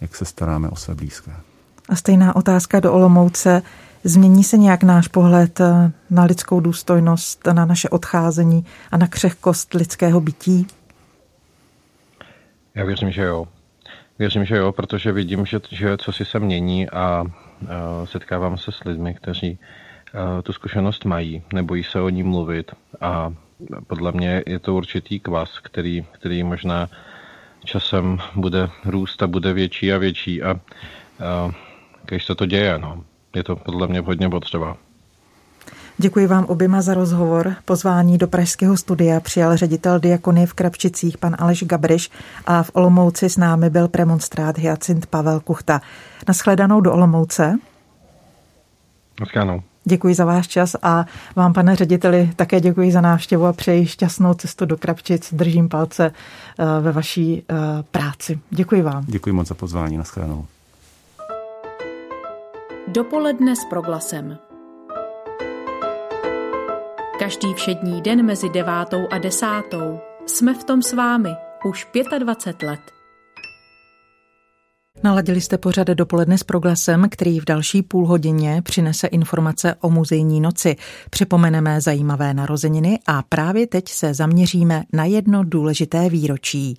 jak 0.00 0.16
se 0.16 0.24
staráme 0.24 0.68
o 0.68 0.76
své 0.76 0.94
blízké. 0.94 1.32
A 1.88 1.96
stejná 1.96 2.36
otázka 2.36 2.80
do 2.80 2.92
Olomouce. 2.92 3.62
Změní 4.04 4.44
se 4.44 4.58
nějak 4.58 4.82
náš 4.82 5.08
pohled 5.08 5.60
eh, 5.60 5.92
na 6.10 6.24
lidskou 6.24 6.60
důstojnost, 6.60 7.46
na 7.46 7.64
naše 7.64 7.88
odcházení 7.88 8.66
a 8.90 8.96
na 8.96 9.06
křehkost 9.06 9.74
lidského 9.74 10.20
bytí? 10.20 10.66
Já 12.74 12.84
věřím, 12.84 13.10
že 13.10 13.22
jo. 13.22 13.48
Věřím, 14.18 14.44
že 14.44 14.56
jo, 14.56 14.72
protože 14.72 15.12
vidím, 15.12 15.46
že, 15.46 15.60
že 15.70 15.96
co 15.96 16.12
si 16.12 16.24
se 16.24 16.38
mění 16.38 16.90
a, 16.90 16.98
a 16.98 17.24
setkávám 18.04 18.58
se 18.58 18.72
s 18.72 18.84
lidmi, 18.84 19.14
kteří 19.14 19.58
a, 20.38 20.42
tu 20.42 20.52
zkušenost 20.52 21.04
mají, 21.04 21.42
nebojí 21.52 21.84
se 21.84 22.00
o 22.00 22.08
ní 22.08 22.22
mluvit 22.22 22.72
a 23.00 23.32
podle 23.86 24.12
mě 24.12 24.42
je 24.46 24.58
to 24.58 24.74
určitý 24.74 25.20
kvas, 25.20 25.58
který, 25.58 26.04
který 26.12 26.42
možná 26.42 26.88
časem 27.64 28.18
bude 28.34 28.68
růst 28.84 29.22
a 29.22 29.26
bude 29.26 29.52
větší 29.52 29.92
a 29.92 29.98
větší 29.98 30.42
a, 30.42 30.50
a 30.50 30.58
když 32.04 32.24
se 32.24 32.34
to 32.34 32.46
děje, 32.46 32.78
no 32.78 33.04
je 33.36 33.44
to 33.44 33.56
podle 33.56 33.86
mě 33.86 34.00
hodně 34.00 34.28
potřeba. 34.28 34.76
Děkuji 35.98 36.26
vám 36.26 36.44
oběma 36.44 36.82
za 36.82 36.94
rozhovor. 36.94 37.54
Pozvání 37.64 38.18
do 38.18 38.28
Pražského 38.28 38.76
studia 38.76 39.20
přijal 39.20 39.56
ředitel 39.56 40.00
diakony 40.00 40.46
v 40.46 40.54
Krapčicích 40.54 41.18
pan 41.18 41.36
Aleš 41.38 41.64
Gabriš 41.64 42.10
a 42.46 42.62
v 42.62 42.70
Olomouci 42.72 43.30
s 43.30 43.36
námi 43.36 43.70
byl 43.70 43.88
premonstrát 43.88 44.58
Hyacint 44.58 45.06
Pavel 45.06 45.40
Kuchta. 45.40 45.80
Naschledanou 46.28 46.80
do 46.80 46.92
Olomouce. 46.92 47.58
Naschledanou. 49.20 49.62
Děkuji 49.84 50.14
za 50.14 50.24
váš 50.24 50.48
čas 50.48 50.76
a 50.82 51.06
vám, 51.36 51.52
pane 51.52 51.76
řediteli, 51.76 52.30
také 52.36 52.60
děkuji 52.60 52.92
za 52.92 53.00
návštěvu 53.00 53.46
a 53.46 53.52
přeji 53.52 53.86
šťastnou 53.86 54.34
cestu 54.34 54.66
do 54.66 54.76
Krapčic. 54.76 55.34
Držím 55.34 55.68
palce 55.68 56.06
eh, 56.58 56.64
ve 56.80 56.92
vaší 56.92 57.42
eh, 57.50 57.54
práci. 57.90 58.40
Děkuji 58.50 58.82
vám. 58.82 59.04
Děkuji 59.06 59.32
moc 59.32 59.48
za 59.48 59.54
pozvání. 59.54 59.96
Naschledanou. 59.96 60.46
Dopoledne 62.88 63.56
s 63.56 63.64
proglasem. 63.64 64.38
Každý 67.18 67.54
všední 67.54 68.02
den 68.02 68.26
mezi 68.26 68.48
devátou 68.48 69.08
a 69.10 69.18
desátou 69.18 70.00
jsme 70.26 70.54
v 70.54 70.64
tom 70.64 70.82
s 70.82 70.92
vámi 70.92 71.30
už 71.64 71.88
25 72.18 72.68
let. 72.68 73.01
Naladili 75.02 75.40
jste 75.40 75.58
pořad 75.58 75.88
dopoledne 75.88 76.38
s 76.38 76.42
proglasem, 76.42 77.06
který 77.10 77.40
v 77.40 77.44
další 77.44 77.82
půl 77.82 78.06
hodině 78.06 78.62
přinese 78.62 79.06
informace 79.06 79.74
o 79.80 79.90
muzejní 79.90 80.40
noci. 80.40 80.76
Připomeneme 81.10 81.80
zajímavé 81.80 82.34
narozeniny 82.34 82.98
a 83.06 83.22
právě 83.22 83.66
teď 83.66 83.88
se 83.88 84.14
zaměříme 84.14 84.82
na 84.92 85.04
jedno 85.04 85.44
důležité 85.44 86.08
výročí. 86.08 86.78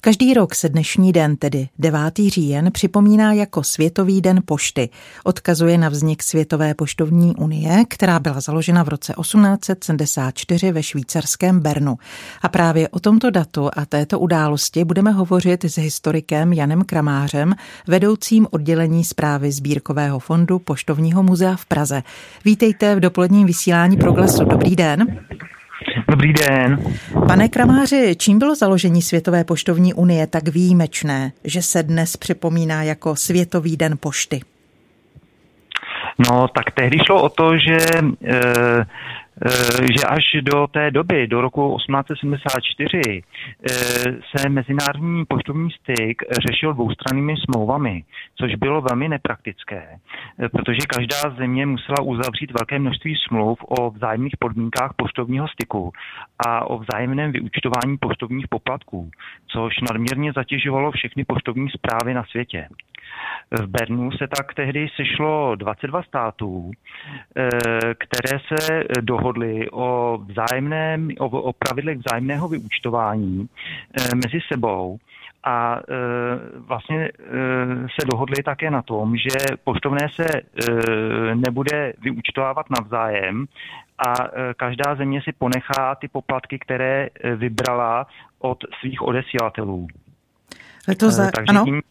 Každý 0.00 0.34
rok 0.34 0.54
se 0.54 0.68
dnešní 0.68 1.12
den, 1.12 1.36
tedy 1.36 1.68
9. 1.78 2.00
říjen, 2.28 2.72
připomíná 2.72 3.32
jako 3.32 3.62
Světový 3.62 4.20
den 4.20 4.42
pošty. 4.44 4.88
Odkazuje 5.24 5.78
na 5.78 5.88
vznik 5.88 6.22
Světové 6.22 6.74
poštovní 6.74 7.36
unie, 7.36 7.84
která 7.88 8.18
byla 8.18 8.40
založena 8.40 8.82
v 8.82 8.88
roce 8.88 9.14
1874 9.20 10.72
ve 10.72 10.82
švýcarském 10.82 11.60
Bernu. 11.60 11.98
A 12.42 12.48
právě 12.48 12.88
o 12.88 13.00
tomto 13.00 13.30
datu 13.30 13.70
a 13.76 13.86
této 13.86 14.18
události 14.18 14.84
budeme 14.84 15.10
hovořit 15.10 15.64
s 15.64 15.78
historikem 15.78 16.52
Janem 16.52 16.84
Kramářem, 16.84 17.49
vedoucím 17.86 18.46
oddělení 18.50 19.04
zprávy 19.04 19.52
sbírkového 19.52 20.18
fondu 20.18 20.58
Poštovního 20.58 21.22
muzea 21.22 21.56
v 21.56 21.66
Praze. 21.66 22.02
Vítejte 22.44 22.96
v 22.96 23.00
dopoledním 23.00 23.46
vysílání 23.46 23.96
Proglasu. 23.96 24.44
Dobrý 24.44 24.76
den. 24.76 25.18
Dobrý 26.08 26.32
den. 26.32 26.84
Pane 27.26 27.48
Kramáři, 27.48 28.16
čím 28.18 28.38
bylo 28.38 28.54
založení 28.54 29.02
Světové 29.02 29.44
poštovní 29.44 29.94
unie 29.94 30.26
tak 30.26 30.48
výjimečné, 30.48 31.32
že 31.44 31.62
se 31.62 31.82
dnes 31.82 32.16
připomíná 32.16 32.82
jako 32.82 33.16
Světový 33.16 33.76
den 33.76 33.96
pošty? 34.00 34.40
No, 36.18 36.48
tak 36.48 36.64
tehdy 36.74 36.98
šlo 37.06 37.22
o 37.22 37.28
to, 37.28 37.52
že 37.58 37.78
e, 37.96 38.40
že 39.80 40.04
až 40.08 40.24
do 40.42 40.66
té 40.66 40.90
doby, 40.90 41.26
do 41.26 41.40
roku 41.40 41.76
1874, 41.76 43.22
eh, 43.22 43.72
se 44.36 44.48
mezinárodní 44.48 45.24
poštovní 45.24 45.70
styk 45.70 46.22
řešil 46.48 46.72
dvoustrannými 46.72 47.34
smlouvami, 47.36 48.04
což 48.36 48.54
bylo 48.54 48.80
velmi 48.80 49.08
nepraktické, 49.08 49.82
eh, 49.88 50.48
protože 50.48 50.86
každá 50.88 51.36
země 51.38 51.66
musela 51.66 52.00
uzavřít 52.02 52.52
velké 52.60 52.78
množství 52.78 53.14
smlouv 53.28 53.58
o 53.68 53.90
vzájemných 53.90 54.36
podmínkách 54.38 54.92
poštovního 54.96 55.48
styku 55.48 55.92
a 56.46 56.70
o 56.70 56.78
vzájemném 56.78 57.32
vyučtování 57.32 57.98
poštovních 58.00 58.48
poplatků, 58.48 59.10
což 59.46 59.74
nadměrně 59.90 60.32
zatěžovalo 60.32 60.90
všechny 60.92 61.24
poštovní 61.24 61.68
zprávy 61.70 62.14
na 62.14 62.24
světě. 62.24 62.68
V 63.50 63.66
Bernu 63.66 64.10
se 64.10 64.28
tak 64.36 64.54
tehdy 64.54 64.88
sešlo 64.96 65.54
22 65.54 66.02
států, 66.02 66.70
eh, 67.36 67.48
které 67.94 68.38
se 68.48 68.84
dohodly 69.00 69.70
o, 69.70 70.18
vzájemném, 70.26 71.08
o, 71.18 71.26
o 71.26 71.52
pravidlech 71.52 71.98
vzájemného 71.98 72.48
vyúčtování 72.48 73.48
eh, 73.98 74.14
mezi 74.14 74.38
sebou 74.52 74.98
a 75.44 75.76
e, 75.76 75.80
vlastně 76.58 77.04
e, 77.04 77.10
se 78.00 78.06
dohodli 78.12 78.42
také 78.42 78.70
na 78.70 78.82
tom, 78.82 79.16
že 79.16 79.56
poštovné 79.64 80.08
se 80.14 80.26
e, 80.26 80.44
nebude 81.34 81.92
vyúčtovávat 82.02 82.66
navzájem 82.70 83.46
a 83.98 84.14
e, 84.24 84.54
každá 84.54 84.94
země 84.94 85.22
si 85.24 85.32
ponechá 85.32 85.94
ty 85.94 86.08
poplatky, 86.08 86.58
které 86.58 87.08
vybrala 87.36 88.06
od 88.38 88.58
svých 88.80 89.02
odesílatelů. 89.02 89.86
To 90.98 91.10
za... 91.10 91.30
Takže 91.30 91.44
ano. 91.48 91.64
Tím, 91.64 91.82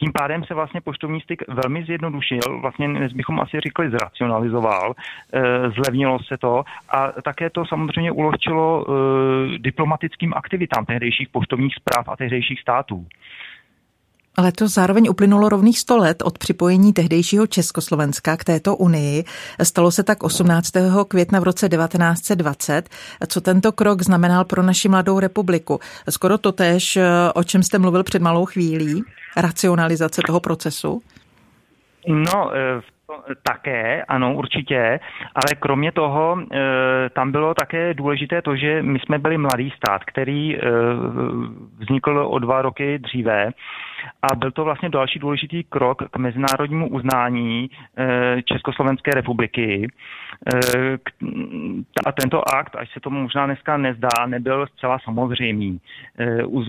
tím 0.00 0.12
pádem 0.12 0.44
se 0.44 0.54
vlastně 0.54 0.80
poštovní 0.80 1.20
styk 1.20 1.42
velmi 1.48 1.84
zjednodušil, 1.84 2.60
vlastně 2.60 2.88
bychom 3.14 3.40
asi 3.40 3.60
říkali 3.60 3.90
zracionalizoval, 3.90 4.94
eh, 4.94 5.40
zlevnilo 5.70 6.18
se 6.18 6.38
to 6.38 6.64
a 6.88 7.12
také 7.22 7.50
to 7.50 7.64
samozřejmě 7.66 8.12
ulehčilo 8.12 8.86
eh, 8.88 9.58
diplomatickým 9.58 10.34
aktivitám 10.36 10.86
tehdejších 10.86 11.28
poštovních 11.28 11.74
zpráv 11.74 12.08
a 12.08 12.16
tehdejších 12.16 12.60
států. 12.60 13.06
Ale 14.36 14.52
to 14.52 14.68
zároveň 14.68 15.08
uplynulo 15.08 15.48
rovných 15.48 15.78
100 15.78 15.98
let 15.98 16.22
od 16.22 16.38
připojení 16.38 16.92
tehdejšího 16.92 17.46
Československa 17.46 18.36
k 18.36 18.44
této 18.44 18.76
unii. 18.76 19.24
Stalo 19.62 19.90
se 19.90 20.02
tak 20.02 20.22
18. 20.22 20.72
května 21.08 21.40
v 21.40 21.42
roce 21.42 21.68
1920. 21.68 22.88
Co 23.28 23.40
tento 23.40 23.72
krok 23.72 24.02
znamenal 24.02 24.44
pro 24.44 24.62
naši 24.62 24.88
mladou 24.88 25.20
republiku? 25.20 25.80
Skoro 26.10 26.38
to 26.38 26.52
tež, 26.52 26.98
o 27.34 27.44
čem 27.44 27.62
jste 27.62 27.78
mluvil 27.78 28.02
před 28.02 28.22
malou 28.22 28.44
chvílí, 28.44 29.02
racionalizace 29.36 30.22
toho 30.26 30.40
procesu? 30.40 31.02
No, 32.08 32.50
eh, 32.54 32.80
také, 33.42 34.02
ano, 34.02 34.34
určitě, 34.34 35.00
ale 35.34 35.54
kromě 35.58 35.92
toho 35.92 36.36
tam 37.14 37.32
bylo 37.32 37.54
také 37.54 37.94
důležité 37.94 38.42
to, 38.42 38.56
že 38.56 38.82
my 38.82 38.98
jsme 38.98 39.18
byli 39.18 39.38
mladý 39.38 39.72
stát, 39.76 40.04
který 40.04 40.56
vznikl 41.78 42.26
o 42.30 42.38
dva 42.38 42.62
roky 42.62 42.98
dříve 42.98 43.50
a 44.32 44.34
byl 44.34 44.50
to 44.50 44.64
vlastně 44.64 44.88
další 44.88 45.18
důležitý 45.18 45.64
krok 45.64 46.02
k 46.10 46.16
mezinárodnímu 46.16 46.88
uznání 46.88 47.70
Československé 48.44 49.10
republiky. 49.10 49.88
A 52.06 52.12
tento 52.12 52.54
akt, 52.54 52.76
až 52.76 52.92
se 52.92 53.00
to 53.00 53.10
možná 53.10 53.46
dneska 53.46 53.76
nezdá, 53.76 54.26
nebyl 54.26 54.66
zcela 54.66 54.98
samozřejmý. 55.04 55.80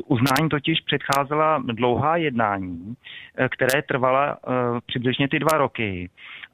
Uznání 0.08 0.50
totiž 0.50 0.80
předcházela 0.82 1.64
dlouhá 1.66 2.16
jednání, 2.16 2.96
které 3.50 3.82
trvala 3.82 4.38
přibližně 4.86 5.28
ty 5.28 5.40
dva 5.40 5.58
roky 5.58 6.10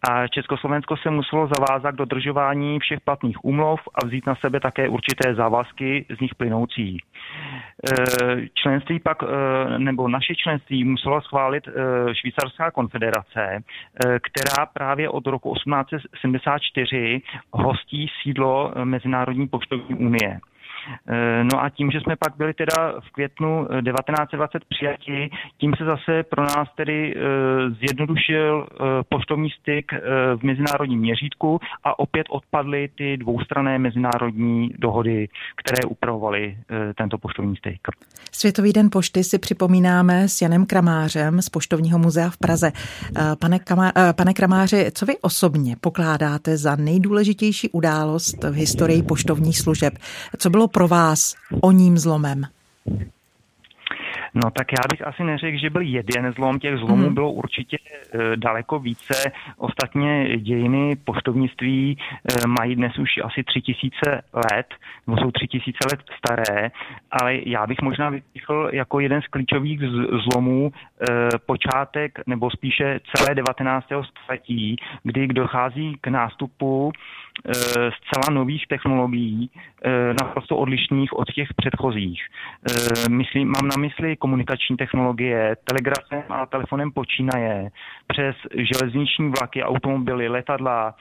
a 0.09 0.27
Československo 0.27 0.97
se 0.97 1.09
muselo 1.09 1.49
zavázat 1.57 1.95
k 1.95 1.97
dodržování 1.97 2.79
všech 2.79 3.01
platných 3.01 3.45
úmluv 3.45 3.79
a 3.95 4.05
vzít 4.05 4.27
na 4.27 4.35
sebe 4.35 4.59
také 4.59 4.89
určité 4.89 5.35
závazky 5.35 6.05
z 6.17 6.19
nich 6.19 6.35
plynoucí. 6.35 6.97
Členství 8.53 8.99
pak, 8.99 9.23
nebo 9.77 10.07
naše 10.07 10.35
členství 10.35 10.66
muselo 10.71 11.21
schválit 11.21 11.67
e, 11.67 11.71
Švýcarská 12.15 12.71
konfederace, 12.71 13.63
která 13.97 14.65
právě 14.73 15.09
od 15.09 15.27
roku 15.27 15.53
1874 15.53 17.21
hostí 17.51 18.07
sídlo 18.23 18.71
Mezinárodní 18.83 19.47
poštovní 19.47 19.95
unie. 19.95 20.39
Eh, 21.09 21.43
no 21.43 21.63
a 21.63 21.69
tím, 21.69 21.91
že 21.91 21.99
jsme 22.01 22.15
pak 22.15 22.37
byli 22.37 22.53
teda 22.53 22.93
v 22.99 23.11
květnu 23.11 23.67
1920 23.67 24.57
eh, 24.57 24.65
přijati, 24.69 25.29
tím 25.57 25.73
se 25.77 25.85
zase 25.85 26.23
pro 26.23 26.43
nás 26.43 26.67
tedy 26.75 27.15
eh, 27.15 27.19
zjednodušil 27.69 28.67
poštovní 29.09 29.49
styk 29.49 29.91
v 30.35 30.43
mezinárodním 30.43 30.99
měřítku 30.99 31.59
a 31.83 31.99
opět 31.99 32.27
odpadly 32.29 32.89
ty 32.97 33.17
dvoustrané 33.17 33.79
mezinárodní 33.79 34.69
dohody, 34.77 35.27
které 35.55 35.85
upravovaly 35.89 36.57
tento 36.97 37.17
poštovní 37.17 37.55
styk. 37.55 37.87
Světový 38.31 38.73
den 38.73 38.89
pošty 38.91 39.23
si 39.23 39.39
připomínáme 39.39 40.27
s 40.27 40.41
Janem 40.41 40.65
Kramářem 40.65 41.41
z 41.41 41.49
Poštovního 41.49 41.99
muzea 41.99 42.29
v 42.29 42.37
Praze. 42.37 42.71
Pane, 43.39 43.59
Kama, 43.59 43.91
pane 44.15 44.33
Kramáři, 44.33 44.91
co 44.93 45.05
vy 45.05 45.17
osobně 45.21 45.75
pokládáte 45.81 46.57
za 46.57 46.75
nejdůležitější 46.75 47.69
událost 47.69 48.43
v 48.43 48.53
historii 48.53 49.03
poštovních 49.03 49.59
služeb? 49.59 49.93
Co 50.37 50.49
bylo 50.49 50.67
pro 50.77 50.87
vás 50.87 51.35
o 51.61 51.71
ním 51.71 51.97
zlomem? 51.97 52.41
No 54.33 54.51
tak 54.51 54.67
já 54.71 54.83
bych 54.91 55.07
asi 55.07 55.23
neřekl, 55.23 55.57
že 55.57 55.69
byl 55.69 55.81
jeden 55.81 56.33
zlom, 56.33 56.59
těch 56.59 56.77
zlomů 56.77 57.05
hmm. 57.05 57.13
bylo 57.13 57.31
určitě 57.31 57.77
e, 57.77 58.37
daleko 58.37 58.79
více. 58.79 59.31
Ostatně 59.57 60.37
dějiny 60.37 60.95
poštovnictví 60.95 61.97
e, 61.97 62.47
mají 62.47 62.75
dnes 62.75 62.97
už 62.97 63.09
asi 63.23 63.43
tři 63.43 63.61
tisíce 63.61 64.21
let, 64.33 64.67
nebo 65.07 65.17
jsou 65.17 65.31
tři 65.31 65.47
tisíce 65.47 65.79
let 65.91 65.99
staré, 66.17 66.71
ale 67.11 67.35
já 67.45 67.67
bych 67.67 67.81
možná 67.81 68.09
vypíchl 68.09 68.69
jako 68.73 68.99
jeden 68.99 69.21
z 69.21 69.27
klíčových 69.27 69.79
zlomů 70.25 70.71
e, 70.71 71.37
počátek, 71.45 72.19
nebo 72.27 72.49
spíše 72.49 72.99
celé 73.15 73.35
19. 73.35 73.85
století, 73.85 74.75
kdy 75.03 75.27
dochází 75.27 75.97
k 76.01 76.07
nástupu 76.07 76.91
zcela 77.45 78.35
nových 78.35 78.67
technologií, 78.67 79.49
eh, 79.53 80.13
naprosto 80.21 80.57
odlišných 80.57 81.13
od 81.13 81.31
těch 81.31 81.53
předchozích. 81.53 82.21
Eh, 82.25 83.09
myslím, 83.09 83.47
mám 83.47 83.67
na 83.67 83.81
mysli 83.81 84.15
komunikační 84.15 84.77
technologie, 84.77 85.55
telegrafem 85.63 86.23
a 86.29 86.45
telefonem 86.45 86.91
počínaje, 86.91 87.69
přes 88.07 88.35
železniční 88.73 89.31
vlaky, 89.39 89.63
automobily, 89.63 90.27
letadla, 90.27 90.95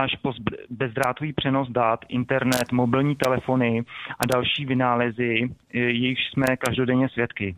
až 0.00 0.16
po 0.22 0.32
bezdrátový 0.70 1.32
přenos 1.32 1.68
dat, 1.68 2.00
internet, 2.08 2.72
mobilní 2.72 3.16
telefony 3.16 3.82
a 4.18 4.26
další 4.26 4.66
vynálezy, 4.66 5.50
jejichž 5.72 6.20
jsme 6.30 6.56
každodenně 6.56 7.08
svědky. 7.08 7.56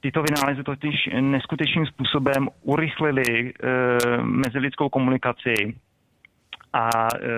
Tyto 0.00 0.22
vynálezy 0.22 0.62
totiž 0.62 1.08
neskutečným 1.20 1.86
způsobem 1.86 2.48
urychlily 2.62 3.52
mezilidskou 4.22 4.88
komunikaci 4.88 5.74
a 6.74 6.88
e, 6.88 7.28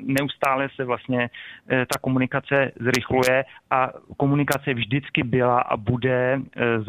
neustále 0.00 0.68
se 0.76 0.84
vlastně 0.84 1.22
e, 1.22 1.28
ta 1.68 1.98
komunikace 2.00 2.72
zrychluje 2.80 3.44
a 3.70 3.90
komunikace 4.16 4.74
vždycky 4.74 5.22
byla 5.22 5.60
a 5.60 5.76
bude 5.76 6.32
e, 6.34 6.40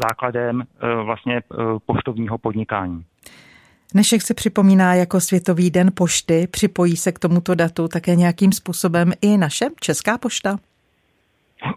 základem 0.02 0.62
vlastně 1.04 1.40
poštovního 1.86 2.38
podnikání. 2.38 3.04
Dnešek 3.92 4.22
se 4.22 4.34
připomíná 4.34 4.94
jako 4.94 5.20
Světový 5.20 5.70
den 5.70 5.90
pošty. 5.94 6.46
Připojí 6.50 6.96
se 6.96 7.12
k 7.12 7.18
tomuto 7.18 7.54
datu 7.54 7.88
také 7.88 8.16
nějakým 8.16 8.52
způsobem 8.52 9.12
i 9.20 9.36
naše 9.36 9.66
Česká 9.80 10.18
pošta? 10.18 10.58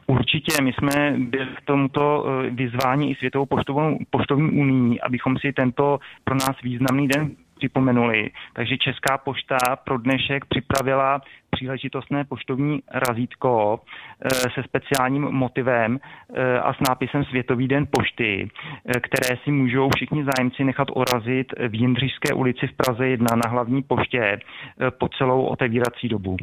Určitě, 0.08 0.62
my 0.62 0.74
jsme 0.74 1.16
byli 1.18 1.48
k 1.58 1.62
tomuto 1.66 2.26
vyzvání 2.50 3.12
i 3.12 3.16
Světovou 3.16 3.46
poštovou, 3.46 3.98
poštovní 4.10 4.52
unii, 4.52 5.00
abychom 5.00 5.38
si 5.38 5.54
tento 5.54 6.00
pro 6.24 6.36
nás 6.36 6.62
významný 6.64 7.08
den 7.08 7.32
připomenuli. 7.62 8.30
Takže 8.54 8.78
Česká 8.78 9.18
pošta 9.18 9.58
pro 9.86 9.98
dnešek 9.98 10.46
připravila 10.46 11.22
příležitostné 11.52 12.24
poštovní 12.24 12.80
razítko 12.92 13.80
eh, 13.80 14.30
se 14.30 14.64
speciálním 14.64 15.22
motivem 15.22 16.00
eh, 16.00 16.60
a 16.60 16.74
s 16.74 16.78
nápisem 16.90 17.24
Světový 17.24 17.68
den 17.68 17.88
pošty, 17.92 18.50
eh, 18.50 19.00
které 19.00 19.38
si 19.44 19.52
můžou 19.52 19.90
všichni 19.96 20.24
zájemci 20.24 20.64
nechat 20.64 20.88
orazit 20.94 21.48
v 21.70 21.76
Jindřišské 21.76 22.34
ulici 22.34 22.68
v 22.68 22.74
Praze 22.74 23.08
1 23.08 23.36
na 23.36 23.52
hlavní 23.52 23.84
poště 23.84 24.40
po 25.00 25.10
celou 25.18 25.46
otevírací 25.46 26.10
dobu. 26.10 26.38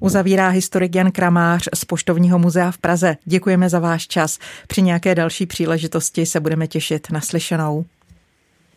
Uzavírá 0.00 0.48
historik 0.48 0.94
Jan 0.94 1.10
Kramář 1.10 1.68
z 1.74 1.84
Poštovního 1.84 2.38
muzea 2.38 2.70
v 2.70 2.78
Praze. 2.78 3.16
Děkujeme 3.24 3.68
za 3.68 3.78
váš 3.78 4.06
čas. 4.06 4.38
Při 4.68 4.82
nějaké 4.82 5.14
další 5.14 5.46
příležitosti 5.46 6.26
se 6.26 6.40
budeme 6.40 6.66
těšit 6.66 7.10
na 7.12 7.20
slyšenou. 7.20 7.84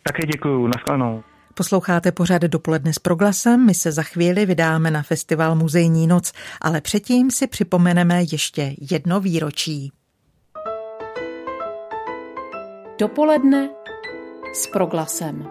Také 0.02 0.26
děkuji. 0.26 0.66
Naschledanou. 0.66 1.22
Posloucháte 1.54 2.12
pořád 2.12 2.42
dopoledne 2.42 2.92
s 2.92 2.98
proglasem, 2.98 3.66
my 3.66 3.74
se 3.74 3.92
za 3.92 4.02
chvíli 4.02 4.46
vydáme 4.46 4.90
na 4.90 5.02
festival 5.02 5.54
Muzejní 5.54 6.06
noc, 6.06 6.32
ale 6.60 6.80
předtím 6.80 7.30
si 7.30 7.46
připomeneme 7.46 8.22
ještě 8.32 8.74
jedno 8.90 9.20
výročí. 9.20 9.92
Dopoledne 12.98 13.70
s 14.54 14.66
proglasem. 14.66 15.48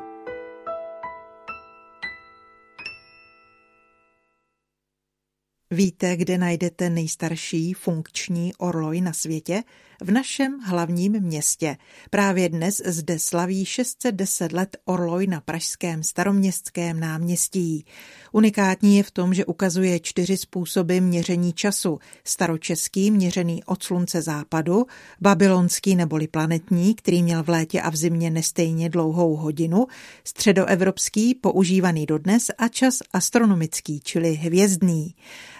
Víte, 5.71 6.17
kde 6.17 6.37
najdete 6.37 6.89
nejstarší 6.89 7.73
funkční 7.73 8.53
orloj 8.57 9.01
na 9.01 9.13
světě? 9.13 9.63
V 10.01 10.11
našem 10.11 10.59
hlavním 10.59 11.19
městě. 11.19 11.77
Právě 12.09 12.49
dnes 12.49 12.81
zde 12.85 13.19
slaví 13.19 13.65
610 13.65 14.51
let 14.51 14.77
orloj 14.85 15.27
na 15.27 15.41
pražském 15.41 16.03
staroměstském 16.03 16.99
náměstí. 16.99 17.85
Unikátní 18.31 18.97
je 18.97 19.03
v 19.03 19.11
tom, 19.11 19.33
že 19.33 19.45
ukazuje 19.45 19.99
čtyři 19.99 20.37
způsoby 20.37 20.99
měření 20.99 21.53
času. 21.53 21.99
Staročeský 22.23 23.11
měřený 23.11 23.63
od 23.63 23.83
slunce 23.83 24.21
západu, 24.21 24.85
babylonský 25.21 25.95
neboli 25.95 26.27
planetní, 26.27 26.95
který 26.95 27.23
měl 27.23 27.43
v 27.43 27.49
létě 27.49 27.81
a 27.81 27.89
v 27.89 27.95
zimě 27.95 28.29
nestejně 28.29 28.89
dlouhou 28.89 29.35
hodinu, 29.35 29.87
středoevropský 30.23 31.35
používaný 31.35 32.05
dodnes 32.05 32.51
a 32.57 32.67
čas 32.67 32.97
astronomický, 33.13 33.99
čili 34.03 34.33
hvězdný. 34.33 35.15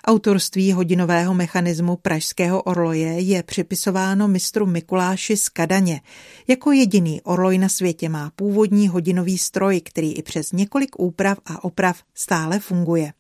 Autorství 0.05 0.71
hodinového 0.71 1.33
mechanismu 1.33 1.95
pražského 1.95 2.61
orloje 2.61 3.19
je 3.19 3.43
připisováno 3.43 4.27
mistru 4.31 4.65
Mikuláši 4.65 5.37
z 5.37 5.49
Kadaně. 5.49 6.01
Jako 6.47 6.71
jediný 6.71 7.21
orloj 7.21 7.57
na 7.57 7.69
světě 7.69 8.09
má 8.09 8.31
původní 8.35 8.87
hodinový 8.87 9.37
stroj, 9.37 9.81
který 9.81 10.13
i 10.13 10.21
přes 10.21 10.51
několik 10.51 10.99
úprav 10.99 11.37
a 11.45 11.63
oprav 11.63 12.03
stále 12.13 12.59
funguje. 12.59 13.13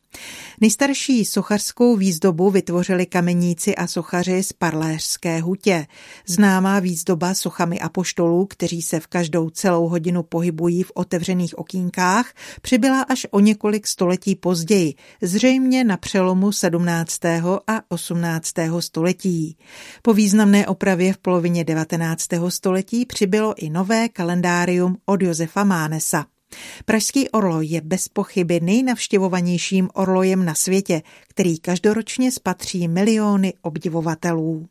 Nejstarší 0.61 1.25
sochařskou 1.25 1.95
výzdobu 1.95 2.49
vytvořili 2.49 3.05
kameníci 3.05 3.75
a 3.75 3.87
sochaři 3.87 4.43
z 4.43 4.53
Parléřské 4.53 5.41
hutě. 5.41 5.87
Známá 6.27 6.79
výzdoba 6.79 7.33
sochami 7.33 7.79
apoštolů, 7.79 8.45
kteří 8.45 8.81
se 8.81 8.99
v 8.99 9.07
každou 9.07 9.49
celou 9.49 9.87
hodinu 9.87 10.23
pohybují 10.23 10.83
v 10.83 10.91
otevřených 10.95 11.57
okýnkách, 11.57 12.33
přibyla 12.61 13.01
až 13.01 13.27
o 13.31 13.39
několik 13.39 13.87
století 13.87 14.35
později, 14.35 14.93
zřejmě 15.21 15.83
na 15.83 15.97
přelomu 15.97 16.51
17. 16.51 17.25
a 17.67 17.81
18. 17.89 18.53
století. 18.79 19.57
Po 20.01 20.13
významné 20.13 20.67
opravě 20.67 21.13
v 21.13 21.17
polovině 21.17 21.63
19. 21.63 22.27
století 22.49 23.05
přibylo 23.05 23.53
i 23.57 23.69
nové 23.69 24.09
kalendárium 24.09 24.97
od 25.05 25.21
Josefa 25.21 25.63
Mánesa. 25.63 26.25
Pražský 26.85 27.29
orloj 27.29 27.65
je 27.65 27.81
bez 27.81 28.07
pochyby 28.07 28.59
nejnavštěvovanějším 28.59 29.89
orlojem 29.93 30.45
na 30.45 30.55
světě, 30.55 31.01
který 31.27 31.59
každoročně 31.59 32.31
spatří 32.31 32.87
miliony 32.87 33.53
obdivovatelů. 33.61 34.67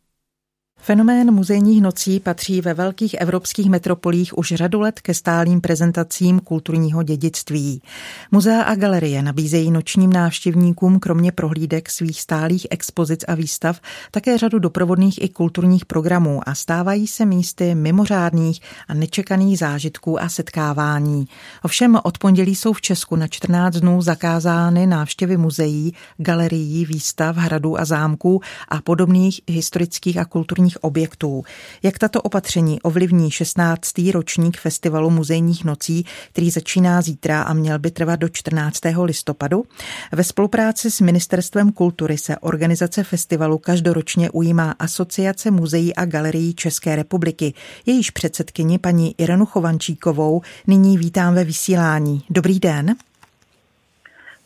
Fenomén 0.83 1.35
muzejních 1.35 1.83
nocí 1.83 2.21
patří 2.21 2.61
ve 2.61 2.75
velkých 2.75 3.15
evropských 3.15 3.71
metropolích 3.71 4.39
už 4.39 4.53
řadu 4.57 4.81
let 4.81 5.01
ke 5.01 5.15
stálým 5.15 5.61
prezentacím 5.61 6.41
kulturního 6.41 7.03
dědictví. 7.03 7.83
Muzea 8.31 8.63
a 8.63 8.75
galerie 8.75 9.23
nabízejí 9.23 9.71
nočním 9.71 10.13
návštěvníkům 10.13 11.01
kromě 11.01 11.33
prohlídek 11.33 11.91
svých 11.91 12.21
stálých 12.21 12.67
expozic 12.71 13.25
a 13.29 13.35
výstav 13.35 13.81
také 14.11 14.39
řadu 14.39 14.59
doprovodných 14.59 15.23
i 15.23 15.29
kulturních 15.29 15.87
programů 15.87 16.41
a 16.47 16.55
stávají 16.55 17.07
se 17.07 17.25
místy 17.25 17.75
mimořádných 17.75 18.61
a 18.89 18.95
nečekaných 18.95 19.59
zážitků 19.59 20.23
a 20.23 20.29
setkávání. 20.29 21.29
Ovšem 21.63 21.99
od 22.03 22.19
pondělí 22.19 22.55
jsou 22.55 22.73
v 22.73 22.81
Česku 22.81 23.17
na 23.17 23.27
14 23.27 23.75
dnů 23.75 24.03
zakázány 24.03 24.87
návštěvy 24.87 25.37
muzeí, 25.37 25.95
galerií, 26.17 26.85
výstav, 26.85 27.37
hradů 27.37 27.81
a 27.81 27.85
zámků 27.85 28.41
a 28.69 28.81
podobných 28.81 29.41
historických 29.49 30.19
a 30.19 30.25
kulturních 30.25 30.70
objektů. 30.81 31.45
Jak 31.83 31.99
tato 31.99 32.23
opatření 32.23 32.83
ovlivní 32.83 33.31
16. 33.31 33.93
ročník 34.13 34.61
Festivalu 34.61 35.11
muzejních 35.11 35.65
nocí, 35.65 36.07
který 36.33 36.51
začíná 36.51 37.03
zítra 37.03 37.43
a 37.43 37.53
měl 37.53 37.79
by 37.79 37.91
trvat 37.91 38.17
do 38.17 38.29
14. 38.29 38.81
listopadu? 39.03 39.65
Ve 40.13 40.25
spolupráci 40.25 40.91
s 40.91 41.01
Ministerstvem 41.01 41.73
kultury 41.73 42.19
se 42.19 42.39
organizace 42.39 43.05
festivalu 43.05 43.59
každoročně 43.59 44.31
ujímá 44.31 44.75
Asociace 44.79 45.51
muzeí 45.51 45.95
a 45.97 46.05
galerií 46.05 46.55
České 46.55 46.97
republiky. 46.97 47.55
Jejíž 47.87 48.11
předsedkyni 48.11 48.79
paní 48.79 49.15
Irenu 49.19 49.47
Chovančíkovou 49.47 50.43
nyní 50.67 50.99
vítám 50.99 51.35
ve 51.35 51.45
vysílání. 51.45 52.23
Dobrý 52.31 52.61
den. 52.61 52.97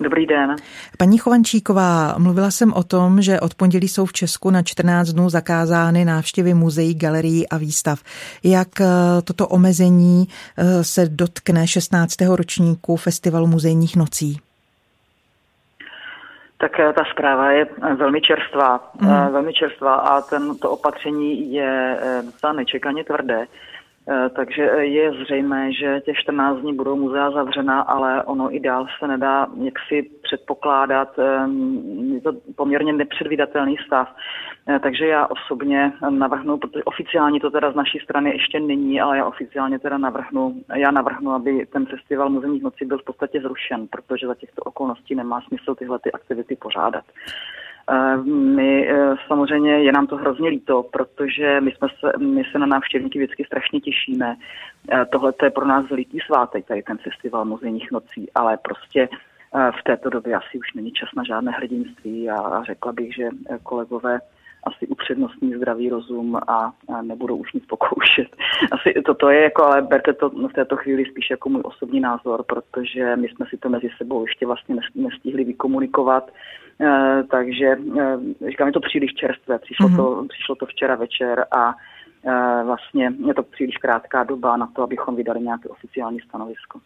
Dobrý 0.00 0.26
den. 0.26 0.56
Paní 0.98 1.18
Chovančíková, 1.18 2.14
mluvila 2.18 2.50
jsem 2.50 2.72
o 2.72 2.82
tom, 2.82 3.22
že 3.22 3.40
od 3.40 3.54
pondělí 3.54 3.88
jsou 3.88 4.06
v 4.06 4.12
Česku 4.12 4.50
na 4.50 4.62
14 4.62 5.08
dnů 5.08 5.28
zakázány 5.28 6.04
návštěvy 6.04 6.54
muzeí, 6.54 6.94
galerií 6.94 7.48
a 7.48 7.56
výstav. 7.56 7.98
Jak 8.44 8.80
eh, 8.80 8.86
toto 9.24 9.48
omezení 9.48 10.24
eh, 10.58 10.84
se 10.84 11.06
dotkne 11.08 11.66
16. 11.66 12.16
ročníku 12.36 12.96
Festivalu 12.96 13.46
muzejních 13.46 13.96
nocí? 13.96 14.40
Tak 16.58 16.80
eh, 16.80 16.92
ta 16.92 17.02
zpráva 17.12 17.50
je 17.50 17.66
velmi 17.96 18.20
čerstvá, 18.20 18.92
mm. 19.00 19.08
velmi 19.32 19.52
čerstvá 19.52 19.94
a 19.94 20.20
ten, 20.20 20.58
to 20.58 20.70
opatření 20.70 21.52
je 21.52 21.98
docela 22.24 22.52
nečekaně 22.52 23.04
tvrdé. 23.04 23.46
Eh, 24.08 24.30
takže 24.36 24.62
je 24.62 25.12
zřejmé, 25.12 25.72
že 25.72 26.00
těch 26.04 26.16
14 26.16 26.58
dní 26.60 26.74
budou 26.74 26.96
muzea 26.96 27.30
zavřena, 27.30 27.80
ale 27.80 28.24
ono 28.24 28.54
i 28.54 28.60
dál 28.60 28.86
se 28.98 29.08
nedá 29.08 29.46
jaksi 29.62 30.10
předpokládat. 30.22 31.18
Ehm, 31.18 32.12
je 32.14 32.20
to 32.20 32.32
poměrně 32.56 32.92
nepředvídatelný 32.92 33.76
stav. 33.86 34.08
Eh, 34.68 34.78
takže 34.78 35.06
já 35.06 35.26
osobně 35.26 35.92
navrhnu, 36.10 36.58
protože 36.58 36.84
oficiálně 36.84 37.40
to 37.40 37.50
teda 37.50 37.72
z 37.72 37.74
naší 37.74 37.98
strany 37.98 38.30
ještě 38.30 38.60
není, 38.60 39.00
ale 39.00 39.16
já 39.18 39.26
oficiálně 39.26 39.78
teda 39.78 39.98
navrhnu, 39.98 40.54
já 40.74 40.90
navrhnu, 40.90 41.30
aby 41.30 41.66
ten 41.66 41.86
festival 41.86 42.30
muzejních 42.30 42.62
nocí 42.62 42.84
byl 42.84 42.98
v 42.98 43.04
podstatě 43.04 43.40
zrušen, 43.40 43.88
protože 43.88 44.26
za 44.26 44.34
těchto 44.34 44.62
okolností 44.62 45.14
nemá 45.14 45.40
smysl 45.40 45.74
tyhle 45.74 45.98
ty 45.98 46.12
aktivity 46.12 46.56
pořádat. 46.56 47.04
Eh, 47.90 48.16
my 48.26 48.88
eh, 48.88 49.14
samozřejmě 49.26 49.78
je 49.78 49.92
nám 49.92 50.06
to 50.06 50.16
hrozně 50.16 50.48
líto, 50.48 50.82
protože 50.82 51.60
my, 51.60 51.72
jsme 51.72 51.88
se, 52.00 52.18
my 52.18 52.42
se 52.52 52.58
na 52.58 52.66
návštěvníky 52.66 53.18
vždycky 53.18 53.44
strašně 53.44 53.80
těšíme. 53.80 54.36
Eh, 54.92 55.04
tohle 55.12 55.32
je 55.42 55.50
pro 55.50 55.66
nás 55.66 55.90
veliký 55.90 56.18
svátek, 56.26 56.66
tady 56.66 56.82
ten 56.82 56.98
festival 56.98 57.44
muzejních 57.44 57.92
nocí, 57.92 58.28
ale 58.34 58.56
prostě 58.56 59.08
v 59.80 59.82
této 59.84 60.10
době 60.10 60.34
asi 60.34 60.58
už 60.58 60.74
není 60.74 60.92
čas 60.92 61.08
na 61.16 61.24
žádné 61.24 61.52
hrdinství 61.52 62.30
a 62.30 62.62
řekla 62.64 62.92
bych, 62.92 63.14
že 63.14 63.28
kolegové 63.62 64.18
asi 64.66 64.86
upřednostní 64.86 65.54
zdravý 65.54 65.90
rozum 65.90 66.36
a, 66.36 66.72
a 66.94 67.02
nebudou 67.02 67.36
už 67.36 67.52
nic 67.52 67.66
pokoušet. 67.66 68.28
Asi 68.72 69.02
toto 69.02 69.30
je 69.30 69.42
jako, 69.42 69.64
ale 69.64 69.82
berte 69.82 70.12
to 70.12 70.28
v 70.30 70.52
této 70.52 70.76
chvíli 70.76 71.04
spíš 71.04 71.30
jako 71.30 71.48
můj 71.48 71.62
osobní 71.64 72.00
názor, 72.00 72.42
protože 72.42 73.16
my 73.16 73.28
jsme 73.28 73.46
si 73.50 73.56
to 73.56 73.68
mezi 73.68 73.88
sebou 73.96 74.24
ještě 74.26 74.46
vlastně 74.46 74.76
nestihli 74.94 75.44
vykomunikovat. 75.44 76.30
Eh, 76.80 77.22
takže 77.30 77.66
eh, 78.00 78.50
říkám, 78.50 78.66
je 78.66 78.72
to 78.72 78.80
příliš 78.80 79.14
čerstvé. 79.14 79.58
Přišlo, 79.58 79.88
mm-hmm. 79.88 79.96
to, 79.96 80.26
přišlo 80.28 80.54
to 80.54 80.66
včera 80.66 80.96
večer 80.96 81.46
a 81.50 81.74
eh, 82.26 82.64
vlastně 82.64 83.12
je 83.26 83.34
to 83.34 83.42
příliš 83.42 83.76
krátká 83.76 84.24
doba 84.24 84.56
na 84.56 84.68
to, 84.76 84.82
abychom 84.82 85.16
vydali 85.16 85.40
nějaké 85.40 85.68
oficiální 85.68 86.18
stanovisko. 86.28 86.80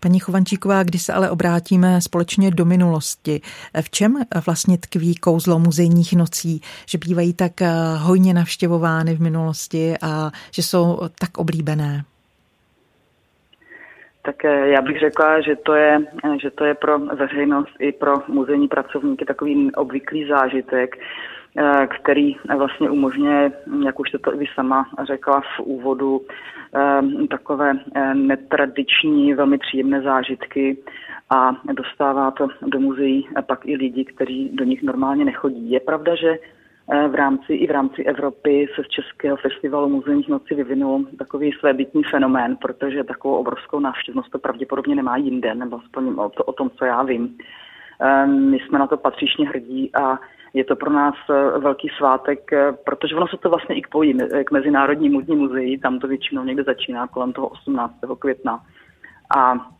Paní 0.00 0.18
Chovančíková, 0.18 0.82
když 0.82 1.02
se 1.02 1.12
ale 1.12 1.30
obrátíme 1.30 2.00
společně 2.00 2.50
do 2.50 2.64
minulosti, 2.64 3.40
v 3.80 3.90
čem 3.90 4.16
vlastně 4.46 4.78
tkví 4.78 5.14
kouzlo 5.14 5.58
muzejních 5.58 6.12
nocí, 6.12 6.60
že 6.88 6.98
bývají 6.98 7.34
tak 7.34 7.52
hojně 7.98 8.34
navštěvovány 8.34 9.14
v 9.14 9.20
minulosti 9.20 9.94
a 10.02 10.30
že 10.54 10.62
jsou 10.62 10.98
tak 11.18 11.38
oblíbené? 11.38 12.04
Tak 14.24 14.44
eh, 14.44 14.68
já 14.68 14.82
bych 14.82 15.00
řekla, 15.00 15.40
že 15.40 15.56
to, 15.56 15.74
je, 15.74 15.98
eh, 16.24 16.38
že 16.42 16.50
to 16.50 16.64
je 16.64 16.74
pro 16.74 16.98
veřejnost 16.98 17.76
i 17.78 17.92
pro 17.92 18.14
muzejní 18.28 18.68
pracovníky 18.68 19.24
takový 19.24 19.74
obvyklý 19.74 20.28
zážitek, 20.28 20.98
eh, 21.56 21.86
který 21.86 22.36
vlastně 22.56 22.90
umožňuje, 22.90 23.52
jak 23.84 24.00
už 24.00 24.10
to 24.10 24.30
vy 24.30 24.46
sama 24.54 24.86
řekla 25.06 25.40
v 25.40 25.60
úvodu, 25.60 26.20
takové 27.30 27.72
netradiční, 28.14 29.34
velmi 29.34 29.58
příjemné 29.58 30.02
zážitky 30.02 30.78
a 31.30 31.52
dostává 31.72 32.30
to 32.30 32.48
do 32.66 32.80
muzeí 32.80 33.28
pak 33.46 33.66
i 33.66 33.76
lidi, 33.76 34.04
kteří 34.04 34.50
do 34.52 34.64
nich 34.64 34.82
normálně 34.82 35.24
nechodí. 35.24 35.70
Je 35.70 35.80
pravda, 35.80 36.14
že 36.14 36.38
v 36.88 37.14
rámci, 37.14 37.54
i 37.54 37.66
v 37.66 37.70
rámci 37.70 38.04
Evropy 38.04 38.66
se 38.74 38.82
z 38.84 38.88
Českého 38.88 39.36
festivalu 39.36 39.88
muzejních 39.88 40.28
noci 40.28 40.54
vyvinul 40.54 41.06
takový 41.18 41.52
svébytný 41.52 42.02
fenomén, 42.02 42.56
protože 42.56 43.04
takovou 43.04 43.36
obrovskou 43.36 43.80
návštěvnost 43.80 44.30
to 44.30 44.38
pravděpodobně 44.38 44.94
nemá 44.94 45.16
jinde, 45.16 45.54
nebo 45.54 45.76
aspoň 45.84 46.14
o, 46.18 46.28
to, 46.28 46.44
o 46.44 46.52
tom, 46.52 46.70
co 46.70 46.84
já 46.84 47.02
vím. 47.02 47.38
Eh, 48.00 48.26
my 48.26 48.58
jsme 48.58 48.78
na 48.78 48.86
to 48.86 48.96
patřičně 48.96 49.48
hrdí 49.48 49.96
a 49.96 50.18
je 50.54 50.64
to 50.64 50.76
pro 50.76 50.92
nás 50.92 51.14
eh, 51.30 51.58
velký 51.58 51.88
svátek, 51.96 52.50
protože 52.84 53.16
ono 53.16 53.28
se 53.28 53.36
to 53.36 53.50
vlastně 53.50 53.76
i 53.76 53.82
pojí 53.90 54.18
k 54.44 54.50
Mezinárodní 54.50 55.10
muzní 55.10 55.36
muzei, 55.36 55.78
tam 55.78 55.98
to 55.98 56.08
většinou 56.08 56.44
někde 56.44 56.62
začíná 56.62 57.06
kolem 57.06 57.32
toho 57.32 57.48
18. 57.48 57.94
května. 58.18 58.60
A 59.36 59.73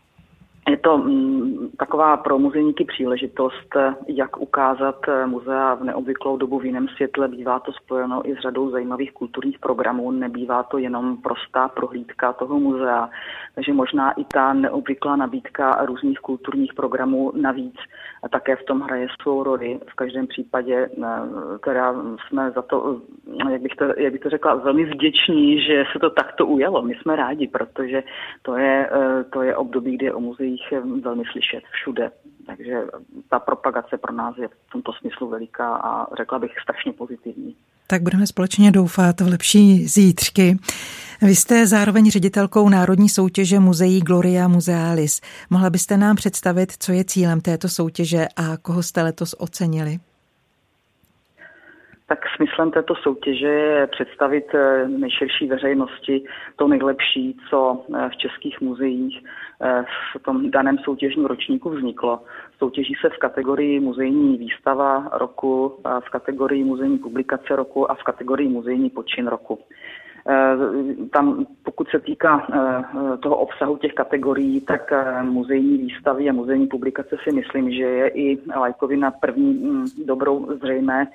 je 0.70 0.76
to 0.76 0.98
mm, 0.98 1.68
taková 1.78 2.16
pro 2.16 2.38
muzejníky 2.38 2.84
příležitost, 2.84 3.76
jak 4.08 4.40
ukázat 4.40 5.08
eh, 5.08 5.26
muzea 5.26 5.74
v 5.74 5.84
neobvyklou 5.84 6.36
dobu 6.36 6.58
v 6.58 6.64
jiném 6.64 6.88
světle. 6.88 7.28
Bývá 7.28 7.60
to 7.60 7.72
spojeno 7.72 8.28
i 8.28 8.36
s 8.36 8.40
řadou 8.40 8.70
zajímavých 8.70 9.12
kulturních 9.12 9.58
programů, 9.58 10.10
nebývá 10.10 10.62
to 10.62 10.78
jenom 10.78 11.16
prostá 11.16 11.68
prohlídka 11.68 12.32
toho 12.32 12.60
muzea, 12.60 13.10
takže 13.54 13.72
možná 13.72 14.12
i 14.12 14.24
ta 14.24 14.52
neobvyklá 14.52 15.16
nabídka 15.16 15.84
různých 15.84 16.18
kulturních 16.18 16.74
programů 16.74 17.32
navíc 17.34 17.74
také 18.28 18.56
v 18.56 18.64
tom 18.64 18.80
hraje 18.80 19.06
svou 19.22 19.42
roli. 19.42 19.80
V 19.88 19.94
každém 19.94 20.26
případě 20.26 20.88
eh, 21.02 21.08
teda 21.64 21.94
jsme 22.28 22.50
za 22.50 22.62
to, 22.62 23.00
jak 23.50 23.62
bych 23.62 23.74
to, 23.74 23.84
jak 23.96 24.12
bych 24.12 24.20
to 24.20 24.30
řekla, 24.30 24.54
velmi 24.54 24.84
vděční, 24.84 25.60
že 25.62 25.84
se 25.92 25.98
to 25.98 26.10
takto 26.10 26.46
ujelo. 26.46 26.82
My 26.82 26.94
jsme 26.94 27.16
rádi, 27.16 27.48
protože 27.48 28.02
to 28.42 28.56
je, 28.56 28.90
eh, 28.92 29.24
to 29.24 29.42
je 29.42 29.56
období, 29.56 29.96
kdy 29.96 30.06
je 30.06 30.14
o 30.14 30.20
muzeích 30.54 31.02
velmi 31.02 31.24
slyšet 31.32 31.64
všude. 31.70 32.10
Takže 32.46 32.82
ta 33.30 33.38
propagace 33.38 33.98
pro 33.98 34.12
nás 34.12 34.36
je 34.36 34.48
v 34.48 34.72
tomto 34.72 34.92
smyslu 34.92 35.28
veliká 35.28 35.76
a 35.76 36.14
řekla 36.16 36.38
bych 36.38 36.50
strašně 36.62 36.92
pozitivní. 36.92 37.56
Tak 37.86 38.02
budeme 38.02 38.26
společně 38.26 38.70
doufat 38.70 39.20
v 39.20 39.28
lepší 39.30 39.86
zítřky. 39.86 40.56
Vy 41.22 41.34
jste 41.34 41.66
zároveň 41.66 42.10
ředitelkou 42.10 42.68
Národní 42.68 43.08
soutěže 43.08 43.60
muzeí 43.60 44.00
Gloria 44.00 44.48
Musealis. 44.48 45.20
Mohla 45.50 45.70
byste 45.70 45.96
nám 45.96 46.16
představit, 46.16 46.72
co 46.78 46.92
je 46.92 47.04
cílem 47.04 47.40
této 47.40 47.68
soutěže 47.68 48.26
a 48.36 48.56
koho 48.56 48.82
jste 48.82 49.02
letos 49.02 49.34
ocenili? 49.38 49.98
Tak 52.06 52.18
smyslem 52.36 52.70
této 52.70 52.94
soutěže 52.94 53.46
je 53.46 53.86
představit 53.86 54.54
eh, 54.54 54.88
nejširší 54.88 55.46
veřejnosti 55.46 56.24
to 56.56 56.68
nejlepší, 56.68 57.36
co 57.50 57.84
eh, 57.94 58.08
v 58.08 58.16
českých 58.16 58.60
muzeích 58.60 59.22
v 60.16 60.22
tom 60.22 60.50
daném 60.50 60.78
soutěžním 60.78 61.26
ročníku 61.26 61.70
vzniklo. 61.70 62.20
Soutěží 62.58 62.94
se 63.00 63.08
v 63.08 63.18
kategorii 63.18 63.80
muzejní 63.80 64.38
výstava 64.38 65.08
roku, 65.12 65.80
v 66.00 66.10
kategorii 66.10 66.64
muzejní 66.64 66.98
publikace 66.98 67.56
roku 67.56 67.90
a 67.90 67.94
v 67.94 68.02
kategorii 68.02 68.48
muzejní 68.48 68.90
počin 68.90 69.26
roku. 69.26 69.58
Tam, 71.12 71.46
pokud 71.62 71.88
se 71.88 72.00
týká 72.00 72.46
toho 73.22 73.36
obsahu 73.36 73.76
těch 73.76 73.92
kategorií, 73.92 74.60
tak 74.60 74.92
muzejní 75.22 75.78
výstavy 75.78 76.30
a 76.30 76.32
muzejní 76.32 76.66
publikace 76.66 77.16
si 77.24 77.32
myslím, 77.32 77.70
že 77.70 77.82
je 77.82 78.08
i 78.08 78.38
lajkovi 78.56 78.96
na 78.96 79.10
první 79.10 79.54
mm, 79.54 79.86
dobrou 80.06 80.56
zřejmé, 80.56 81.06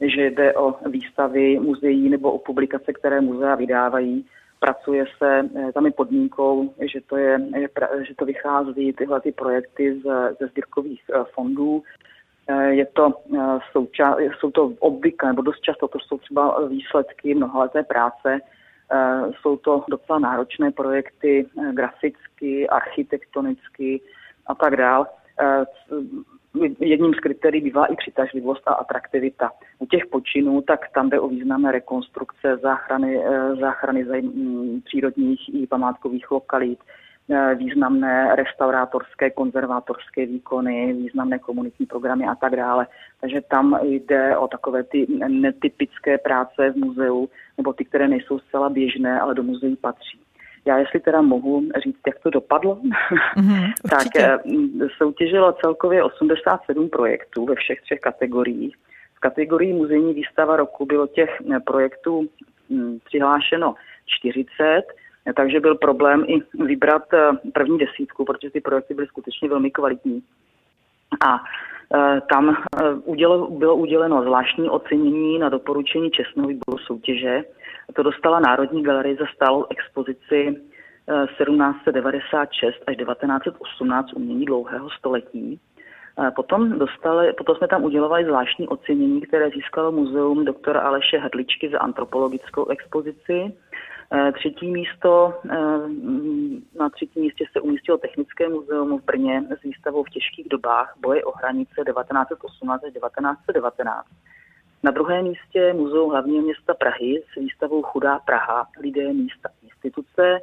že 0.00 0.26
jde 0.26 0.54
o 0.54 0.74
výstavy 0.88 1.60
muzeí 1.60 2.08
nebo 2.08 2.32
o 2.32 2.38
publikace, 2.38 2.92
které 2.92 3.20
muzea 3.20 3.54
vydávají. 3.54 4.24
Pracuje 4.64 5.04
se 5.18 5.40
eh, 5.56 5.72
tam 5.72 5.86
i 5.86 5.90
podmínkou, 5.90 6.74
že 6.92 7.00
to, 7.00 7.16
je, 7.16 7.38
že 8.08 8.14
to 8.14 8.24
vychází 8.24 8.92
tyhle 8.92 9.20
ty 9.20 9.32
projekty 9.32 10.00
z, 10.00 10.36
ze 10.40 10.46
sbírkových 10.46 11.02
eh, 11.12 11.24
fondů. 11.34 11.82
Je 12.68 12.86
to 12.86 13.12
souča- 13.72 14.16
jsou 14.38 14.50
to 14.50 14.72
obvykle, 14.78 15.28
nebo 15.28 15.42
dost 15.42 15.60
často 15.60 15.88
to 15.88 15.98
jsou 15.98 16.18
třeba 16.18 16.66
výsledky 16.68 17.34
mnohaleté 17.34 17.82
práce, 17.82 18.38
jsou 19.40 19.56
to 19.56 19.84
docela 19.88 20.18
náročné 20.18 20.70
projekty 20.70 21.46
graficky, 21.72 22.68
architektonicky 22.68 24.00
a 24.46 24.54
tak 24.54 24.76
dále 24.76 25.06
jedním 26.80 27.14
z 27.14 27.20
kritérií 27.20 27.62
bývá 27.62 27.86
i 27.86 27.96
přitažlivost 27.96 28.68
a 28.68 28.72
atraktivita. 28.72 29.50
U 29.78 29.86
těch 29.86 30.06
počinů, 30.06 30.62
tak 30.62 30.80
tam 30.94 31.10
jde 31.10 31.20
o 31.20 31.28
významné 31.28 31.72
rekonstrukce, 31.72 32.56
záchrany, 32.56 33.24
eh, 33.24 33.56
záchrany 33.56 34.06
přírodních 34.84 35.54
i 35.54 35.66
památkových 35.66 36.30
lokalit, 36.30 36.78
eh, 37.30 37.54
významné 37.54 38.36
restaurátorské, 38.36 39.30
konzervátorské 39.30 40.26
výkony, 40.26 40.92
významné 40.92 41.38
komunitní 41.38 41.86
programy 41.86 42.24
a 42.26 42.34
tak 42.34 42.56
dále. 42.56 42.86
Takže 43.20 43.40
tam 43.40 43.78
jde 43.82 44.36
o 44.36 44.48
takové 44.48 44.82
ty 44.82 45.06
netypické 45.28 46.18
práce 46.18 46.70
v 46.70 46.76
muzeu, 46.76 47.28
nebo 47.56 47.72
ty, 47.72 47.84
které 47.84 48.08
nejsou 48.08 48.38
zcela 48.38 48.68
běžné, 48.68 49.20
ale 49.20 49.34
do 49.34 49.42
muzeí 49.42 49.76
patří. 49.76 50.20
Já 50.66 50.78
jestli 50.78 51.00
teda 51.00 51.22
mohu 51.22 51.62
říct, 51.84 52.00
jak 52.06 52.18
to 52.18 52.30
dopadlo, 52.30 52.78
mm-hmm, 53.36 53.72
tak 53.90 54.16
eh, 54.16 54.38
soutěžilo 54.96 55.52
celkově 55.52 56.02
87 56.02 56.88
projektů 56.88 57.46
ve 57.46 57.54
všech 57.54 57.82
třech 57.82 58.00
kategoriích. 58.00 58.76
V 59.14 59.20
kategorii 59.20 59.72
muzejní 59.72 60.14
výstava 60.14 60.56
roku 60.56 60.86
bylo 60.86 61.06
těch 61.06 61.30
eh, 61.54 61.60
projektů 61.60 62.28
hm, 62.70 62.98
přihlášeno 63.04 63.74
40, 64.06 64.82
takže 65.36 65.60
byl 65.60 65.74
problém 65.74 66.24
i 66.26 66.64
vybrat 66.64 67.14
eh, 67.14 67.50
první 67.52 67.78
desítku, 67.78 68.24
protože 68.24 68.50
ty 68.50 68.60
projekty 68.60 68.94
byly 68.94 69.06
skutečně 69.06 69.48
velmi 69.48 69.70
kvalitní. 69.70 70.22
A 71.26 71.44
tam 72.28 72.56
bylo 73.50 73.76
uděleno 73.76 74.22
zvláštní 74.22 74.68
ocenění 74.68 75.38
na 75.38 75.48
doporučení 75.48 76.10
čestného 76.10 76.48
výboru 76.48 76.78
soutěže 76.78 77.44
to 77.92 78.02
dostala 78.02 78.40
Národní 78.40 78.82
galerie 78.82 79.16
za 79.16 79.26
stálou 79.34 79.66
expozici 79.70 80.56
1796 81.06 82.74
eh, 82.76 82.84
až 82.86 82.96
1918 82.96 84.12
umění 84.12 84.44
dlouhého 84.44 84.90
století. 84.90 85.60
Eh, 86.18 86.30
potom, 86.30 86.78
dostali, 86.78 87.32
potom 87.32 87.56
jsme 87.56 87.68
tam 87.68 87.84
udělovali 87.84 88.24
zvláštní 88.24 88.68
ocenění, 88.68 89.20
které 89.20 89.50
získalo 89.50 89.92
muzeum 89.92 90.44
doktora 90.44 90.80
Aleše 90.80 91.18
Hrdličky 91.18 91.70
za 91.70 91.78
antropologickou 91.78 92.68
expozici. 92.68 93.56
Eh, 94.12 94.32
třetí 94.32 94.72
místo, 94.72 95.34
na 96.78 96.88
třetím 96.88 97.22
místě 97.22 97.44
se 97.52 97.60
umístilo 97.60 97.98
Technické 97.98 98.48
muzeum 98.48 98.98
v 98.98 99.04
Brně 99.04 99.42
s 99.60 99.62
výstavou 99.62 100.04
v 100.04 100.10
těžkých 100.10 100.48
dobách 100.48 100.94
boje 101.00 101.24
o 101.24 101.32
hranice 101.36 101.74
1918 101.84 102.84
až 102.84 102.92
1919. 102.92 104.06
Na 104.84 104.90
druhém 104.90 105.24
místě 105.24 105.72
Muzeum 105.72 106.10
hlavního 106.10 106.42
města 106.42 106.74
Prahy 106.74 107.22
s 107.32 107.40
výstavou 107.40 107.82
Chudá 107.82 108.18
Praha, 108.18 108.66
lidé, 108.80 109.12
místa, 109.12 109.48
instituce. 109.62 110.38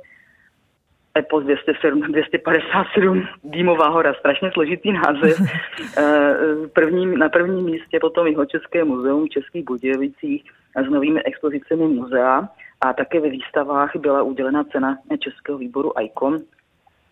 EPOS 1.17 1.43
207, 1.43 2.01
257, 2.01 3.27
Dýmová 3.43 3.87
hora, 3.87 4.13
strašně 4.13 4.51
složitý 4.53 4.91
název. 4.91 5.37
Eh, 5.97 6.67
první, 6.73 7.17
na 7.17 7.29
prvním 7.29 7.65
místě 7.65 7.99
potom 8.01 8.27
jeho 8.27 8.45
České 8.45 8.83
muzeum 8.83 9.25
v 9.25 9.29
Českých 9.29 9.65
Budějovicích 9.65 10.43
s 10.85 10.89
novými 10.89 11.23
expozicemi 11.23 11.87
muzea 11.87 12.49
a 12.81 12.93
také 12.93 13.19
ve 13.19 13.29
výstavách 13.29 13.95
byla 13.95 14.23
udělena 14.23 14.63
cena 14.63 14.97
Českého 15.19 15.57
výboru 15.57 15.93
ICON. 16.01 16.39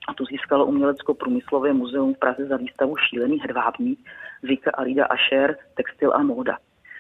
A 0.08 0.14
tu 0.14 0.26
získalo 0.26 0.66
umělecko-průmyslové 0.66 1.74
muzeum 1.74 2.14
v 2.14 2.20
Praze 2.20 2.46
za 2.46 2.58
výstavu 2.58 2.98
Šílený 2.98 3.40
hedvábník 3.40 4.00
Vika 4.44 4.72
Alida 4.74 5.06
Asher, 5.06 5.56
Textil 5.76 6.14
a 6.14 6.24
móda. 6.24 6.58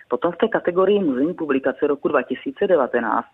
Potom 0.10 0.32
v 0.32 0.38
té 0.38 0.48
kategorii 0.48 1.00
muzejní 1.00 1.34
publikace 1.34 1.88
roku 1.88 2.08
2019 2.08 3.28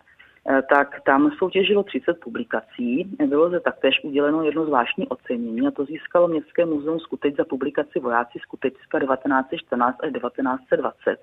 eh, 0.50 0.62
tak 0.70 1.02
tam 1.06 1.32
soutěžilo 1.32 1.84
30 1.84 2.20
publikací. 2.20 3.04
Bylo 3.28 3.50
zde 3.50 3.60
taktéž 3.60 4.04
uděleno 4.04 4.44
jedno 4.44 4.66
zvláštní 4.66 5.08
ocenění 5.08 5.68
a 5.68 5.72
to 5.72 5.86
získalo 5.86 6.28
Městské 6.28 6.66
muzeum 6.66 7.00
Skuteč 7.00 7.36
za 7.36 7.46
publikaci 7.46 8.00
Vojáci 8.00 8.40
Skutečska 8.40 9.00
1914 9.00 10.04
až 10.04 10.12
1920. 10.12 11.20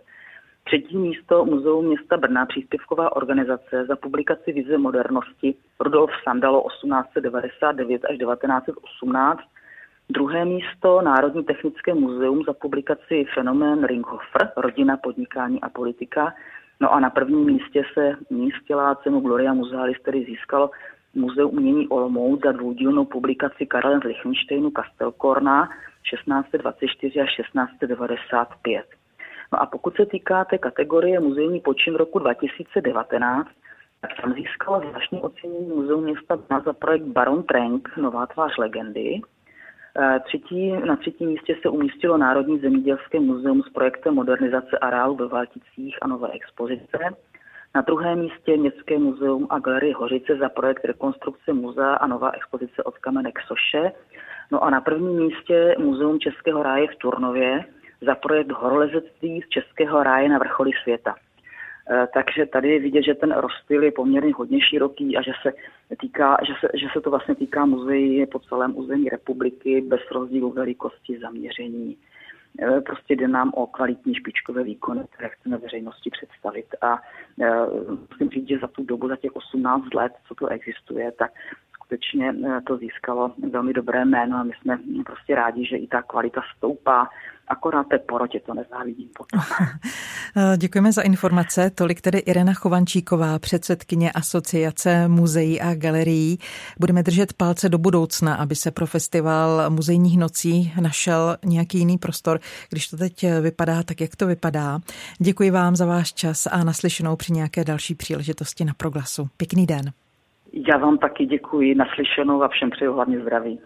Třetí 0.64 0.96
místo 0.96 1.44
Muzeum 1.44 1.86
města 1.86 2.16
Brna, 2.16 2.46
příspěvková 2.46 3.16
organizace 3.16 3.86
za 3.86 3.96
publikaci 3.96 4.52
Vize 4.52 4.78
modernosti 4.78 5.54
Rudolf 5.80 6.10
Sandalo 6.24 6.68
1899 6.68 8.04
až 8.04 8.18
1918 8.18 9.40
Druhé 10.14 10.44
místo 10.44 11.02
Národní 11.02 11.44
technické 11.44 11.94
muzeum 11.94 12.44
za 12.44 12.52
publikaci 12.52 13.24
Fenomén 13.34 13.84
Ringhofer, 13.84 14.52
rodina, 14.56 14.96
podnikání 14.96 15.60
a 15.60 15.68
politika. 15.68 16.34
No 16.80 16.92
a 16.92 17.00
na 17.00 17.10
prvním 17.10 17.46
místě 17.46 17.82
se 17.94 18.16
místila 18.30 18.94
cenu 18.94 19.20
Gloria 19.20 19.54
Musealis, 19.54 19.98
který 19.98 20.24
získalo 20.24 20.70
Muzeum 21.14 21.50
umění 21.52 21.88
Olomouc 21.88 22.40
za 22.44 22.52
dvoudílnou 22.52 23.04
publikaci 23.04 23.66
Karel 23.66 24.00
z 24.00 24.04
Lichtensteinu 24.04 24.70
Kastelkorna 24.70 25.68
1624 26.10 27.20
až 27.20 27.36
1695. 27.36 28.84
No 29.52 29.62
a 29.62 29.66
pokud 29.66 29.96
se 29.96 30.06
týká 30.06 30.44
té 30.44 30.58
kategorie 30.58 31.20
muzejní 31.20 31.60
počin 31.60 31.94
roku 31.94 32.18
2019, 32.18 33.48
tak 34.00 34.10
tam 34.22 34.32
získala 34.32 34.80
zvláštní 34.80 35.20
ocenění 35.20 35.68
Muzeum 35.68 36.04
města 36.04 36.38
za 36.64 36.72
projekt 36.72 37.04
Baron 37.04 37.42
Trenk, 37.42 37.96
Nová 37.96 38.26
tvář 38.26 38.56
legendy. 38.58 39.20
Eh, 39.98 40.20
třetí, 40.24 40.72
na 40.72 40.96
třetím 40.96 41.28
místě 41.28 41.56
se 41.62 41.68
umístilo 41.68 42.16
Národní 42.16 42.58
zemědělské 42.58 43.20
muzeum 43.20 43.62
s 43.62 43.68
projektem 43.68 44.14
modernizace 44.14 44.78
areálu 44.78 45.16
ve 45.16 45.26
Valticích 45.28 45.98
a 46.02 46.08
nové 46.08 46.28
expozice. 46.32 46.98
Na 47.74 47.80
druhém 47.80 48.18
místě 48.18 48.56
Městské 48.56 48.98
muzeum 48.98 49.46
a 49.50 49.58
galerie 49.58 49.94
Hořice 49.94 50.36
za 50.36 50.48
projekt 50.48 50.84
rekonstrukce 50.84 51.52
muzea 51.52 51.94
a 51.94 52.06
nová 52.06 52.30
expozice 52.30 52.82
od 52.82 52.98
kamenek 52.98 53.38
Soše. 53.46 53.92
No 54.50 54.64
a 54.64 54.70
na 54.70 54.80
prvním 54.80 55.16
místě 55.16 55.74
Muzeum 55.78 56.20
Českého 56.20 56.62
ráje 56.62 56.88
v 56.88 56.96
Turnově 56.96 57.64
za 58.00 58.14
projekt 58.14 58.52
horolezectví 58.52 59.42
z 59.42 59.48
Českého 59.48 60.02
ráje 60.02 60.28
na 60.28 60.38
vrcholy 60.38 60.70
světa. 60.82 61.14
Eh, 61.90 62.06
takže 62.14 62.46
tady 62.46 62.68
je 62.68 62.80
vidět, 62.80 63.02
že 63.02 63.14
ten 63.14 63.32
rozptyl 63.32 63.82
je 63.82 63.92
poměrně 63.92 64.32
hodně 64.36 64.60
široký 64.60 65.16
a 65.16 65.22
že 65.22 65.32
se, 65.42 65.52
týká, 66.00 66.36
že 66.46 66.52
se, 66.60 66.68
že 66.78 66.86
se 66.92 67.00
to 67.00 67.10
vlastně 67.10 67.34
týká 67.34 67.66
muzeí 67.66 68.26
po 68.26 68.38
celém 68.38 68.78
území 68.78 69.08
republiky 69.08 69.80
bez 69.80 70.00
rozdílu 70.10 70.52
velikosti 70.52 71.18
zaměření. 71.18 71.96
Eh, 72.60 72.80
prostě 72.80 73.16
jde 73.16 73.28
nám 73.28 73.52
o 73.54 73.66
kvalitní 73.66 74.14
špičkové 74.14 74.62
výkony, 74.62 75.00
které 75.10 75.28
chceme 75.28 75.58
veřejnosti 75.58 76.10
představit. 76.10 76.66
A 76.80 77.02
eh, 77.40 77.50
musím 78.10 78.30
říct, 78.30 78.48
že 78.48 78.58
za 78.58 78.66
tu 78.66 78.84
dobu, 78.84 79.08
za 79.08 79.16
těch 79.16 79.36
18 79.36 79.94
let, 79.94 80.12
co 80.28 80.34
to 80.34 80.46
existuje, 80.46 81.12
tak 81.12 81.30
skutečně 81.92 82.34
to 82.66 82.76
získalo 82.76 83.32
velmi 83.50 83.72
dobré 83.72 84.04
jméno 84.04 84.36
a 84.36 84.42
my 84.42 84.52
jsme 84.60 84.78
prostě 85.06 85.34
rádi, 85.34 85.66
že 85.66 85.76
i 85.76 85.86
ta 85.86 86.02
kvalita 86.02 86.40
stoupá 86.56 87.08
akorát 87.48 87.86
té 87.88 87.98
porotě 87.98 88.40
to 88.46 88.54
nezávidím 88.54 89.08
potom. 89.16 89.40
Děkujeme 90.56 90.92
za 90.92 91.02
informace. 91.02 91.70
Tolik 91.70 92.00
tedy 92.00 92.18
Irena 92.18 92.54
Chovančíková, 92.54 93.38
předsedkyně 93.38 94.12
Asociace 94.12 95.08
muzeí 95.08 95.60
a 95.60 95.74
galerií. 95.74 96.38
Budeme 96.80 97.02
držet 97.02 97.32
palce 97.32 97.68
do 97.68 97.78
budoucna, 97.78 98.34
aby 98.34 98.54
se 98.54 98.70
pro 98.70 98.86
festival 98.86 99.70
muzejních 99.70 100.18
nocí 100.18 100.72
našel 100.80 101.36
nějaký 101.44 101.78
jiný 101.78 101.98
prostor, 101.98 102.40
když 102.70 102.88
to 102.88 102.96
teď 102.96 103.24
vypadá 103.40 103.82
tak, 103.82 104.00
jak 104.00 104.16
to 104.16 104.26
vypadá. 104.26 104.78
Děkuji 105.18 105.50
vám 105.50 105.76
za 105.76 105.86
váš 105.86 106.12
čas 106.12 106.46
a 106.46 106.64
naslyšenou 106.64 107.16
při 107.16 107.32
nějaké 107.32 107.64
další 107.64 107.94
příležitosti 107.94 108.64
na 108.64 108.74
proglasu. 108.74 109.28
Pěkný 109.36 109.66
den. 109.66 109.92
Já 110.52 110.78
vám 110.78 110.98
taky 110.98 111.26
děkuji, 111.26 111.74
naslyšenou 111.74 112.42
a 112.42 112.48
všem 112.48 112.70
přeju 112.70 112.92
hlavně 112.92 113.20
zdraví. 113.20 113.60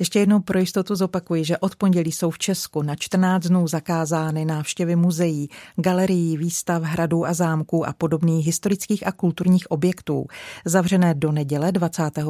Ještě 0.00 0.18
jednou 0.18 0.40
pro 0.40 0.58
jistotu 0.58 0.94
zopakuji, 0.94 1.44
že 1.44 1.58
od 1.58 1.76
pondělí 1.76 2.12
jsou 2.12 2.30
v 2.30 2.38
Česku 2.38 2.82
na 2.82 2.94
14 2.96 3.46
dnů 3.46 3.66
zakázány 3.66 4.44
návštěvy 4.44 4.96
muzeí, 4.96 5.48
galerií, 5.76 6.36
výstav, 6.36 6.82
hradů 6.82 7.26
a 7.26 7.34
zámků 7.34 7.86
a 7.86 7.92
podobných 7.98 8.46
historických 8.46 9.06
a 9.06 9.12
kulturních 9.12 9.70
objektů. 9.70 10.26
Zavřené 10.64 11.14
do 11.14 11.32
neděle 11.32 11.72
25. 11.72 12.24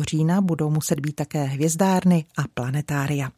října 0.00 0.40
budou 0.40 0.70
muset 0.70 1.00
být 1.00 1.14
také 1.14 1.44
hvězdárny 1.44 2.24
a 2.38 2.42
planetária. 2.54 3.28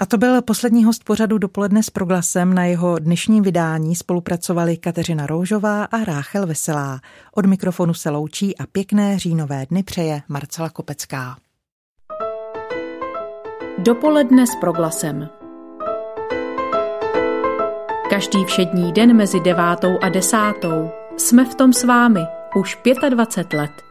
A 0.00 0.06
to 0.06 0.18
byl 0.18 0.42
poslední 0.42 0.84
host 0.84 1.04
pořadu 1.04 1.38
dopoledne 1.38 1.82
s 1.82 1.90
proglasem. 1.90 2.54
Na 2.54 2.64
jeho 2.64 2.98
dnešním 2.98 3.42
vydání 3.42 3.96
spolupracovali 3.96 4.76
Kateřina 4.76 5.26
Roužová 5.26 5.84
a 5.84 6.04
Ráchel 6.04 6.46
Veselá. 6.46 7.00
Od 7.34 7.46
mikrofonu 7.46 7.94
se 7.94 8.10
loučí 8.10 8.58
a 8.58 8.66
pěkné 8.66 9.18
říjnové 9.18 9.66
dny 9.66 9.82
přeje 9.82 10.22
Marcela 10.28 10.70
Kopecká. 10.70 11.36
Dopoledne 13.78 14.46
s 14.46 14.56
proglasem. 14.60 15.28
Každý 18.10 18.44
všední 18.44 18.92
den 18.92 19.16
mezi 19.16 19.40
devátou 19.40 19.98
a 20.02 20.08
desátou 20.08 20.90
jsme 21.16 21.44
v 21.44 21.54
tom 21.54 21.72
s 21.72 21.84
vámi 21.84 22.20
už 22.56 22.78
25 23.10 23.58
let. 23.58 23.89